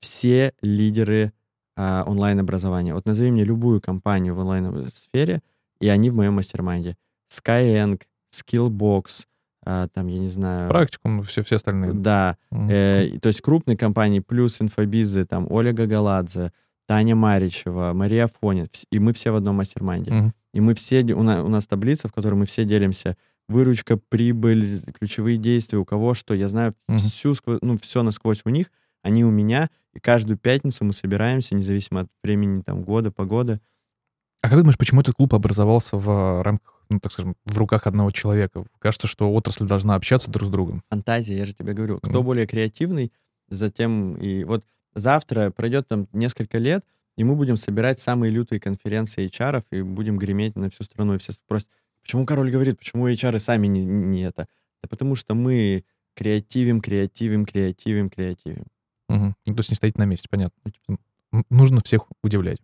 все 0.00 0.52
лидеры 0.62 1.32
а, 1.76 2.04
онлайн-образования. 2.06 2.94
Вот 2.94 3.06
назови 3.06 3.30
мне 3.30 3.44
любую 3.44 3.80
компанию 3.80 4.34
в 4.34 4.38
онлайн-сфере, 4.38 5.40
и 5.80 5.88
они 5.88 6.10
в 6.10 6.14
моем 6.14 6.34
мастер-майнде. 6.34 6.96
Skyeng, 7.32 8.00
Skillbox, 8.34 9.26
а, 9.64 9.88
там, 9.88 10.08
я 10.08 10.18
не 10.18 10.28
знаю... 10.28 10.68
Практикум, 10.68 11.22
все, 11.22 11.42
все 11.42 11.56
остальные. 11.56 11.92
Да, 11.92 12.36
Мгм. 12.50 12.68
Э, 12.70 13.18
то 13.20 13.28
есть 13.28 13.40
крупные 13.40 13.76
компании, 13.76 14.20
плюс 14.20 14.60
инфобизы, 14.60 15.24
там, 15.24 15.46
Оля 15.50 15.72
Гагаладзе, 15.72 16.52
Таня 16.86 17.14
Маричева, 17.14 17.92
Мария 17.94 18.28
Афонина, 18.40 18.68
и 18.90 18.98
мы 18.98 19.12
все 19.12 19.30
в 19.30 19.36
одном 19.36 19.56
мастер-майнде. 19.56 20.10
Мгм. 20.12 20.34
И 20.52 20.60
мы 20.60 20.74
все, 20.74 21.02
у, 21.14 21.22
на- 21.22 21.44
у 21.44 21.48
нас 21.48 21.66
таблица, 21.66 22.08
в 22.08 22.12
которой 22.12 22.34
мы 22.34 22.46
все 22.46 22.64
делимся. 22.64 23.16
Выручка, 23.48 23.96
прибыль, 23.96 24.80
ключевые 24.98 25.36
действия, 25.36 25.78
у 25.78 25.84
кого 25.84 26.14
что. 26.14 26.34
Я 26.34 26.48
знаю 26.48 26.72
Мгм. 26.88 26.98
всю, 26.98 27.34
ну, 27.62 27.78
все 27.78 28.02
насквозь 28.02 28.42
у 28.44 28.50
них, 28.50 28.70
они 29.02 29.24
у 29.24 29.30
меня. 29.30 29.70
И 29.92 29.98
каждую 30.00 30.38
пятницу 30.38 30.84
мы 30.84 30.92
собираемся, 30.92 31.54
независимо 31.54 32.00
от 32.02 32.08
времени, 32.22 32.62
там, 32.62 32.82
года, 32.82 33.10
погоды. 33.10 33.60
А 34.42 34.48
как 34.48 34.58
думаешь, 34.58 34.78
почему 34.78 35.00
этот 35.00 35.16
клуб 35.16 35.34
образовался 35.34 35.96
в 35.96 36.42
рамках, 36.42 36.82
ну, 36.88 36.98
так 37.00 37.12
скажем, 37.12 37.34
в 37.44 37.58
руках 37.58 37.86
одного 37.86 38.10
человека? 38.10 38.64
Кажется, 38.78 39.06
что 39.06 39.32
отрасль 39.32 39.66
должна 39.66 39.94
общаться 39.96 40.30
друг 40.30 40.48
с 40.48 40.50
другом. 40.50 40.82
Фантазия, 40.88 41.36
я 41.38 41.44
же 41.44 41.54
тебе 41.54 41.72
говорю. 41.74 41.98
Кто 41.98 42.10
Мгм. 42.10 42.22
более 42.24 42.46
креативный, 42.46 43.12
затем 43.48 44.16
и 44.16 44.44
вот 44.44 44.64
завтра 44.94 45.50
пройдет 45.50 45.88
там 45.88 46.06
несколько 46.12 46.58
лет, 46.58 46.84
и 47.20 47.24
мы 47.24 47.34
будем 47.36 47.58
собирать 47.58 48.00
самые 48.00 48.30
лютые 48.30 48.60
конференции 48.60 49.28
HR 49.28 49.62
и 49.72 49.82
будем 49.82 50.16
греметь 50.16 50.56
на 50.56 50.70
всю 50.70 50.84
страну. 50.84 51.14
И 51.14 51.18
все 51.18 51.32
спросят, 51.32 51.68
почему 52.00 52.24
король 52.24 52.50
говорит, 52.50 52.78
почему 52.78 53.06
HR 53.10 53.38
сами 53.38 53.66
не, 53.66 53.84
не 53.84 54.22
это? 54.22 54.48
Да 54.82 54.88
потому 54.88 55.14
что 55.14 55.34
мы 55.34 55.84
креативим, 56.14 56.80
креативим, 56.80 57.44
креативим, 57.44 58.08
креативим. 58.08 58.64
Ну, 59.10 59.34
то 59.44 59.58
есть 59.58 59.68
не 59.68 59.76
стоит 59.76 59.98
на 59.98 60.04
месте, 60.06 60.28
понятно. 60.30 60.58
Ну, 60.64 60.70
типа, 60.70 61.44
Нужно 61.50 61.82
всех 61.84 62.06
удивлять. 62.24 62.58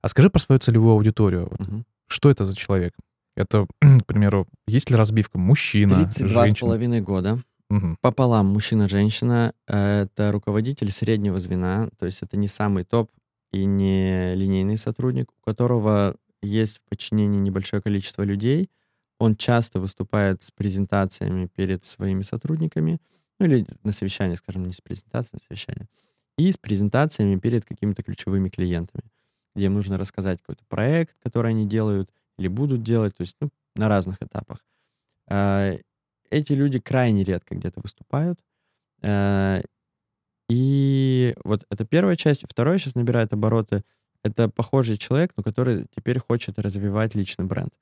А 0.00 0.08
скажи 0.08 0.30
про 0.30 0.40
свою 0.40 0.58
целевую 0.58 0.94
аудиторию. 0.94 1.52
Мгм. 1.60 1.84
Что 2.08 2.28
это 2.28 2.44
за 2.44 2.56
человек? 2.56 2.94
Это, 3.36 3.66
к 3.80 4.04
примеру, 4.06 4.48
есть 4.66 4.90
ли 4.90 4.96
разбивка 4.96 5.38
мужчина, 5.38 5.94
32 5.94 6.28
с 6.28 6.46
женщина? 6.48 6.66
половиной 6.66 7.00
года. 7.02 7.40
Мгм. 7.70 7.98
Пополам 8.00 8.46
мужчина-женщина. 8.46 9.54
э, 9.68 10.02
Это 10.02 10.32
руководитель 10.32 10.90
среднего 10.90 11.38
звена, 11.38 11.88
то 12.00 12.06
есть 12.06 12.20
это 12.22 12.36
не 12.36 12.48
самый 12.48 12.82
топ 12.82 13.12
и 13.52 13.64
не 13.64 14.34
линейный 14.34 14.78
сотрудник, 14.78 15.30
у 15.32 15.44
которого 15.44 16.16
есть 16.42 16.78
в 16.78 16.82
подчинении 16.88 17.38
небольшое 17.38 17.82
количество 17.82 18.22
людей. 18.22 18.70
Он 19.18 19.36
часто 19.36 19.78
выступает 19.80 20.42
с 20.42 20.50
презентациями 20.50 21.46
перед 21.46 21.84
своими 21.84 22.22
сотрудниками, 22.22 23.00
ну 23.38 23.46
или 23.46 23.66
на 23.84 23.92
совещании, 23.92 24.36
скажем, 24.36 24.64
не 24.64 24.72
с 24.72 24.80
презентацией, 24.80 25.40
а 25.42 25.46
совещание, 25.46 25.88
и 26.38 26.50
с 26.50 26.56
презентациями 26.58 27.38
перед 27.38 27.64
какими-то 27.64 28.02
ключевыми 28.02 28.48
клиентами, 28.48 29.04
где 29.54 29.66
им 29.66 29.74
нужно 29.74 29.98
рассказать 29.98 30.40
какой-то 30.40 30.64
проект, 30.68 31.16
который 31.22 31.50
они 31.50 31.66
делают 31.68 32.10
или 32.38 32.48
будут 32.48 32.82
делать, 32.82 33.14
то 33.16 33.22
есть 33.22 33.36
ну, 33.40 33.50
на 33.76 33.88
разных 33.88 34.16
этапах. 34.22 34.58
А, 35.28 35.74
Эти 36.30 36.54
люди 36.54 36.80
крайне 36.80 37.24
редко 37.24 37.54
где-то 37.54 37.80
выступают. 37.80 38.40
И 40.48 41.34
вот 41.44 41.64
это 41.70 41.84
первая 41.84 42.16
часть. 42.16 42.44
Второе 42.48 42.78
сейчас 42.78 42.94
набирает 42.94 43.32
обороты. 43.32 43.84
Это 44.24 44.48
похожий 44.48 44.96
человек, 44.98 45.32
но 45.36 45.42
который 45.42 45.86
теперь 45.96 46.18
хочет 46.18 46.58
развивать 46.58 47.14
личный 47.14 47.44
бренд. 47.44 47.72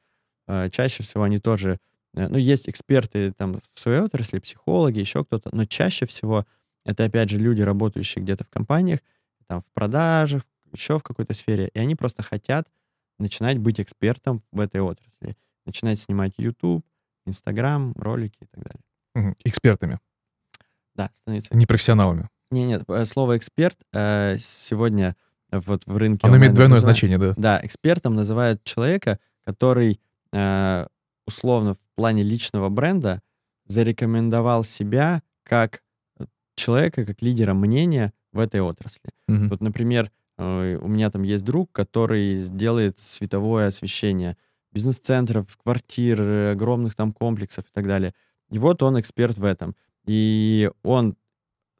Э, 0.46 0.70
Чаще 0.70 1.02
всего 1.02 1.24
они 1.24 1.38
тоже... 1.38 1.78
э, 2.14 2.28
Ну, 2.28 2.38
есть 2.38 2.68
эксперты 2.68 3.32
там 3.32 3.60
в 3.74 3.80
своей 3.80 4.00
отрасли, 4.00 4.38
психологи, 4.38 4.98
еще 4.98 5.24
кто-то, 5.24 5.50
но 5.54 5.64
чаще 5.64 6.06
всего 6.06 6.46
это, 6.84 7.04
опять 7.04 7.28
же, 7.30 7.38
люди, 7.38 7.60
работающие 7.62 8.22
где-то 8.24 8.44
в 8.44 8.48
компаниях, 8.48 9.00
там, 9.46 9.62
в 9.62 9.72
продажах, 9.74 10.42
еще 10.72 10.98
в 10.98 11.02
какой-то 11.02 11.34
сфере, 11.34 11.68
и 11.74 11.78
они 11.78 11.94
просто 11.94 12.22
хотят 12.22 12.68
начинать 13.18 13.58
быть 13.58 13.80
экспертом 13.80 14.40
в 14.52 14.60
этой 14.60 14.80
отрасли. 14.80 15.36
Начинать 15.66 16.00
снимать 16.00 16.32
YouTube, 16.38 16.86
Инстаграм, 17.26 17.92
ролики 17.96 18.38
и 18.40 18.46
так 18.46 18.64
далее. 18.64 19.34
Экспертами, 19.44 19.98
Да, 20.94 21.10
становиться... 21.12 21.54
не 21.54 21.66
профессионалами. 21.66 22.28
Не, 22.50 22.66
нет, 22.66 22.82
э, 22.88 23.04
слово 23.04 23.36
эксперт 23.36 23.78
э, 23.92 24.36
сегодня 24.38 25.16
вот 25.52 25.82
в 25.86 25.96
рынке... 25.96 26.26
Оно 26.26 26.36
имеет 26.36 26.54
двойное 26.54 26.80
значение, 26.80 27.18
да. 27.18 27.34
Да, 27.36 27.60
экспертом 27.62 28.14
называют 28.14 28.64
человека, 28.64 29.18
который 29.44 30.00
э, 30.32 30.86
условно 31.26 31.74
в 31.74 31.78
плане 31.94 32.22
личного 32.22 32.68
бренда 32.68 33.22
зарекомендовал 33.66 34.64
себя 34.64 35.22
как 35.44 35.82
человека, 36.56 37.04
как 37.04 37.22
лидера 37.22 37.54
мнения 37.54 38.12
в 38.32 38.40
этой 38.40 38.60
отрасли. 38.60 39.10
Мгм. 39.28 39.48
Вот, 39.48 39.60
например, 39.60 40.10
у 40.38 40.88
меня 40.88 41.10
там 41.10 41.22
есть 41.22 41.44
друг, 41.44 41.70
который 41.72 42.46
делает 42.48 42.98
световое 42.98 43.66
освещение 43.66 44.36
бизнес-центров, 44.72 45.46
квартир, 45.62 46.20
огромных 46.52 46.94
там 46.94 47.12
комплексов 47.12 47.64
и 47.66 47.72
так 47.72 47.86
далее. 47.86 48.14
И 48.50 48.58
вот 48.58 48.82
он 48.82 48.98
эксперт 48.98 49.36
в 49.36 49.44
этом. 49.44 49.76
И 50.06 50.70
он 50.82 51.16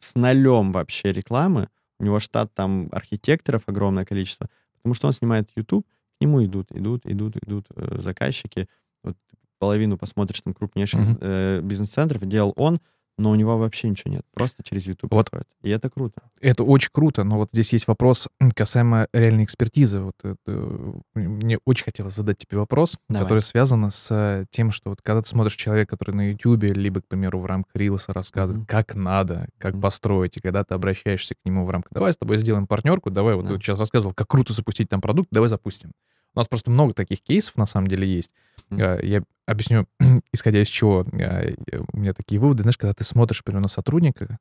с 0.01 0.15
нолем 0.17 0.73
вообще 0.73 1.13
рекламы, 1.13 1.69
у 2.01 2.05
него 2.05 2.19
штат 2.19 2.53
там 2.55 2.89
архитекторов 2.93 3.63
огромное 3.67 4.05
количество, 4.05 4.49
потому 4.77 4.95
что 4.95 5.07
он 5.07 5.13
снимает 5.13 5.49
YouTube, 5.55 5.87
к 6.19 6.21
нему 6.23 6.45
идут, 6.45 6.73
идут, 6.73 7.07
идут, 7.07 7.37
идут 7.37 7.67
э, 7.77 7.99
заказчики. 8.01 8.69
Вот 9.05 9.17
половину 9.59 9.97
посмотришь 9.99 10.41
там 10.41 10.55
крупнейших 10.55 11.01
Мгм. 11.01 11.19
э, 11.21 11.61
бизнес-центров 11.63 12.27
делал 12.27 12.53
он, 12.57 12.81
но 13.21 13.31
у 13.31 13.35
него 13.35 13.59
вообще 13.59 13.89
ничего 13.91 14.13
нет. 14.15 14.23
Просто 14.35 14.63
через 14.63 14.87
YouTube 14.87 15.13
Вот. 15.13 15.31
проходит. 15.31 15.49
И 15.63 15.71
это 15.71 15.91
круто. 15.91 16.23
Это 16.41 16.65
очень 16.65 16.91
круто, 16.93 17.23
но 17.23 17.37
вот 17.37 17.51
здесь 17.53 17.73
есть 17.73 17.87
вопрос 17.87 18.29
касаемо 18.57 19.09
реальной 19.13 19.45
экспертизы. 19.45 20.01
Вот 20.01 20.15
это, 20.23 20.39
э, 20.47 20.93
мне 21.15 21.59
очень 21.67 21.85
хотелось 21.85 22.15
задать 22.15 22.39
тебе 22.39 22.59
вопрос, 22.59 22.97
Давай. 23.09 23.25
который 23.25 23.41
связан 23.43 23.91
с 23.91 24.09
э, 24.11 24.47
тем, 24.51 24.71
что 24.71 24.91
вот 24.91 25.03
когда 25.03 25.23
ты 25.23 25.29
смотришь 25.29 25.57
человека, 25.57 25.97
который 25.97 26.15
на 26.15 26.31
YouTube, 26.31 26.63
либо, 26.65 27.03
к 27.03 27.07
примеру, 27.07 27.41
в 27.41 27.47
рамках 27.47 27.75
Рилса 27.77 28.13
рассказывает, 28.13 28.59
Мгм. 28.61 28.67
как 28.67 28.95
надо, 28.95 29.49
как 29.59 29.75
Мгм. 29.75 29.83
построить, 29.83 30.37
и 30.37 30.41
когда 30.41 30.65
ты 30.65 30.75
обращаешься 30.75 31.35
к 31.35 31.39
нему 31.45 31.65
в 31.67 31.71
рамках 31.71 31.93
«давай 31.93 32.13
с 32.13 32.17
тобой 32.17 32.39
сделаем 32.39 32.67
партнерку, 32.67 33.11
давай, 33.11 33.35
вот 33.35 33.43
Да. 33.43 33.49
ты 33.49 33.55
вот 33.55 33.63
сейчас 33.63 33.79
рассказывал, 33.79 34.15
как 34.15 34.29
круто 34.29 34.53
запустить 34.53 34.89
там 34.89 35.01
продукт, 35.01 35.29
давай 35.31 35.49
запустим». 35.49 35.93
У 36.35 36.39
нас 36.39 36.49
просто 36.49 36.71
много 36.71 36.95
таких 36.95 37.21
кейсов, 37.21 37.57
на 37.57 37.67
самом 37.67 37.89
деле, 37.89 38.07
есть. 38.07 38.35
Э, 38.71 38.99
Я 39.03 39.23
объясню, 39.47 39.87
исходя 40.33 40.63
из 40.63 40.69
чего 40.69 41.05
э, 41.13 41.55
у 41.93 41.99
меня 41.99 42.13
такие 42.15 42.41
выводы. 42.41 42.63
Знаешь, 42.63 42.79
когда 42.79 42.95
ты 42.95 43.05
смотришь, 43.05 43.41
например, 43.41 43.63
на 43.63 43.69
сотрудника, 43.69 44.39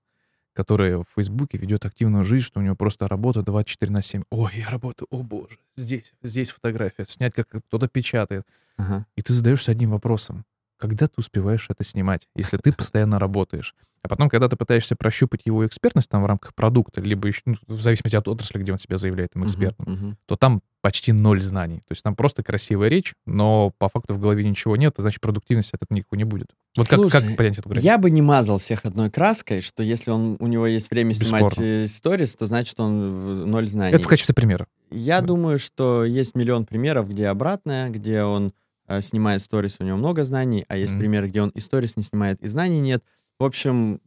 который 0.53 0.97
в 0.97 1.05
Фейсбуке 1.15 1.57
ведет 1.57 1.85
активную 1.85 2.23
жизнь, 2.23 2.43
что 2.43 2.59
у 2.59 2.63
него 2.63 2.75
просто 2.75 3.07
работа 3.07 3.41
24 3.43 3.91
на 3.91 4.01
7. 4.01 4.23
Ой, 4.29 4.51
я 4.55 4.69
работаю, 4.69 5.07
о 5.09 5.23
боже, 5.23 5.57
здесь, 5.75 6.13
здесь 6.21 6.51
фотография, 6.51 7.05
снять, 7.07 7.33
как 7.33 7.47
кто-то 7.49 7.87
печатает. 7.87 8.45
Ага. 8.77 9.05
И 9.15 9.21
ты 9.21 9.33
задаешься 9.33 9.71
одним 9.71 9.91
вопросом. 9.91 10.45
Когда 10.79 11.07
ты 11.07 11.13
успеваешь 11.17 11.67
это 11.69 11.83
снимать, 11.83 12.27
если 12.35 12.57
ты 12.57 12.71
постоянно 12.73 13.19
работаешь? 13.19 13.75
А 14.01 14.07
потом, 14.07 14.29
когда 14.29 14.47
ты 14.47 14.55
пытаешься 14.55 14.95
прощупать 14.95 15.41
его 15.43 15.67
экспертность 15.67 16.09
там 16.09 16.23
в 16.23 16.25
рамках 16.25 16.55
продукта, 16.55 17.01
либо 17.01 17.27
еще, 17.27 17.41
ну, 17.45 17.55
в 17.67 17.81
зависимости 17.81 18.15
от 18.15 18.29
отрасли, 18.29 18.57
где 18.59 18.71
он 18.71 18.77
себя 18.79 18.97
заявляет 18.97 19.35
им 19.35 19.43
экспертом, 19.43 19.85
Мгм, 19.87 19.93
мгм. 20.07 20.17
то 20.25 20.37
там 20.37 20.61
почти 20.81 21.11
ноль 21.11 21.41
знаний. 21.41 21.79
То 21.79 21.91
есть 21.91 22.03
там 22.03 22.15
просто 22.15 22.41
красивая 22.41 22.87
речь, 22.87 23.13
но 23.25 23.73
по 23.77 23.89
факту 23.89 24.13
в 24.13 24.19
голове 24.19 24.45
ничего 24.45 24.77
нет, 24.77 24.93
а 24.97 25.01
значит 25.01 25.19
продуктивности 25.19 25.75
от 25.75 25.83
этого 25.83 25.97
никакой 25.97 26.17
не 26.17 26.23
будет. 26.23 26.47
Вот 26.77 26.87
как, 26.87 26.99
Слушай, 26.99 27.27
как 27.27 27.35
понять 27.37 27.57
эту 27.57 27.67
границу? 27.67 27.85
Я 27.85 27.97
бы 27.97 28.09
не 28.09 28.21
мазал 28.21 28.57
всех 28.59 28.85
одной 28.85 29.11
краской, 29.11 29.59
что 29.59 29.83
если 29.83 30.11
он, 30.11 30.37
у 30.39 30.47
него 30.47 30.65
есть 30.65 30.89
время 30.91 31.13
снимать 31.13 31.43
Бесспорно. 31.43 31.65
э, 31.65 31.87
сторис, 31.89 32.35
то 32.37 32.45
значит 32.45 32.79
он 32.79 33.51
ноль 33.51 33.67
знаний. 33.67 33.95
Это 33.97 34.05
в 34.05 34.09
качестве 34.09 34.33
примера. 34.33 34.67
Я 34.89 35.19
Да. 35.19 35.27
думаю, 35.27 35.59
что 35.59 36.05
есть 36.05 36.35
миллион 36.35 36.65
примеров, 36.65 37.09
где 37.09 37.27
обратное, 37.27 37.89
где 37.89 38.23
он 38.23 38.53
снимает 39.01 39.41
сторис, 39.41 39.77
у 39.79 39.83
него 39.83 39.97
много 39.97 40.23
знаний, 40.25 40.65
а 40.67 40.75
есть 40.77 40.91
Мгм. 40.93 40.99
примеры, 40.99 41.27
где 41.29 41.41
он 41.41 41.49
и 41.49 41.59
сторис 41.59 41.97
не 41.97 42.03
снимает, 42.03 42.41
и 42.43 42.47
знаний 42.47 42.81
нет. 42.81 43.03
В 43.39 43.43
общем, 43.43 43.99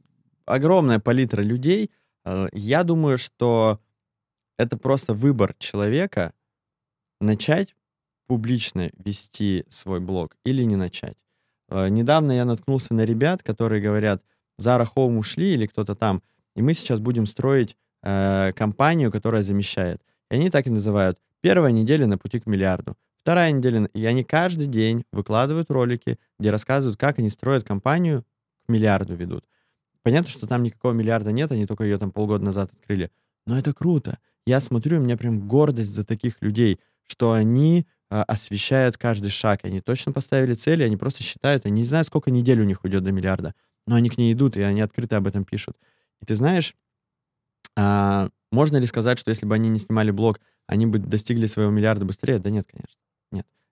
огромная 0.46 0.98
палитра 0.98 1.42
людей. 1.42 1.90
Э, 2.24 2.48
Я 2.52 2.82
думаю, 2.84 3.18
что 3.18 3.78
это 4.58 4.76
просто 4.76 5.14
выбор 5.14 5.54
человека 5.58 6.32
начать 7.20 7.74
публично 8.26 8.90
вести 9.04 9.64
свой 9.68 10.00
блог 10.00 10.36
или 10.44 10.62
не 10.64 10.76
начать. 10.76 11.16
Э, 11.68 11.88
Недавно 11.88 12.32
я 12.32 12.44
наткнулся 12.44 12.94
на 12.94 13.04
ребят, 13.04 13.42
которые 13.42 13.80
говорят, 13.82 14.22
Zara 14.60 14.86
Home 14.96 15.18
ушли 15.18 15.54
или 15.54 15.66
кто-то 15.66 15.94
там, 15.94 16.22
и 16.56 16.62
мы 16.62 16.74
сейчас 16.74 17.00
будем 17.00 17.26
строить 17.26 17.76
э, 18.02 18.52
компанию, 18.54 19.10
которая 19.10 19.42
замещает. 19.42 20.00
И 20.30 20.34
они 20.36 20.50
так 20.50 20.66
и 20.66 20.70
называют. 20.70 21.18
Первая 21.40 21.72
неделя 21.72 22.06
на 22.06 22.18
пути 22.18 22.40
к 22.40 22.46
миллиарду. 22.46 22.96
Вторая 23.22 23.52
неделя, 23.52 23.88
и 23.94 24.04
они 24.04 24.24
каждый 24.24 24.66
день 24.66 25.04
выкладывают 25.12 25.70
ролики, 25.70 26.18
где 26.40 26.50
рассказывают, 26.50 26.98
как 26.98 27.20
они 27.20 27.30
строят 27.30 27.62
компанию, 27.62 28.24
к 28.66 28.68
миллиарду 28.68 29.14
ведут. 29.14 29.44
Понятно, 30.02 30.28
что 30.28 30.48
там 30.48 30.64
никакого 30.64 30.92
миллиарда 30.92 31.30
нет, 31.30 31.52
они 31.52 31.66
только 31.66 31.84
ее 31.84 31.98
там 31.98 32.10
полгода 32.10 32.44
назад 32.44 32.72
открыли. 32.72 33.12
Но 33.46 33.56
это 33.56 33.72
круто. 33.72 34.18
Я 34.44 34.58
смотрю, 34.60 34.98
у 34.98 35.02
меня 35.02 35.16
прям 35.16 35.46
гордость 35.46 35.94
за 35.94 36.04
таких 36.04 36.42
людей, 36.42 36.80
что 37.06 37.32
они 37.32 37.86
а, 38.10 38.24
освещают 38.24 38.98
каждый 38.98 39.30
шаг. 39.30 39.60
Они 39.62 39.80
точно 39.80 40.12
поставили 40.12 40.54
цели, 40.54 40.82
они 40.82 40.96
просто 40.96 41.22
считают, 41.22 41.64
они 41.64 41.82
не 41.82 41.86
знают, 41.86 42.08
сколько 42.08 42.32
недель 42.32 42.60
у 42.60 42.64
них 42.64 42.82
уйдет 42.82 43.04
до 43.04 43.12
миллиарда, 43.12 43.54
но 43.86 43.94
они 43.94 44.08
к 44.08 44.18
ней 44.18 44.32
идут, 44.32 44.56
и 44.56 44.62
они 44.62 44.80
открыто 44.80 45.16
об 45.16 45.28
этом 45.28 45.44
пишут. 45.44 45.76
И 46.20 46.26
ты 46.26 46.34
знаешь, 46.34 46.74
а, 47.76 48.30
можно 48.50 48.78
ли 48.78 48.86
сказать, 48.86 49.18
что 49.20 49.30
если 49.30 49.46
бы 49.46 49.54
они 49.54 49.68
не 49.68 49.78
снимали 49.78 50.10
блог, 50.10 50.40
они 50.66 50.86
бы 50.86 50.98
достигли 50.98 51.46
своего 51.46 51.70
миллиарда 51.70 52.04
быстрее? 52.04 52.40
Да 52.40 52.50
нет, 52.50 52.66
конечно. 52.66 53.01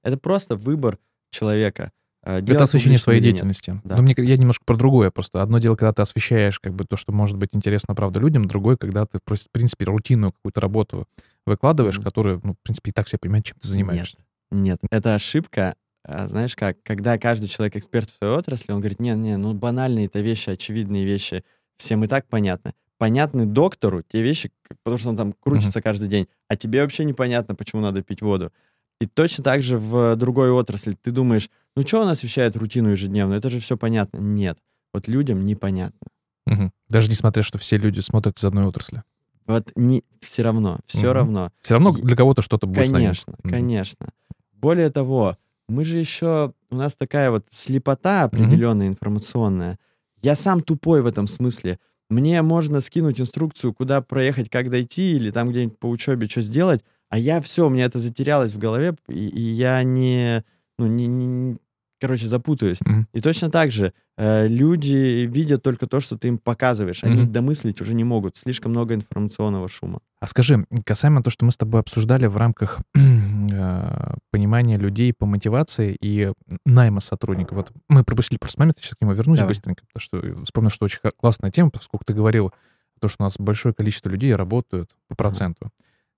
Это 0.02 0.16
просто 0.16 0.56
выбор 0.56 0.98
человека. 1.30 1.92
Это 2.22 2.42
делать 2.42 2.62
освещение 2.62 2.96
публично 2.98 3.04
своей 3.04 3.20
деятельности. 3.22 3.80
Да. 3.84 3.96
Но 3.96 4.02
мне, 4.02 4.14
я 4.18 4.36
немножко 4.36 4.64
про 4.66 4.76
другое 4.76 5.10
просто. 5.10 5.40
Одно 5.42 5.58
дело, 5.58 5.74
когда 5.76 5.92
ты 5.92 6.02
освещаешь 6.02 6.60
как 6.60 6.74
бы 6.74 6.84
то, 6.84 6.96
что 6.98 7.12
может 7.12 7.38
быть 7.38 7.50
интересно, 7.54 7.94
правда, 7.94 8.20
людям, 8.20 8.44
другое, 8.44 8.76
когда 8.76 9.06
ты, 9.06 9.18
в 9.18 9.50
принципе, 9.52 9.86
рутинную 9.86 10.32
какую-то 10.32 10.60
работу 10.60 11.08
выкладываешь, 11.46 11.96
Мгм. 11.96 12.04
которую, 12.04 12.40
ну, 12.44 12.52
в 12.52 12.58
принципе, 12.62 12.90
и 12.90 12.92
так 12.92 13.06
все 13.06 13.16
понимают, 13.16 13.46
чем 13.46 13.56
ты 13.58 13.68
занимаешься. 13.68 14.18
Нет, 14.50 14.80
нет. 14.82 14.90
Это 14.90 15.14
ошибка. 15.14 15.76
а, 16.04 16.26
Знаешь 16.26 16.56
как, 16.56 16.82
когда 16.82 17.16
каждый 17.18 17.46
человек 17.48 17.76
эксперт 17.76 18.10
в 18.10 18.16
своей 18.16 18.34
отрасли, 18.34 18.72
он 18.72 18.80
говорит, 18.80 19.00
не, 19.00 19.10
не, 19.14 19.36
ну 19.38 19.54
банальные 19.54 20.06
это 20.06 20.20
вещи, 20.20 20.50
очевидные 20.50 21.04
вещи, 21.06 21.44
всем 21.78 22.04
и 22.04 22.06
так 22.06 22.26
понятны. 22.26 22.72
Понятны 22.98 23.46
доктору 23.46 24.02
те 24.02 24.20
вещи, 24.22 24.50
потому 24.82 24.98
что 24.98 25.08
он 25.10 25.16
там 25.16 25.32
крутится 25.40 25.80
каждый 25.80 26.08
день, 26.08 26.26
а 26.48 26.56
тебе 26.56 26.82
вообще 26.82 27.04
непонятно, 27.04 27.54
почему 27.54 27.80
надо 27.80 28.02
пить 28.02 28.20
воду. 28.20 28.52
И 29.00 29.06
точно 29.06 29.42
так 29.42 29.62
же 29.62 29.78
в 29.78 30.14
другой 30.16 30.50
отрасли. 30.50 30.92
Ты 30.92 31.10
думаешь, 31.10 31.48
ну 31.74 31.86
что 31.86 32.02
он 32.02 32.08
освещает 32.08 32.56
рутину 32.56 32.90
ежедневную, 32.90 33.38
это 33.38 33.48
же 33.48 33.58
все 33.60 33.76
понятно. 33.76 34.18
Нет, 34.18 34.58
вот 34.92 35.08
людям 35.08 35.44
непонятно. 35.44 36.06
Мгм. 36.46 36.72
Даже 36.88 37.10
несмотря, 37.10 37.42
что 37.42 37.58
все 37.58 37.78
люди 37.78 38.00
смотрят 38.00 38.38
из 38.38 38.44
одной 38.44 38.64
отрасли. 38.64 39.02
Вот 39.46 39.72
не, 39.74 40.04
все 40.20 40.42
равно, 40.42 40.80
все 40.86 41.06
Мгм. 41.06 41.12
равно. 41.12 41.52
Все 41.62 41.74
равно 41.74 41.92
для 41.92 42.14
кого-то 42.16 42.42
что-то 42.42 42.66
будет. 42.66 42.90
Конечно, 42.90 43.34
Мгм. 43.42 43.50
конечно. 43.50 44.08
Более 44.52 44.90
того, 44.90 45.38
мы 45.68 45.84
же 45.84 45.98
еще, 45.98 46.52
у 46.70 46.76
нас 46.76 46.94
такая 46.94 47.30
вот 47.30 47.46
слепота 47.50 48.24
определенная 48.24 48.88
информационная. 48.88 49.78
Я 50.22 50.36
сам 50.36 50.60
тупой 50.62 51.00
в 51.02 51.06
этом 51.06 51.26
смысле. 51.26 51.78
Мне 52.10 52.42
можно 52.42 52.80
скинуть 52.80 53.20
инструкцию, 53.20 53.72
куда 53.72 54.02
проехать, 54.02 54.50
как 54.50 54.68
дойти, 54.68 55.12
или 55.16 55.30
там 55.30 55.48
где-нибудь 55.50 55.78
по 55.78 55.86
учебе 55.86 56.28
что 56.28 56.42
сделать, 56.42 56.84
а 57.10 57.18
я 57.18 57.40
все, 57.42 57.66
у 57.66 57.70
меня 57.70 57.84
это 57.84 57.98
затерялось 58.00 58.52
в 58.52 58.58
голове, 58.58 58.94
и, 59.08 59.28
и 59.28 59.40
я 59.42 59.82
не, 59.82 60.42
ну, 60.78 60.86
не, 60.86 61.06
не- 61.06 61.58
короче, 62.00 62.26
запутаюсь. 62.28 62.78
Мгм. 62.80 63.06
И 63.12 63.20
точно 63.20 63.50
так 63.50 63.70
же 63.70 63.92
э, 64.16 64.46
люди 64.48 65.26
видят 65.26 65.62
только 65.62 65.86
то, 65.86 66.00
что 66.00 66.16
ты 66.16 66.28
им 66.28 66.38
показываешь. 66.38 67.04
Они 67.04 67.22
Мгм. 67.22 67.32
домыслить 67.32 67.80
уже 67.82 67.94
не 67.94 68.04
могут. 68.04 68.36
Слишком 68.38 68.70
много 68.72 68.94
информационного 68.94 69.68
шума. 69.68 70.00
А 70.20 70.26
скажи, 70.26 70.64
касаемо 70.86 71.22
того, 71.22 71.30
что 71.30 71.44
мы 71.44 71.52
с 71.52 71.56
тобой 71.58 71.80
обсуждали 71.80 72.26
в 72.26 72.36
рамках 72.38 72.80
э, 72.94 74.14
понимания 74.30 74.76
людей 74.76 75.12
по 75.12 75.26
мотивации 75.26 75.96
и 76.00 76.32
найма 76.64 77.00
сотрудников. 77.00 77.56
Вот 77.56 77.72
мы 77.88 78.04
пропустили 78.04 78.38
просто 78.38 78.60
момент, 78.60 78.78
я 78.78 78.84
сейчас 78.84 78.96
к 78.96 79.00
нему 79.02 79.12
вернусь 79.12 79.38
Давай. 79.38 79.50
быстренько, 79.50 79.82
потому 79.92 80.00
что 80.00 80.44
вспомнил, 80.44 80.70
что 80.70 80.84
очень 80.84 81.00
классная 81.16 81.50
тема, 81.50 81.70
поскольку 81.70 82.04
ты 82.04 82.14
говорил, 82.14 82.52
то, 83.00 83.08
что 83.08 83.22
у 83.22 83.24
нас 83.24 83.36
большое 83.38 83.74
количество 83.74 84.08
людей 84.10 84.34
работают 84.34 84.90
по 85.08 85.14
проценту. 85.14 85.70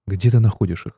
Где 0.07 0.31
ты 0.31 0.41
находишь 0.41 0.87
их? 0.87 0.95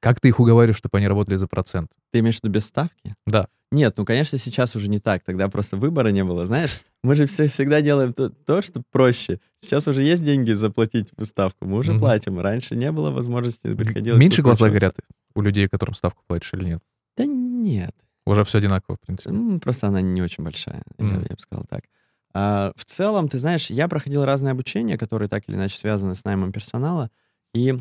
Как 0.00 0.20
ты 0.20 0.28
их 0.28 0.38
уговариваешь, 0.40 0.76
чтобы 0.76 0.98
они 0.98 1.08
работали 1.08 1.36
за 1.36 1.46
процент? 1.46 1.90
Ты 2.12 2.18
имеешь 2.18 2.36
в 2.38 2.44
виду 2.44 2.52
без 2.52 2.66
ставки? 2.66 3.14
Да. 3.26 3.48
Нет, 3.72 3.94
ну, 3.96 4.04
конечно, 4.04 4.38
сейчас 4.38 4.76
уже 4.76 4.88
не 4.88 5.00
так. 5.00 5.24
Тогда 5.24 5.48
просто 5.48 5.76
выбора 5.76 6.08
не 6.08 6.22
было. 6.22 6.46
Знаешь, 6.46 6.82
мы 7.02 7.14
же 7.14 7.26
все 7.26 7.48
всегда 7.48 7.80
делаем 7.80 8.12
то, 8.12 8.28
то, 8.28 8.62
что 8.62 8.82
проще. 8.92 9.40
Сейчас 9.60 9.88
уже 9.88 10.02
есть 10.02 10.22
деньги 10.24 10.52
заплатить 10.52 11.08
ставку. 11.22 11.64
Мы 11.66 11.78
уже 11.78 11.92
Мгм. 11.92 12.00
платим. 12.00 12.38
Раньше 12.38 12.76
не 12.76 12.92
было 12.92 13.10
возможности, 13.10 13.74
приходилось 13.74 14.20
Меньше 14.20 14.42
глаза 14.42 14.68
горят 14.68 14.96
у 15.34 15.40
людей, 15.40 15.68
которым 15.68 15.94
ставку 15.94 16.22
платишь 16.26 16.52
или 16.54 16.64
нет? 16.64 16.82
Да 17.16 17.24
нет. 17.24 17.94
Уже 18.26 18.44
все 18.44 18.58
одинаково, 18.58 18.96
в 18.96 19.00
принципе. 19.00 19.34
М, 19.34 19.58
Просто 19.58 19.88
она 19.88 20.00
не 20.00 20.22
очень 20.22 20.44
большая, 20.44 20.82
я, 20.98 21.04
Мгм. 21.04 21.26
я 21.28 21.34
бы 21.34 21.40
сказал 21.40 21.64
так. 21.68 21.84
А, 22.32 22.72
в 22.76 22.84
целом, 22.84 23.28
ты 23.28 23.38
знаешь, 23.38 23.70
я 23.70 23.88
проходил 23.88 24.24
разные 24.24 24.52
обучения, 24.52 24.98
которые 24.98 25.28
так 25.28 25.48
или 25.48 25.56
иначе 25.56 25.78
связаны 25.78 26.14
с 26.14 26.24
наймом 26.24 26.52
персонала, 26.52 27.10
и 27.54 27.76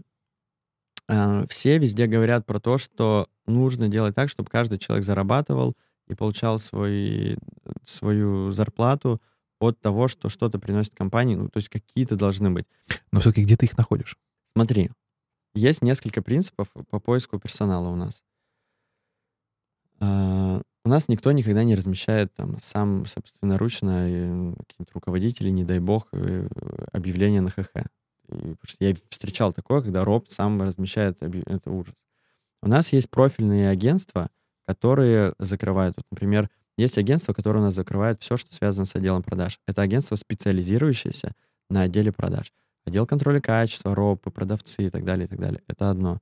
все 1.50 1.78
везде 1.78 2.08
говорят 2.08 2.46
про 2.46 2.60
то, 2.60 2.78
что 2.78 3.28
нужно 3.46 3.88
делать 3.88 4.16
так, 4.16 4.30
чтобы 4.30 4.50
каждый 4.50 4.80
человек 4.80 5.06
зарабатывал 5.06 5.76
и 6.08 6.16
получал 6.16 6.60
свой, 6.60 7.38
свою 7.84 8.52
зарплату 8.52 9.22
от 9.60 9.80
того, 9.80 10.08
что 10.08 10.30
что-то 10.30 10.60
приносит 10.60 10.96
компании, 10.96 11.36
ну, 11.36 11.48
то 11.50 11.58
есть 11.58 11.70
какие-то 11.70 12.16
должны 12.16 12.52
быть. 12.52 12.66
Но 13.12 13.20
все-таки 13.20 13.44
где 13.44 13.56
ты 13.56 13.66
их 13.66 13.78
находишь? 13.78 14.18
Смотри, 14.52 14.92
есть 15.54 15.82
несколько 15.82 16.22
принципов 16.22 16.68
по 16.90 17.00
поиску 17.00 17.40
персонала 17.40 17.90
у 17.90 17.96
нас. 17.96 18.24
А, 20.00 20.62
У 20.84 20.90
нас 20.90 21.08
никто 21.08 21.32
никогда 21.32 21.64
не 21.64 21.76
размещает 21.76 22.34
там 22.36 22.60
сам 22.60 23.06
собственноручно 23.06 24.08
э, 24.10 24.54
какие-то 24.68 24.94
руководители, 24.94 25.50
не 25.50 25.64
дай 25.64 25.80
бог, 25.80 26.08
э, 26.12 26.48
объявления 26.92 27.42
на 27.42 27.50
ХХ. 27.50 27.86
И, 28.30 28.36
потому 28.36 28.58
что 28.66 28.86
я 28.86 28.96
встречал 29.10 29.54
такое, 29.54 29.82
когда 29.82 30.04
Роб 30.04 30.30
сам 30.30 30.62
размещает, 30.62 31.22
это 31.22 31.72
ужас. 31.72 31.96
У 32.62 32.68
нас 32.68 32.94
есть 32.94 33.10
профильные 33.10 33.70
агентства, 33.70 34.30
которые 34.66 35.34
закрывают. 35.40 35.98
Вот, 35.98 36.06
например, 36.12 36.50
есть 36.78 36.98
агентство, 36.98 37.34
которое 37.34 37.60
у 37.60 37.64
нас 37.64 37.76
закрывает 37.76 38.22
все, 38.22 38.38
что 38.38 38.54
связано 38.54 38.86
с 38.86 38.96
отделом 38.96 39.22
продаж. 39.22 39.60
Это 39.68 39.82
агентство, 39.82 40.16
специализирующееся 40.16 41.34
на 41.70 41.82
отделе 41.82 42.12
продаж. 42.12 42.54
Отдел 42.86 43.06
контроля 43.06 43.40
качества, 43.40 43.96
ропы, 43.96 44.32
продавцы 44.32 44.88
и 44.88 44.90
так 44.90 45.06
далее, 45.06 45.26
и 45.26 45.28
так 45.28 45.40
далее. 45.40 45.62
Это 45.68 45.90
одно. 45.90 46.20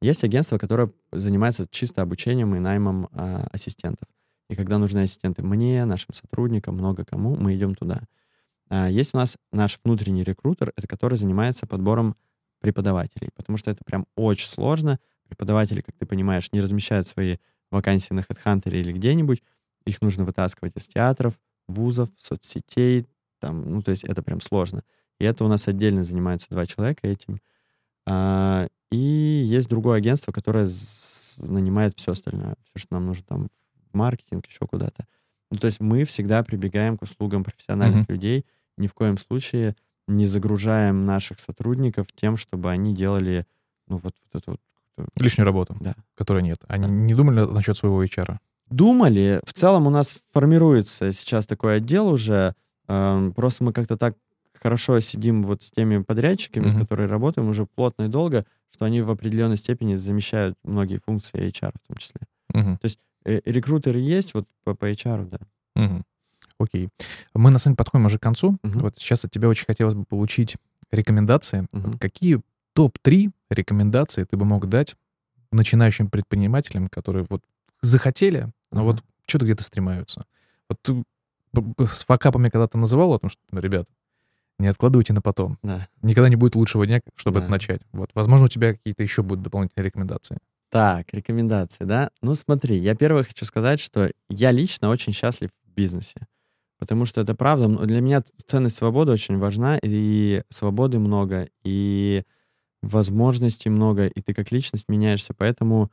Есть 0.00 0.24
агентство, 0.24 0.58
которое 0.58 0.90
занимается 1.12 1.66
чисто 1.70 2.02
обучением 2.02 2.54
и 2.56 2.58
наймом 2.58 3.08
а, 3.12 3.46
ассистентов. 3.52 4.08
И 4.50 4.54
когда 4.54 4.78
нужны 4.78 5.00
ассистенты 5.00 5.42
мне, 5.42 5.84
нашим 5.84 6.12
сотрудникам, 6.12 6.74
много 6.74 7.04
кому, 7.04 7.36
мы 7.36 7.54
идем 7.54 7.74
туда. 7.74 8.02
А, 8.74 8.88
есть 8.88 9.12
у 9.12 9.18
нас 9.18 9.36
наш 9.52 9.78
внутренний 9.84 10.24
рекрутер, 10.24 10.72
это 10.76 10.86
который 10.86 11.18
занимается 11.18 11.66
подбором 11.66 12.16
преподавателей, 12.60 13.28
потому 13.34 13.58
что 13.58 13.70
это 13.70 13.84
прям 13.84 14.06
очень 14.16 14.48
сложно. 14.48 14.98
Преподаватели, 15.28 15.82
как 15.82 15.94
ты 15.96 16.06
понимаешь, 16.06 16.50
не 16.52 16.60
размещают 16.62 17.06
свои 17.06 17.36
вакансии 17.70 18.14
на 18.14 18.20
HeadHunter 18.20 18.70
или 18.70 18.92
где-нибудь. 18.92 19.42
Их 19.84 20.00
нужно 20.00 20.24
вытаскивать 20.24 20.74
из 20.74 20.88
театров, 20.88 21.38
вузов, 21.68 22.08
соцсетей. 22.16 23.06
Там, 23.40 23.70
ну, 23.70 23.82
то 23.82 23.90
есть 23.90 24.04
это 24.04 24.22
прям 24.22 24.40
сложно. 24.40 24.84
И 25.20 25.24
это 25.26 25.44
у 25.44 25.48
нас 25.48 25.68
отдельно 25.68 26.02
занимаются 26.02 26.48
два 26.48 26.64
человека 26.64 27.06
этим. 27.06 27.40
А, 28.06 28.68
и 28.90 28.96
есть 28.96 29.68
другое 29.68 29.98
агентство, 29.98 30.32
которое 30.32 30.66
нанимает 31.40 31.98
все 31.98 32.12
остальное. 32.12 32.54
Все, 32.64 32.84
что 32.84 32.94
нам 32.94 33.04
нужно 33.04 33.24
там 33.26 33.48
в 33.92 33.96
маркетинг, 33.98 34.46
еще 34.46 34.66
куда-то. 34.66 35.06
Ну, 35.50 35.58
то 35.58 35.66
есть 35.66 35.80
мы 35.80 36.04
всегда 36.04 36.42
прибегаем 36.42 36.96
к 36.96 37.02
услугам 37.02 37.44
профессиональных 37.44 38.08
Мгм. 38.08 38.14
людей. 38.14 38.46
Ни 38.76 38.86
в 38.86 38.94
коем 38.94 39.18
случае 39.18 39.76
не 40.08 40.26
загружаем 40.26 41.06
наших 41.06 41.38
сотрудников 41.38 42.06
тем, 42.14 42.36
чтобы 42.36 42.70
они 42.70 42.94
делали, 42.94 43.46
ну, 43.88 43.98
вот, 43.98 44.14
вот 44.32 44.42
это 44.42 44.50
вот. 44.50 44.60
Лишнюю 45.16 45.46
работу, 45.46 45.76
Да. 45.80 45.94
которой 46.14 46.42
нет. 46.42 46.64
Они 46.68 46.86
Да. 46.86 46.90
не 46.90 47.14
думали 47.14 47.40
насчет 47.40 47.76
своего 47.76 48.02
HR? 48.02 48.38
думали. 48.72 49.40
В 49.44 49.52
целом 49.52 49.86
у 49.86 49.90
нас 49.90 50.20
формируется 50.32 51.12
сейчас 51.12 51.46
такой 51.46 51.76
отдел 51.76 52.08
уже. 52.08 52.54
Эм, 52.88 53.32
просто 53.32 53.64
мы 53.64 53.72
как-то 53.72 53.96
так 53.96 54.16
хорошо 54.54 55.00
сидим 55.00 55.42
вот 55.42 55.62
с 55.62 55.70
теми 55.70 56.02
подрядчиками, 56.02 56.66
mm-hmm. 56.66 56.76
с 56.76 56.78
которыми 56.78 57.08
работаем 57.08 57.48
уже 57.48 57.66
плотно 57.66 58.04
и 58.04 58.08
долго, 58.08 58.44
что 58.70 58.84
они 58.84 59.02
в 59.02 59.10
определенной 59.10 59.56
степени 59.56 59.94
замещают 59.96 60.56
многие 60.64 61.00
функции 61.04 61.48
HR 61.48 61.72
в 61.82 61.88
том 61.88 61.96
числе. 61.96 62.20
Mm-hmm. 62.54 62.78
То 62.78 62.84
есть 62.84 62.98
э, 63.24 63.40
рекрутеры 63.44 63.98
есть 63.98 64.34
вот 64.34 64.46
по, 64.64 64.74
по 64.74 64.90
HR, 64.90 65.28
да. 65.28 65.38
Mm-hmm. 65.76 66.02
Окей. 66.62 66.88
Мы 67.34 67.50
на 67.50 67.58
самом 67.58 67.74
деле 67.74 67.78
подходим 67.78 68.06
уже 68.06 68.18
к 68.18 68.22
концу. 68.22 68.58
Mm-hmm. 68.62 68.80
Вот 68.80 68.98
сейчас 68.98 69.24
от 69.24 69.30
тебя 69.30 69.48
очень 69.48 69.66
хотелось 69.66 69.94
бы 69.94 70.04
получить 70.04 70.56
рекомендации. 70.90 71.62
Mm-hmm. 71.62 71.80
Вот 71.80 72.00
какие 72.00 72.40
топ-3 72.74 73.30
рекомендации 73.50 74.24
ты 74.24 74.36
бы 74.36 74.44
мог 74.44 74.68
дать 74.68 74.96
начинающим 75.50 76.08
предпринимателям, 76.08 76.88
которые 76.88 77.26
вот 77.28 77.42
захотели, 77.82 78.48
но 78.70 78.80
mm-hmm. 78.80 78.84
вот 78.84 79.04
что-то 79.26 79.44
где-то 79.44 79.64
стремаются. 79.64 80.24
Вот 80.68 80.78
ты 80.82 81.04
с 81.86 82.04
факапами 82.04 82.48
когда-то 82.48 82.78
называл 82.78 83.12
о 83.12 83.18
том, 83.18 83.28
что, 83.28 83.40
ребят, 83.52 83.86
не 84.58 84.68
откладывайте 84.68 85.12
на 85.12 85.20
потом. 85.20 85.58
Да. 85.62 85.88
Никогда 86.00 86.28
не 86.28 86.36
будет 86.36 86.54
лучшего 86.54 86.86
дня, 86.86 87.00
чтобы 87.16 87.40
да. 87.40 87.44
это 87.44 87.50
начать. 87.50 87.82
Вот, 87.92 88.10
возможно, 88.14 88.46
у 88.46 88.48
тебя 88.48 88.72
какие-то 88.72 89.02
еще 89.02 89.22
будут 89.22 89.42
дополнительные 89.42 89.84
рекомендации. 89.84 90.38
Так, 90.70 91.12
рекомендации, 91.12 91.84
да? 91.84 92.10
Ну, 92.22 92.34
смотри, 92.34 92.78
я 92.78 92.94
первое 92.94 93.24
хочу 93.24 93.44
сказать, 93.44 93.80
что 93.80 94.10
я 94.30 94.50
лично 94.52 94.88
очень 94.88 95.12
счастлив 95.12 95.50
в 95.66 95.74
бизнесе. 95.74 96.26
Потому 96.82 97.04
что 97.04 97.20
это 97.20 97.36
правда. 97.36 97.68
Для 97.68 98.00
меня 98.00 98.24
ценность 98.44 98.74
свободы 98.74 99.12
очень 99.12 99.38
важна, 99.38 99.78
и 99.80 100.42
свободы 100.48 100.98
много, 100.98 101.48
и 101.62 102.24
возможностей 102.82 103.68
много, 103.68 104.08
и 104.08 104.20
ты 104.20 104.34
как 104.34 104.50
личность 104.50 104.88
меняешься. 104.88 105.32
Поэтому, 105.32 105.92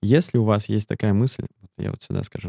если 0.00 0.38
у 0.38 0.44
вас 0.44 0.70
есть 0.70 0.88
такая 0.88 1.12
мысль, 1.12 1.44
я 1.76 1.90
вот 1.90 2.00
сюда 2.00 2.22
скажу, 2.22 2.48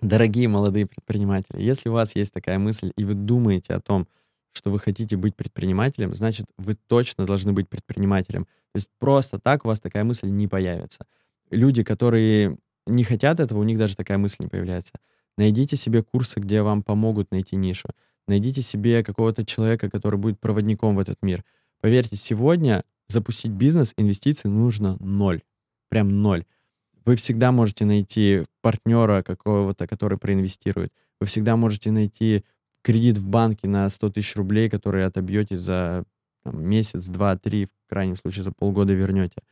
дорогие 0.00 0.46
молодые 0.46 0.86
предприниматели, 0.86 1.60
если 1.60 1.88
у 1.88 1.92
вас 1.92 2.14
есть 2.14 2.32
такая 2.32 2.60
мысль, 2.60 2.92
и 2.96 3.04
вы 3.04 3.14
думаете 3.14 3.74
о 3.74 3.80
том, 3.80 4.06
что 4.52 4.70
вы 4.70 4.78
хотите 4.78 5.16
быть 5.16 5.34
предпринимателем, 5.34 6.14
значит, 6.14 6.46
вы 6.56 6.76
точно 6.86 7.26
должны 7.26 7.52
быть 7.52 7.68
предпринимателем. 7.68 8.44
То 8.44 8.76
есть 8.76 8.90
просто 9.00 9.40
так 9.40 9.64
у 9.64 9.68
вас 9.68 9.80
такая 9.80 10.04
мысль 10.04 10.28
не 10.28 10.46
появится. 10.46 11.04
Люди, 11.50 11.82
которые 11.82 12.58
не 12.86 13.02
хотят 13.02 13.40
этого, 13.40 13.58
у 13.58 13.64
них 13.64 13.76
даже 13.76 13.96
такая 13.96 14.18
мысль 14.18 14.44
не 14.44 14.48
появляется. 14.48 14.92
Найдите 15.36 15.76
себе 15.76 16.02
курсы, 16.02 16.40
где 16.40 16.62
вам 16.62 16.82
помогут 16.82 17.30
найти 17.30 17.56
нишу. 17.56 17.88
Найдите 18.26 18.62
себе 18.62 19.02
какого-то 19.02 19.44
человека, 19.44 19.90
который 19.90 20.18
будет 20.18 20.40
проводником 20.40 20.96
в 20.96 20.98
этот 20.98 21.18
мир. 21.22 21.44
Поверьте, 21.80 22.16
сегодня 22.16 22.84
запустить 23.08 23.52
бизнес, 23.52 23.92
инвестиций 23.96 24.50
нужно 24.50 24.96
ноль. 25.00 25.42
Прям 25.88 26.22
ноль. 26.22 26.44
Вы 27.04 27.16
всегда 27.16 27.52
можете 27.52 27.84
найти 27.84 28.44
партнера 28.62 29.22
какого-то, 29.22 29.86
который 29.86 30.16
проинвестирует. 30.16 30.92
Вы 31.20 31.26
всегда 31.26 31.56
можете 31.56 31.90
найти 31.90 32.44
кредит 32.82 33.18
в 33.18 33.26
банке 33.26 33.68
на 33.68 33.88
100 33.88 34.10
тысяч 34.10 34.36
рублей, 34.36 34.70
который 34.70 35.04
отобьете 35.04 35.58
за 35.58 36.04
там, 36.42 36.64
месяц, 36.64 37.06
два, 37.06 37.36
три, 37.36 37.66
в 37.66 37.70
крайнем 37.88 38.16
случае 38.16 38.44
за 38.44 38.52
полгода 38.52 38.92
вернете. 38.92 39.42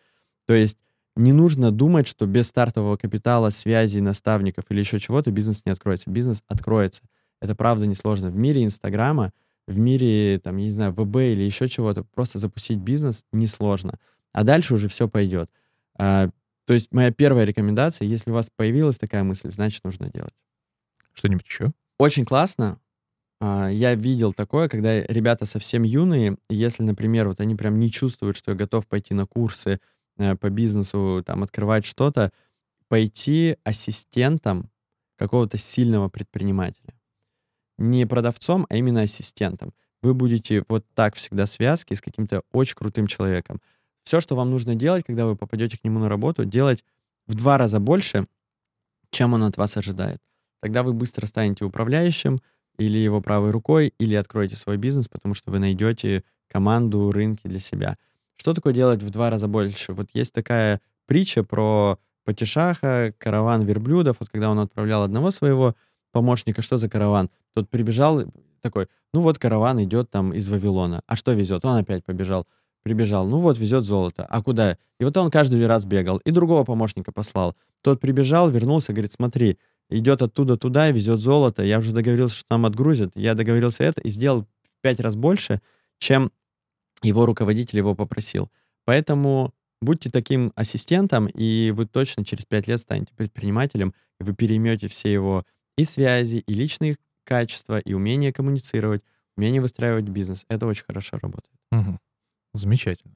То 0.47 0.55
есть 0.55 0.79
не 1.17 1.33
нужно 1.33 1.71
думать, 1.71 2.09
что 2.09 2.27
без 2.27 2.49
стартового 2.49 2.97
капитала, 2.97 3.51
связи, 3.51 3.99
наставников 3.99 4.65
или 4.71 4.81
еще 4.81 4.99
чего-то 4.99 5.31
бизнес 5.31 5.63
не 5.65 5.73
откроется. 5.73 6.11
Бизнес 6.11 6.43
откроется. 6.47 7.03
Это 7.41 7.55
правда 7.55 7.87
несложно. 7.87 8.31
В 8.31 8.37
мире 8.37 8.65
Инстаграма, 8.65 9.33
в 9.67 9.79
мире, 9.79 10.41
там, 10.43 10.57
я 10.57 10.65
не 10.65 10.71
знаю, 10.71 10.93
ВБ 10.93 11.17
или 11.17 11.43
еще 11.43 11.69
чего-то, 11.69 12.05
просто 12.05 12.39
запустить 12.39 12.79
бизнес 12.79 13.25
несложно. 13.33 13.99
А 14.33 14.45
дальше 14.45 14.75
уже 14.75 14.89
все 14.89 15.09
пойдет. 15.09 15.51
А, 15.97 16.31
то 16.65 16.75
есть 16.75 16.93
моя 16.93 17.11
первая 17.11 17.45
рекомендация, 17.45 18.07
если 18.07 18.31
у 18.31 18.35
вас 18.35 18.51
появилась 18.55 18.99
такая 18.99 19.25
мысль, 19.25 19.51
значит, 19.51 19.85
нужно 19.85 20.11
делать. 20.11 20.35
Что-нибудь 21.13 21.47
еще? 21.47 21.73
Очень 21.99 22.25
классно. 22.25 22.79
А, 23.41 23.69
я 23.69 23.95
видел 23.95 24.33
такое, 24.33 24.69
когда 24.69 25.01
ребята 25.03 25.47
совсем 25.47 25.83
юные, 25.83 26.37
если, 26.49 26.83
например, 26.85 27.29
вот 27.29 27.41
они 27.41 27.55
прям 27.55 27.79
не 27.79 27.91
чувствуют, 27.91 28.37
что 28.37 28.53
я 28.53 28.57
готов 28.57 28.87
пойти 28.87 29.15
на 29.15 29.27
курсы, 29.27 29.81
по 30.17 30.51
бизнесу, 30.51 31.23
там, 31.27 31.43
открывать 31.43 31.85
что-то, 31.85 32.33
пойти 32.89 33.57
ассистентом 33.65 34.71
какого-то 35.17 35.59
сильного 35.59 36.09
предпринимателя. 36.09 36.95
Не 37.79 38.07
продавцом, 38.07 38.67
а 38.69 38.77
именно 38.77 39.03
ассистентом. 39.03 39.73
Вы 40.03 40.15
будете 40.15 40.65
вот 40.69 40.85
так 40.95 41.15
всегда 41.15 41.47
в 41.47 41.51
связке 41.51 41.95
с 41.95 42.01
каким-то 42.01 42.43
очень 42.53 42.75
крутым 42.75 43.07
человеком. 43.07 43.61
Все, 44.05 44.21
что 44.21 44.35
вам 44.35 44.51
нужно 44.51 44.75
делать, 44.75 45.05
когда 45.07 45.27
вы 45.27 45.37
попадете 45.37 45.79
к 45.79 45.85
нему 45.85 46.01
на 46.01 46.09
работу, 46.09 46.45
делать 46.45 46.85
в 47.27 47.35
два 47.35 47.57
раза 47.57 47.79
больше, 47.79 48.27
чем 49.11 49.35
он 49.35 49.45
от 49.45 49.57
вас 49.57 49.77
ожидает. 49.77 50.21
Тогда 50.61 50.83
вы 50.83 50.93
быстро 50.93 51.27
станете 51.27 51.65
управляющим 51.65 52.39
или 52.79 52.99
его 52.99 53.21
правой 53.21 53.51
рукой, 53.51 53.95
или 53.99 54.15
откроете 54.15 54.57
свой 54.57 54.77
бизнес, 54.77 55.09
потому 55.09 55.35
что 55.35 55.51
вы 55.51 55.59
найдете 55.59 56.25
команду, 56.49 57.11
рынки 57.11 57.47
для 57.47 57.61
себя. 57.61 57.97
Что 58.37 58.55
такое 58.55 58.73
делать 58.73 59.03
в 59.03 59.11
два 59.11 59.31
раза 59.31 59.49
больше? 59.49 59.93
Вот 59.93 60.09
есть 60.15 60.33
такая 60.33 60.81
притча 61.07 61.43
про 61.45 61.99
Патишаха, 62.25 63.15
караван 63.19 63.63
верблюдов. 63.63 64.19
Вот 64.21 64.29
когда 64.29 64.51
он 64.51 64.59
отправлял 64.59 65.03
одного 65.03 65.31
своего 65.31 65.75
помощника, 66.13 66.63
что 66.63 66.79
за 66.79 66.89
караван? 66.89 67.31
Тот 67.55 67.69
прибежал 67.69 68.25
такой, 68.61 68.89
ну 69.13 69.21
вот 69.21 69.39
караван 69.39 69.83
идет 69.83 70.11
там 70.11 70.33
из 70.33 70.49
Вавилона. 70.49 71.03
А 71.07 71.17
что 71.17 71.33
везет? 71.33 71.65
Он 71.65 71.77
опять 71.77 72.05
побежал. 72.05 72.47
Прибежал, 72.83 73.29
ну 73.29 73.39
вот 73.39 73.59
везет 73.59 73.85
золото. 73.85 74.27
А 74.29 74.43
куда? 74.43 74.77
И 74.99 75.05
вот 75.05 75.17
он 75.17 75.31
каждый 75.31 75.65
раз 75.67 75.85
бегал. 75.85 76.19
И 76.19 76.31
другого 76.31 76.65
помощника 76.65 77.13
послал. 77.13 77.55
Тот 77.81 78.01
прибежал, 78.01 78.51
вернулся, 78.51 78.93
говорит, 78.93 79.13
смотри, 79.13 79.59
идет 79.89 80.23
оттуда 80.23 80.57
туда 80.57 80.91
везет 80.91 81.21
золото. 81.21 81.63
Я 81.63 81.79
уже 81.79 81.93
договорился, 81.93 82.37
что 82.37 82.49
там 82.49 82.67
отгрузят. 82.67 83.13
Я 83.15 83.35
договорился 83.35 83.85
это 83.85 84.01
и 84.01 84.11
сделал 84.11 84.43
в 84.43 84.47
пять 84.81 84.99
раз 84.99 85.15
больше, 85.15 85.61
чем 85.99 86.33
его 87.03 87.27
руководитель 87.27 87.79
его 87.79 87.95
попросил. 87.95 88.51
Поэтому 88.85 89.55
будьте 89.81 90.11
таким 90.11 90.53
ассистентом, 90.55 91.27
и 91.27 91.73
вы 91.75 91.87
точно 91.87 92.25
через 92.25 92.47
пять 92.47 92.69
лет 92.69 92.81
станете 92.81 93.13
предпринимателем, 93.15 93.95
и 94.21 94.25
вы 94.25 94.35
переймете 94.35 94.89
все 94.89 95.13
его 95.13 95.45
и 95.77 95.85
связи, 95.85 96.45
и 96.47 96.55
личные 96.55 96.97
качества, 97.25 97.79
и 97.79 97.93
умение 97.93 98.33
коммуницировать, 98.33 99.03
умение 99.37 99.61
выстраивать 99.61 100.09
бизнес. 100.09 100.45
Это 100.49 100.67
очень 100.67 100.85
хорошо 100.85 101.19
работает. 101.19 101.55
Угу. 101.71 101.99
Замечательно. 102.55 103.15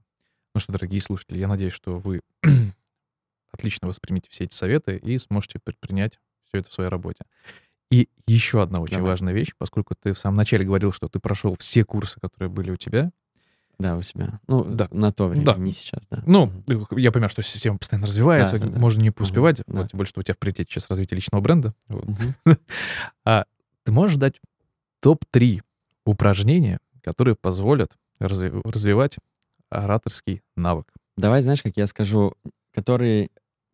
Ну 0.55 0.61
что, 0.61 0.73
дорогие 0.73 1.03
слушатели, 1.03 1.39
я 1.39 1.49
надеюсь, 1.49 1.75
что 1.75 1.99
вы 1.99 2.23
отлично 3.53 3.89
воспримете 3.89 4.29
все 4.31 4.45
эти 4.45 4.55
советы 4.55 4.97
и 4.97 5.19
сможете 5.19 5.59
предпринять 5.59 6.19
все 6.45 6.59
это 6.59 6.71
в 6.71 6.73
своей 6.73 6.91
работе. 6.91 7.25
И 7.91 8.09
еще 8.27 8.63
одна 8.63 8.81
очень 8.81 8.97
Давай. 8.97 9.11
важная 9.11 9.33
вещь, 9.33 9.53
поскольку 9.57 9.95
ты 9.95 10.13
в 10.13 10.19
самом 10.19 10.37
начале 10.37 10.65
говорил, 10.65 10.93
что 10.93 11.09
ты 11.09 11.21
прошел 11.21 11.57
все 11.59 11.85
курсы, 11.85 12.19
которые 12.21 12.49
были 12.49 12.71
у 12.71 12.77
тебя, 12.77 13.13
да, 13.79 13.97
у 13.97 14.03
себя. 14.03 14.41
Ну, 14.49 14.65
да. 14.65 14.89
на 14.91 15.13
то 15.13 15.29
время, 15.29 15.45
да. 15.47 15.55
не 15.57 15.73
сейчас, 15.73 16.01
да. 16.11 16.23
Ну, 16.27 16.51
я 16.93 17.13
понимаю, 17.13 17.29
что 17.29 17.43
система 17.43 17.79
постоянно 17.79 18.07
развивается, 18.07 18.59
да, 18.59 18.67
да, 18.67 18.79
можно 18.79 19.03
не 19.03 19.13
успевать. 19.17 19.61
Угу, 19.61 19.65
вот, 19.69 19.83
да. 19.83 19.89
Тем 19.89 19.99
более, 19.99 20.09
что 20.09 20.21
у 20.21 20.23
тебя 20.23 20.35
в 20.35 20.39
приоритете 20.39 20.71
сейчас 20.71 20.89
развитие 20.89 21.17
личного 21.17 21.43
бренда. 21.43 21.75
Вот. 21.89 22.05
Угу. 22.05 22.57
а 23.25 23.45
ты 23.85 23.93
можешь 23.93 24.17
дать 24.17 24.41
топ-3 25.01 25.61
упражнения, 26.05 26.79
которые 27.03 27.37
позволят 27.37 27.97
разви- 28.19 28.61
развивать 28.65 29.19
ораторский 29.69 30.43
навык? 30.57 30.87
Давай, 31.17 31.43
знаешь, 31.43 31.63
как 31.63 31.77
я 31.77 31.87
скажу, 31.87 32.35
которые 32.75 33.29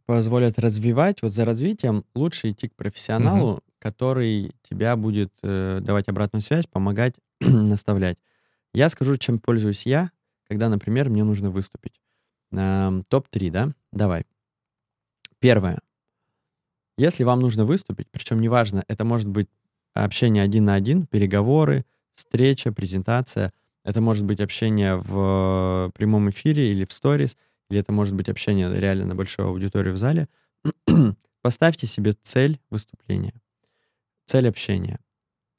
позволят 0.07 0.59
развивать, 0.59 1.23
вот 1.23 1.33
за 1.33 1.45
развитием 1.45 2.05
лучше 2.15 2.51
идти 2.51 2.69
к 2.69 2.75
профессионалу, 2.75 3.53
угу. 3.53 3.61
который 3.79 4.53
тебя 4.69 4.97
будет 4.97 5.33
э, 5.43 5.79
давать 5.81 6.09
обратную 6.09 6.43
связь, 6.43 6.67
помогать, 6.67 7.15
наставлять. 7.41 8.19
Я 8.75 8.89
скажу, 8.89 9.17
чем 9.17 9.39
пользуюсь 9.39 9.87
я, 9.87 10.11
когда, 10.49 10.69
например, 10.69 11.09
мне 11.11 11.25
нужно 11.25 11.51
выступить. 11.51 12.01
Эм, 12.53 13.05
топ-3, 13.05 13.51
да? 13.51 13.69
Давай. 13.93 14.27
Первое. 15.39 15.81
Если 16.99 17.25
вам 17.25 17.41
нужно 17.41 17.65
выступить, 17.65 18.09
причем 18.11 18.41
неважно, 18.41 18.85
это 18.89 19.05
может 19.05 19.29
быть 19.29 19.49
общение 19.95 20.43
один 20.43 20.67
на 20.67 20.75
один, 20.75 21.07
переговоры, 21.07 21.85
встреча, 22.15 22.73
презентация, 22.73 23.53
это 23.85 24.01
может 24.01 24.25
быть 24.25 24.41
общение 24.41 24.97
в 24.97 25.91
прямом 25.95 26.31
эфире 26.31 26.71
или 26.71 26.85
в 26.85 26.93
сторис, 26.93 27.37
или 27.69 27.81
это 27.81 27.93
может 27.93 28.15
быть 28.15 28.29
общение 28.29 28.73
реально 28.79 29.07
на 29.07 29.15
большой 29.15 29.47
аудитории 29.47 29.91
в 29.91 29.97
зале. 29.97 30.29
Поставьте 31.43 31.87
себе 31.87 32.13
цель 32.23 32.61
выступления, 32.71 33.35
цель 34.27 34.49
общения. 34.49 35.01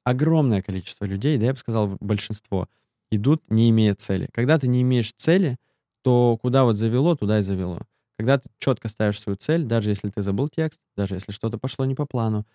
Огромное 0.03 0.61
количество 0.61 1.05
людей, 1.05 1.37
да 1.37 1.47
я 1.47 1.53
бы 1.53 1.59
сказал 1.59 1.97
большинство, 1.99 2.69
идут, 3.15 3.43
не 3.49 3.69
имея 3.69 3.93
цели. 3.93 4.29
Когда 4.33 4.57
ты 4.57 4.67
не 4.67 4.81
имеешь 4.81 5.13
цели, 5.13 5.57
то 6.03 6.37
куда 6.41 6.63
вот 6.65 6.77
завело, 6.77 7.15
туда 7.15 7.39
и 7.39 7.43
завело. 7.43 7.79
Когда 8.17 8.37
ты 8.37 8.49
четко 8.59 8.89
ставишь 8.89 9.19
свою 9.19 9.35
цель, 9.35 9.63
даже 9.63 9.89
если 9.89 10.07
ты 10.09 10.21
забыл 10.21 10.49
текст, 10.49 10.81
даже 10.95 11.15
если 11.15 11.31
что-то 11.31 11.57
пошло 11.57 11.85
не 11.85 11.95
по 11.95 12.05
плану, 12.05 12.45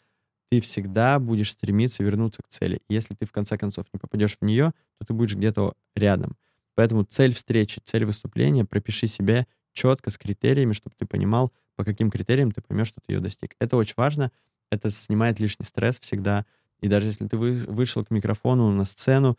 ты 0.51 0.61
всегда 0.61 1.19
будешь 1.19 1.53
стремиться 1.53 2.03
вернуться 2.03 2.43
к 2.43 2.49
цели. 2.49 2.81
Если 2.89 3.15
ты 3.15 3.27
в 3.27 3.33
конце 3.33 3.59
концов 3.59 3.87
не 3.93 3.99
попадешь 3.99 4.39
в 4.41 4.45
нее, 4.45 4.73
то 4.99 5.07
ты 5.07 5.13
будешь 5.13 5.37
где-то 5.37 5.75
рядом. 5.95 6.37
Поэтому 6.75 7.05
цель 7.05 7.35
встречи, 7.35 7.81
цель 7.85 8.05
выступления 8.05 8.65
пропиши 8.65 9.09
себе 9.09 9.47
четко 9.73 10.11
с 10.11 10.19
критериями, 10.19 10.73
чтобы 10.73 10.95
ты 10.97 11.07
понимал, 11.07 11.53
по 11.77 11.85
каким 11.85 12.11
критериям 12.11 12.51
ты 12.51 12.63
поймешь, 12.63 12.89
что 12.89 13.01
ты 13.05 13.13
ее 13.13 13.21
достиг. 13.21 13.55
Это 13.59 13.77
очень 13.77 13.95
важно, 13.97 14.33
это 14.71 14.91
снимает 14.91 15.41
лишний 15.41 15.67
стресс 15.67 15.99
всегда. 16.01 16.47
И 16.81 16.89
даже 16.89 17.09
если 17.09 17.27
ты 17.27 17.37
вы, 17.37 17.65
вышел 17.67 18.05
к 18.05 18.11
микрофону 18.11 18.71
на 18.71 18.85
сцену, 18.85 19.37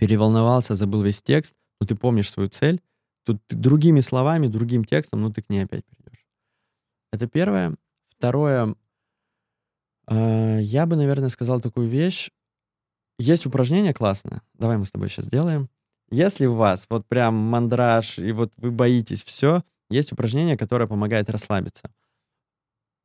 переволновался, 0.00 0.74
забыл 0.74 1.02
весь 1.02 1.22
текст, 1.22 1.54
но 1.78 1.86
ты 1.86 1.94
помнишь 1.94 2.30
свою 2.30 2.48
цель, 2.48 2.80
тут 3.24 3.38
другими 3.50 4.00
словами, 4.00 4.46
другим 4.46 4.82
текстом, 4.82 5.20
ну 5.20 5.30
ты 5.30 5.42
к 5.42 5.50
ней 5.50 5.64
опять 5.64 5.84
придешь. 5.84 6.24
Это 7.12 7.26
первое. 7.26 7.76
Второе, 8.08 8.74
э, 10.08 10.58
я 10.62 10.86
бы, 10.86 10.96
наверное, 10.96 11.28
сказал 11.28 11.60
такую 11.60 11.86
вещь. 11.86 12.30
Есть 13.18 13.44
упражнение 13.44 13.92
классное. 13.92 14.40
Давай 14.54 14.78
мы 14.78 14.86
с 14.86 14.90
тобой 14.90 15.10
сейчас 15.10 15.26
сделаем. 15.26 15.68
Если 16.10 16.46
у 16.46 16.54
вас 16.54 16.86
вот 16.88 17.06
прям 17.06 17.34
мандраж, 17.34 18.18
и 18.18 18.32
вот 18.32 18.54
вы 18.56 18.70
боитесь 18.70 19.22
все, 19.22 19.62
есть 19.90 20.12
упражнение, 20.12 20.56
которое 20.56 20.86
помогает 20.86 21.28
расслабиться. 21.28 21.92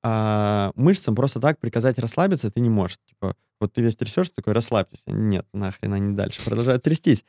А 0.08 0.72
мышцам 0.76 1.16
просто 1.16 1.40
так 1.40 1.58
приказать 1.58 1.98
расслабиться 1.98 2.52
ты 2.52 2.60
не 2.60 2.70
можешь. 2.70 3.00
Типа, 3.08 3.36
вот 3.60 3.74
ты 3.74 3.82
весь 3.82 3.96
трясешь, 3.96 4.30
такой, 4.30 4.54
расслабьтесь. 4.54 5.02
Нет, 5.08 5.48
нахрен 5.52 5.94
они 5.94 6.14
дальше 6.14 6.44
продолжают 6.46 6.84
трястись. 6.84 7.26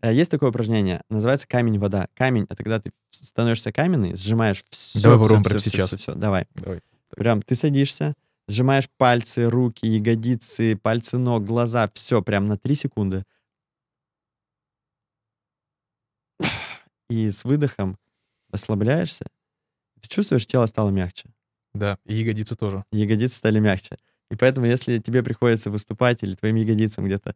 А 0.00 0.10
есть 0.10 0.30
такое 0.30 0.48
упражнение, 0.48 1.02
называется 1.10 1.46
камень-вода. 1.46 2.08
Камень— 2.14 2.46
это 2.48 2.62
когда 2.62 2.80
ты 2.80 2.92
становишешься 3.10 3.70
каменный, 3.70 4.14
сжимаешь 4.14 4.64
все. 4.70 5.02
Давай 5.02 5.18
все, 5.18 5.42
прямо 5.42 5.58
сейчас. 5.58 5.70
Все, 5.72 5.84
все, 5.84 5.96
все. 5.98 6.14
Давай. 6.14 6.48
Давай. 6.54 6.80
Прям 7.10 7.42
ты 7.42 7.54
садишься, 7.54 8.14
сжимаешь 8.48 8.88
пальцы, 8.96 9.50
руки, 9.50 9.84
ягодицы, 9.84 10.74
пальцы 10.76 11.18
ног, 11.18 11.44
глаза, 11.44 11.90
все 11.92 12.22
прям 12.22 12.46
на 12.46 12.56
3 12.56 12.74
секунды. 12.76 13.24
И 17.10 17.30
с 17.30 17.44
выдохом 17.44 17.98
расслабляешься, 18.50 19.26
ты 20.00 20.08
чувствуешь, 20.08 20.46
тело 20.46 20.64
стало 20.64 20.88
мягче. 20.88 21.28
Да, 21.78 21.98
и 22.04 22.14
ягодицы 22.14 22.56
тоже. 22.56 22.84
Ягодицы 22.92 23.36
стали 23.36 23.58
мягче. 23.58 23.96
И 24.30 24.36
поэтому, 24.36 24.66
если 24.66 24.98
тебе 24.98 25.22
приходится 25.22 25.70
выступать 25.70 26.22
или 26.22 26.34
твоим 26.34 26.56
ягодицам 26.56 27.06
где-то, 27.06 27.34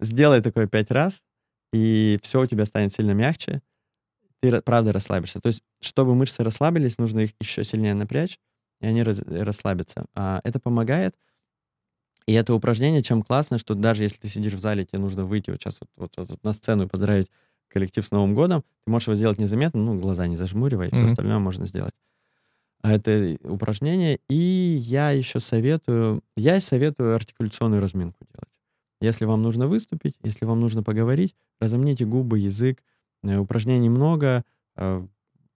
сделай 0.00 0.40
такое 0.40 0.66
пять 0.66 0.90
раз, 0.90 1.22
и 1.72 2.18
все 2.22 2.42
у 2.42 2.46
тебя 2.46 2.64
станет 2.64 2.92
сильно 2.92 3.12
мягче, 3.12 3.60
ты 4.40 4.62
правда 4.62 4.92
расслабишься. 4.92 5.40
То 5.40 5.48
есть, 5.48 5.62
чтобы 5.80 6.14
мышцы 6.14 6.42
расслабились, 6.42 6.98
нужно 6.98 7.20
их 7.20 7.32
еще 7.40 7.64
сильнее 7.64 7.94
напрячь, 7.94 8.38
и 8.80 8.86
они 8.86 9.02
раз, 9.02 9.20
расслабятся. 9.20 10.06
А 10.14 10.40
это 10.44 10.58
помогает. 10.58 11.14
И 12.26 12.32
это 12.32 12.54
упражнение, 12.54 13.02
чем 13.02 13.22
классно, 13.22 13.58
что 13.58 13.74
даже 13.74 14.02
если 14.02 14.18
ты 14.18 14.28
сидишь 14.28 14.54
в 14.54 14.58
зале, 14.58 14.84
тебе 14.84 14.98
нужно 14.98 15.24
выйти 15.24 15.50
вот 15.50 15.60
сейчас 15.60 15.80
вот, 15.96 16.12
вот, 16.16 16.28
вот 16.30 16.44
на 16.44 16.52
сцену 16.52 16.84
и 16.84 16.88
поздравить 16.88 17.30
коллектив 17.68 18.04
с 18.04 18.10
Новым 18.10 18.34
годом, 18.34 18.64
ты 18.84 18.90
можешь 18.90 19.08
его 19.08 19.16
сделать 19.16 19.38
незаметно, 19.38 19.80
ну, 19.80 19.98
глаза 19.98 20.26
не 20.26 20.36
зажмуривай, 20.36 20.88
mm-hmm. 20.88 20.94
все 20.94 21.04
остальное 21.04 21.38
можно 21.38 21.66
сделать. 21.66 21.94
А 22.86 22.92
это 22.92 23.36
упражнение. 23.42 24.20
И 24.28 24.36
я 24.80 25.10
еще 25.10 25.40
советую, 25.40 26.22
я 26.36 26.60
советую 26.60 27.16
артикуляционную 27.16 27.82
разминку 27.82 28.24
делать. 28.32 28.48
Если 29.00 29.24
вам 29.24 29.42
нужно 29.42 29.66
выступить, 29.66 30.14
если 30.22 30.44
вам 30.44 30.60
нужно 30.60 30.84
поговорить, 30.84 31.34
разомните 31.60 32.04
губы, 32.04 32.38
язык. 32.38 32.84
Э, 33.24 33.38
упражнений 33.38 33.88
много. 33.88 34.44
Э, 34.76 35.04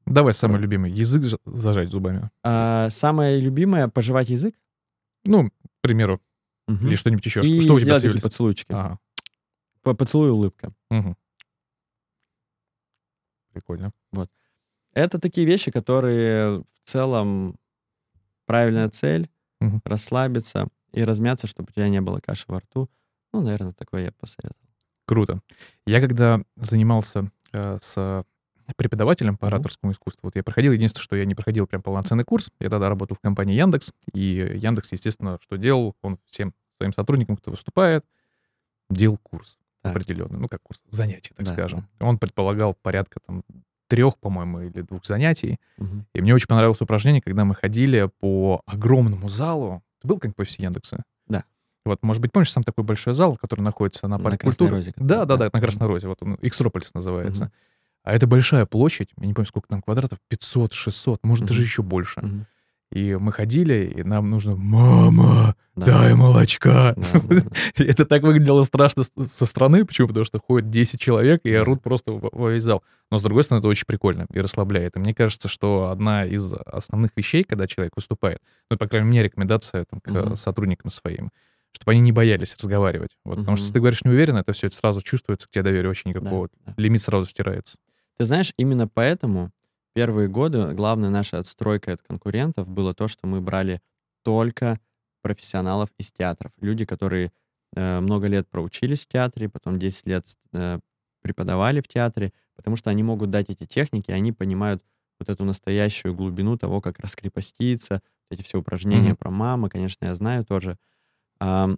Давай 0.06 0.32
самый 0.32 0.58
любимый. 0.58 0.90
Язык 0.90 1.22
зажать 1.46 1.90
зубами. 1.90 2.30
А, 2.42 2.90
самое 2.90 3.38
любимое— 3.38 3.86
пожевать 3.94 4.30
язык. 4.30 4.56
Ну, 5.24 5.50
к 5.50 5.82
примеру. 5.82 6.20
Угу. 6.66 6.84
Или 6.84 6.96
что-нибудь 6.96 7.24
еще. 7.24 7.42
И 7.42 7.60
что 7.60 7.74
у 7.74 7.78
тебя 7.78 8.00
такие 8.00 8.20
поцелуйчики. 8.20 8.72
Ага. 8.72 8.98
По 9.82 9.94
поцелуй 9.94 10.30
улыбка. 10.30 10.72
Угу. 10.90 11.16
Прикольно. 13.52 13.92
Вот. 14.10 14.28
Это 14.92 15.18
такие 15.18 15.46
вещи, 15.46 15.70
которые 15.70 16.60
в 16.60 16.64
целом 16.84 17.56
правильная 18.46 18.88
цель, 18.88 19.30
угу. 19.60 19.80
расслабиться 19.84 20.68
и 20.92 21.02
размяться, 21.02 21.46
чтобы 21.46 21.68
у 21.70 21.72
тебя 21.72 21.88
не 21.88 22.00
было 22.00 22.18
каши 22.18 22.44
во 22.48 22.60
рту. 22.60 22.90
Ну, 23.32 23.42
наверное, 23.42 23.72
такое 23.72 24.06
я 24.06 24.12
посоветовал. 24.12 24.68
Круто. 25.06 25.40
Я 25.86 26.00
когда 26.00 26.42
занимался 26.56 27.30
э, 27.52 27.78
с 27.80 28.24
преподавателем 28.76 29.36
по 29.36 29.48
ораторскому 29.48 29.92
искусству. 29.92 30.20
Вот 30.26 30.36
я 30.36 30.42
проходил, 30.42 30.72
единственное, 30.72 31.02
что 31.02 31.16
я 31.16 31.24
не 31.24 31.34
проходил 31.34 31.66
прям 31.66 31.82
полноценный 31.82 32.24
курс. 32.24 32.50
Я 32.60 32.70
тогда 32.70 32.88
работал 32.88 33.16
в 33.16 33.20
компании 33.20 33.54
Яндекс, 33.54 33.92
и 34.12 34.20
Яндекс, 34.54 34.92
естественно, 34.92 35.38
что 35.40 35.56
делал, 35.56 35.96
он 36.02 36.18
всем 36.26 36.54
своим 36.76 36.92
сотрудникам, 36.92 37.36
кто 37.36 37.50
выступает, 37.50 38.04
делал 38.88 39.18
курс 39.18 39.58
так. 39.82 39.92
определенный, 39.92 40.38
ну 40.38 40.48
как 40.48 40.62
курс, 40.62 40.82
занятие, 40.88 41.34
так 41.34 41.46
да, 41.46 41.52
скажем. 41.52 41.88
Да. 41.98 42.06
Он 42.06 42.18
предполагал 42.18 42.74
порядка 42.74 43.20
там 43.26 43.44
трех, 43.90 44.18
по-моему, 44.18 44.60
или 44.60 44.82
двух 44.82 45.04
занятий. 45.04 45.58
Угу. 45.78 46.04
И 46.14 46.20
мне 46.22 46.32
очень 46.32 46.46
понравилось 46.46 46.80
упражнение, 46.80 47.20
когда 47.20 47.44
мы 47.44 47.56
ходили 47.56 48.08
по 48.20 48.62
огромному 48.64 49.28
залу. 49.28 49.82
Ты 50.00 50.08
был 50.08 50.16
как-нибудь 50.16 50.38
в 50.38 50.40
офисе 50.40 50.62
Яндекса? 50.62 51.02
Да. 51.26 51.44
Вот, 51.84 52.02
может 52.02 52.22
быть, 52.22 52.30
помнишь, 52.30 52.52
сам 52.52 52.62
такой 52.62 52.84
большой 52.84 53.14
зал, 53.14 53.36
который 53.36 53.62
находится 53.62 54.06
на 54.06 54.18
парке 54.18 54.46
на 54.46 54.50
культуры? 54.52 54.76
Розе, 54.76 54.94
да, 54.96 55.24
да, 55.24 55.36
да, 55.36 55.50
на 55.52 55.60
Красной 55.60 55.88
Розе. 55.88 56.06
Вот 56.06 56.22
он, 56.22 56.38
Экстрополис 56.40 56.94
называется. 56.94 57.44
Угу. 57.44 57.52
А 58.04 58.14
это 58.14 58.26
большая 58.28 58.64
площадь, 58.64 59.10
я 59.18 59.26
не 59.26 59.34
помню, 59.34 59.48
сколько 59.48 59.66
там 59.68 59.82
квадратов, 59.82 60.18
500, 60.28 60.72
600, 60.72 61.24
может, 61.24 61.42
угу. 61.42 61.48
даже 61.48 61.62
еще 61.62 61.82
больше. 61.82 62.20
Угу. 62.20 62.46
И 62.92 63.14
мы 63.14 63.30
ходили, 63.30 63.92
и 63.96 64.02
нам 64.02 64.30
нужно 64.30 64.56
«Мама, 64.56 65.54
да. 65.76 65.86
дай 65.86 66.14
молочка!» 66.14 66.94
да, 66.96 67.20
да, 67.28 67.40
да. 67.76 67.84
Это 67.84 68.04
так 68.04 68.22
выглядело 68.22 68.62
страшно 68.62 69.04
со 69.04 69.46
стороны. 69.46 69.84
Почему? 69.84 70.08
Потому 70.08 70.24
что 70.24 70.40
ходит 70.40 70.70
10 70.70 71.00
человек 71.00 71.42
и 71.44 71.54
орут 71.54 71.82
просто 71.82 72.12
во 72.12 72.50
весь 72.50 72.64
зал. 72.64 72.82
Но, 73.12 73.18
с 73.18 73.22
другой 73.22 73.44
стороны, 73.44 73.60
это 73.60 73.68
очень 73.68 73.86
прикольно 73.86 74.26
и 74.32 74.40
расслабляет. 74.40 74.96
И 74.96 74.98
мне 74.98 75.14
кажется, 75.14 75.48
что 75.48 75.90
одна 75.90 76.24
из 76.24 76.52
основных 76.52 77.12
вещей, 77.14 77.44
когда 77.44 77.68
человек 77.68 77.92
выступает, 77.94 78.40
ну, 78.70 78.76
по 78.76 78.88
крайней 78.88 79.08
мере, 79.08 79.26
рекомендация 79.26 79.84
там, 79.88 80.00
к 80.00 80.08
uh-huh. 80.08 80.34
сотрудникам 80.34 80.90
своим, 80.90 81.30
чтобы 81.72 81.92
они 81.92 82.00
не 82.00 82.12
боялись 82.12 82.56
разговаривать. 82.56 83.16
Вот, 83.24 83.36
uh-huh. 83.36 83.40
Потому 83.40 83.56
что 83.56 83.64
если 83.64 83.74
ты 83.74 83.80
говоришь 83.80 84.04
неуверенно, 84.04 84.38
это 84.38 84.52
все 84.52 84.66
это 84.66 84.74
сразу 84.74 85.00
чувствуется, 85.00 85.46
к 85.46 85.50
тебе 85.50 85.62
доверия 85.62 85.86
вообще 85.86 86.08
никакого. 86.08 86.48
Да, 86.48 86.72
да. 86.72 86.74
Лимит 86.76 87.02
сразу 87.02 87.26
стирается. 87.26 87.78
Ты 88.18 88.26
знаешь, 88.26 88.52
именно 88.56 88.88
поэтому 88.88 89.52
первые 90.00 90.28
годы 90.28 90.72
главная 90.72 91.10
наша 91.10 91.38
отстройка 91.40 91.92
от 91.92 92.00
конкурентов 92.00 92.66
было 92.66 92.94
то, 92.94 93.06
что 93.06 93.26
мы 93.26 93.42
брали 93.42 93.82
только 94.24 94.80
профессионалов 95.20 95.90
из 95.98 96.10
театров. 96.10 96.52
Люди, 96.58 96.86
которые 96.86 97.32
э, 97.76 98.00
много 98.00 98.26
лет 98.26 98.48
проучились 98.48 99.04
в 99.04 99.08
театре, 99.08 99.50
потом 99.50 99.78
10 99.78 100.06
лет 100.06 100.26
э, 100.54 100.78
преподавали 101.20 101.82
в 101.82 101.86
театре, 101.86 102.32
потому 102.56 102.76
что 102.76 102.88
они 102.88 103.02
могут 103.02 103.28
дать 103.28 103.50
эти 103.50 103.66
техники, 103.66 104.10
они 104.10 104.32
понимают 104.32 104.82
вот 105.18 105.28
эту 105.28 105.44
настоящую 105.44 106.14
глубину 106.14 106.56
того, 106.56 106.80
как 106.80 106.98
раскрепоститься, 106.98 108.00
эти 108.30 108.42
все 108.42 108.58
упражнения 108.58 109.10
mm-hmm. 109.10 109.16
про 109.16 109.30
мамы, 109.30 109.68
конечно, 109.68 110.06
я 110.06 110.14
знаю 110.14 110.46
тоже. 110.46 110.78
А, 111.40 111.68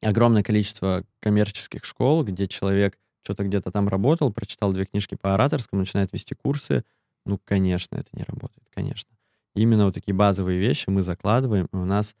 огромное 0.00 0.42
количество 0.42 1.04
коммерческих 1.20 1.84
школ, 1.84 2.24
где 2.24 2.48
человек 2.48 2.98
что-то 3.24 3.44
где-то 3.44 3.70
там 3.70 3.88
работал, 3.88 4.32
прочитал 4.32 4.72
две 4.72 4.86
книжки 4.86 5.16
по 5.16 5.34
ораторскому, 5.34 5.80
начинает 5.80 6.14
вести 6.14 6.34
курсы, 6.34 6.82
ну, 7.26 7.40
конечно, 7.44 7.96
это 7.96 8.08
не 8.12 8.22
работает, 8.22 8.66
конечно. 8.74 9.10
Именно 9.54 9.86
вот 9.86 9.94
такие 9.94 10.14
базовые 10.14 10.58
вещи 10.58 10.88
мы 10.88 11.02
закладываем, 11.02 11.66
и 11.72 11.76
у 11.76 11.84
нас 11.84 12.14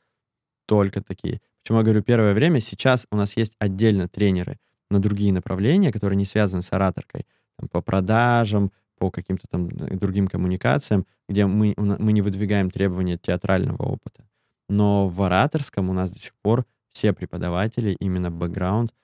только 0.66 1.02
такие. 1.02 1.40
Почему 1.62 1.78
я 1.78 1.84
говорю 1.84 2.02
первое 2.02 2.34
время? 2.34 2.60
Сейчас 2.60 3.06
у 3.10 3.16
нас 3.16 3.36
есть 3.36 3.54
отдельно 3.58 4.08
тренеры 4.08 4.58
на 4.90 5.00
другие 5.00 5.32
направления, 5.32 5.92
которые 5.92 6.16
не 6.16 6.24
связаны 6.24 6.62
с 6.62 6.72
ораторкой, 6.72 7.26
там, 7.58 7.68
по 7.68 7.80
продажам, 7.80 8.72
по 8.98 9.10
каким-то 9.10 9.46
там 9.48 9.68
э, 9.68 9.96
другим 9.96 10.28
коммуникациям, 10.28 11.06
где 11.28 11.46
мы, 11.46 11.74
мы 11.76 12.12
не 12.12 12.22
выдвигаем 12.22 12.70
требования 12.70 13.18
театрального 13.18 13.82
опыта. 13.82 14.28
Но 14.68 15.08
в 15.08 15.22
ораторском 15.22 15.90
у 15.90 15.92
нас 15.92 16.10
до 16.10 16.18
сих 16.18 16.34
пор 16.42 16.64
все 16.92 17.12
преподаватели, 17.12 17.96
именно 18.00 18.30
бэкграунд, 18.30 18.94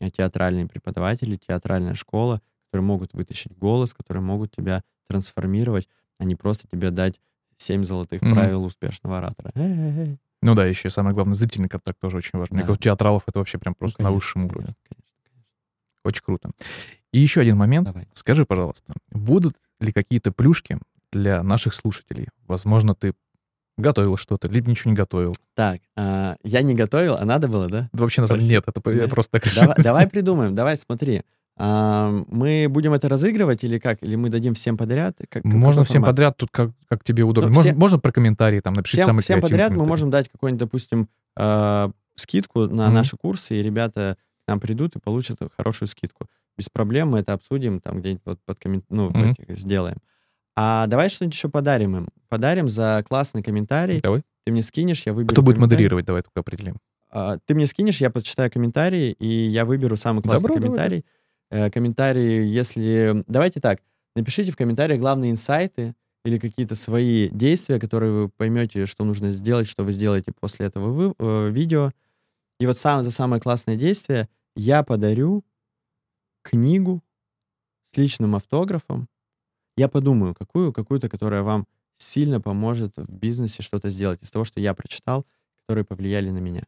э, 0.00 0.10
театральные 0.10 0.66
преподаватели, 0.66 1.36
театральная 1.36 1.94
школа, 1.94 2.40
которые 2.70 2.86
могут 2.86 3.12
вытащить 3.12 3.56
голос, 3.56 3.92
которые 3.92 4.22
могут 4.22 4.50
тебя 4.50 4.82
трансформировать, 5.08 5.88
а 6.18 6.24
не 6.24 6.34
просто 6.34 6.66
тебе 6.68 6.90
дать 6.90 7.20
семь 7.56 7.84
золотых 7.84 8.22
mm-hmm. 8.22 8.34
правил 8.34 8.64
успешного 8.64 9.18
оратора. 9.18 9.52
Э-э-э. 9.54 10.16
Ну 10.42 10.54
да, 10.54 10.66
еще 10.66 10.90
самое 10.90 11.14
главное, 11.14 11.34
зрительный 11.34 11.68
контакт 11.68 11.98
тоже 12.00 12.16
очень 12.16 12.38
важен. 12.38 12.56
Да. 12.56 12.62
Кажется, 12.62 12.72
у 12.72 12.76
театралов 12.76 13.22
это 13.26 13.38
вообще 13.38 13.58
прям 13.58 13.74
просто 13.74 14.02
ну, 14.02 14.08
конечно, 14.08 14.10
на 14.10 14.16
высшем 14.16 14.44
уровне. 14.46 14.74
Конечно, 14.88 15.14
конечно. 15.22 15.44
Очень 16.04 16.22
круто. 16.24 16.50
И 17.12 17.20
еще 17.20 17.40
один 17.40 17.56
момент. 17.56 17.86
Давай. 17.86 18.08
Скажи, 18.12 18.44
пожалуйста, 18.44 18.92
будут 19.10 19.56
ли 19.80 19.92
какие-то 19.92 20.32
плюшки 20.32 20.78
для 21.12 21.42
наших 21.44 21.74
слушателей? 21.74 22.28
Возможно, 22.46 22.94
ты 22.96 23.14
готовил 23.78 24.16
что-то, 24.16 24.48
либо 24.48 24.68
ничего 24.68 24.90
не 24.90 24.96
готовил. 24.96 25.34
Так, 25.54 25.80
а, 25.96 26.36
я 26.42 26.62
не 26.62 26.74
готовил, 26.74 27.14
а 27.14 27.24
надо 27.24 27.48
было, 27.48 27.68
да? 27.68 27.88
да 27.92 28.02
вообще, 28.02 28.20
на 28.20 28.26
самом 28.26 28.40
деле, 28.40 28.56
нет, 28.56 28.64
это 28.66 28.90
я 28.90 29.08
просто 29.08 29.38
так... 29.38 29.54
Давай, 29.54 29.76
давай 29.82 30.08
придумаем, 30.08 30.54
давай 30.54 30.76
смотри. 30.76 31.22
А, 31.56 32.10
мы 32.28 32.66
будем 32.68 32.94
это 32.94 33.08
разыгрывать 33.08 33.62
или 33.64 33.78
как? 33.78 34.02
Или 34.02 34.16
мы 34.16 34.30
дадим 34.30 34.54
всем 34.54 34.76
подряд? 34.76 35.18
Как, 35.28 35.44
можно 35.44 35.84
всем 35.84 36.02
формат? 36.02 36.10
подряд, 36.10 36.36
тут 36.36 36.50
как, 36.50 36.70
как 36.88 37.04
тебе 37.04 37.24
удобно. 37.24 37.50
Ну, 37.50 37.56
можно, 37.56 37.74
можно 37.74 37.98
про 37.98 38.12
комментарии 38.12 38.60
там 38.60 38.74
напишите 38.74 39.02
всем, 39.02 39.08
самые 39.08 39.22
Всем 39.22 39.40
подряд 39.40 39.72
мы 39.72 39.84
можем 39.84 40.10
дать 40.10 40.28
какой-нибудь, 40.28 40.60
допустим, 40.60 41.08
э, 41.36 41.90
скидку 42.16 42.66
на 42.66 42.88
mm-hmm. 42.88 42.90
наши 42.90 43.16
курсы, 43.16 43.56
и 43.58 43.62
ребята 43.62 44.16
к 44.44 44.48
нам 44.48 44.60
придут 44.60 44.96
и 44.96 44.98
получат 44.98 45.38
хорошую 45.56 45.88
скидку. 45.88 46.26
Без 46.56 46.68
проблем 46.68 47.10
мы 47.10 47.20
это 47.20 47.32
обсудим, 47.34 47.80
там 47.80 48.00
где-нибудь 48.00 48.22
вот 48.24 48.38
под 48.44 48.58
коммент... 48.58 48.84
ну, 48.88 49.10
mm-hmm. 49.10 49.30
этих 49.32 49.58
сделаем. 49.58 49.98
А 50.56 50.86
давай 50.86 51.08
что-нибудь 51.08 51.34
еще 51.34 51.48
подарим 51.48 51.96
им. 51.96 52.08
Подарим 52.28 52.68
за 52.68 53.04
классный 53.08 53.42
комментарий. 53.42 54.00
Давай. 54.00 54.22
Ты 54.44 54.52
мне 54.52 54.62
скинешь, 54.62 55.04
я 55.06 55.12
выберу 55.12 55.32
Кто 55.32 55.42
будет 55.42 55.58
модерировать, 55.58 56.04
давай 56.04 56.22
только 56.22 56.40
определим. 56.40 56.76
А, 57.10 57.38
Ты 57.44 57.54
мне 57.54 57.66
скинешь, 57.66 57.98
я 57.98 58.10
почитаю 58.10 58.50
комментарии, 58.50 59.12
и 59.12 59.26
я 59.26 59.64
выберу 59.64 59.96
самый 59.96 60.22
классный 60.22 60.48
Добро, 60.48 60.56
давай, 60.56 60.68
комментарий. 60.68 61.04
Э, 61.52 61.70
Комментарии, 61.70 62.46
если... 62.46 63.24
Давайте 63.26 63.60
так, 63.60 63.82
напишите 64.16 64.52
в 64.52 64.56
комментариях 64.56 64.98
главные 64.98 65.30
инсайты 65.30 65.94
или 66.24 66.38
какие-то 66.38 66.74
свои 66.74 67.28
действия, 67.28 67.78
которые 67.78 68.10
вы 68.12 68.28
поймете, 68.30 68.86
что 68.86 69.04
нужно 69.04 69.32
сделать, 69.32 69.68
что 69.68 69.84
вы 69.84 69.92
сделаете 69.92 70.32
после 70.32 70.64
этого 70.66 70.90
вы- 70.90 71.14
э, 71.18 71.50
видео. 71.50 71.92
И 72.58 72.66
вот 72.66 72.78
сам, 72.78 73.04
за 73.04 73.10
самое 73.10 73.42
классное 73.42 73.76
действие 73.76 74.30
я 74.56 74.82
подарю 74.82 75.44
книгу 76.42 77.02
с 77.84 77.98
личным 77.98 78.34
автографом. 78.34 79.08
Я 79.76 79.88
подумаю, 79.88 80.34
какую, 80.34 80.72
какую-то, 80.72 81.10
которая 81.10 81.42
вам 81.42 81.66
сильно 81.98 82.40
поможет 82.40 82.96
в 82.96 83.12
бизнесе 83.12 83.62
что-то 83.62 83.90
сделать 83.90 84.22
из 84.22 84.30
того, 84.30 84.46
что 84.46 84.58
я 84.58 84.72
прочитал, 84.72 85.26
которые 85.66 85.84
повлияли 85.84 86.30
на 86.30 86.38
меня. 86.38 86.64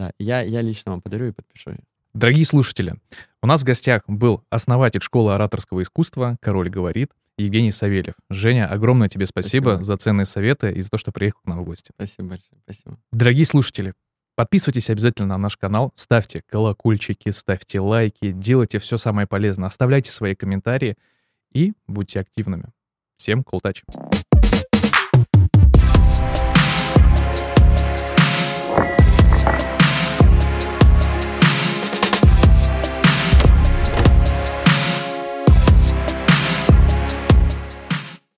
Да, 0.00 0.12
я, 0.18 0.40
я 0.40 0.62
лично 0.62 0.90
вам 0.92 1.00
подарю 1.00 1.28
и 1.28 1.32
подпишу 1.32 1.70
ее. 1.70 1.84
Дорогие 2.16 2.46
слушатели, 2.46 2.94
у 3.42 3.46
нас 3.46 3.60
в 3.60 3.64
гостях 3.64 4.02
был 4.06 4.42
основатель 4.48 5.02
школы 5.02 5.34
ораторского 5.34 5.82
искусства 5.82 6.38
«Король 6.40 6.70
говорит» 6.70 7.10
Евгений 7.36 7.72
Савельев. 7.72 8.14
Женя, 8.30 8.68
огромное 8.68 9.10
тебе 9.10 9.26
спасибо, 9.26 9.72
Спасибо. 9.72 9.82
за 9.82 9.96
ценные 9.98 10.24
советы 10.24 10.72
и 10.72 10.80
за 10.80 10.88
то, 10.88 10.96
что 10.96 11.12
приехал 11.12 11.40
к 11.44 11.46
нам 11.46 11.60
в 11.60 11.64
гости. 11.64 11.90
Спасибо 11.94 12.28
большое. 12.30 12.58
Спасибо. 12.62 12.96
Дорогие 13.12 13.44
слушатели, 13.44 13.92
подписывайтесь 14.34 14.88
обязательно 14.88 15.28
на 15.28 15.36
наш 15.36 15.58
канал, 15.58 15.92
ставьте 15.94 16.40
колокольчики, 16.48 17.28
ставьте 17.28 17.80
лайки, 17.80 18.32
делайте 18.32 18.78
все 18.78 18.96
самое 18.96 19.26
полезное, 19.26 19.66
оставляйте 19.66 20.10
свои 20.10 20.34
комментарии 20.34 20.96
и 21.52 21.74
будьте 21.86 22.20
активными. 22.20 22.70
Всем 23.18 23.44
колтач. 23.44 23.82
cool 23.92 24.35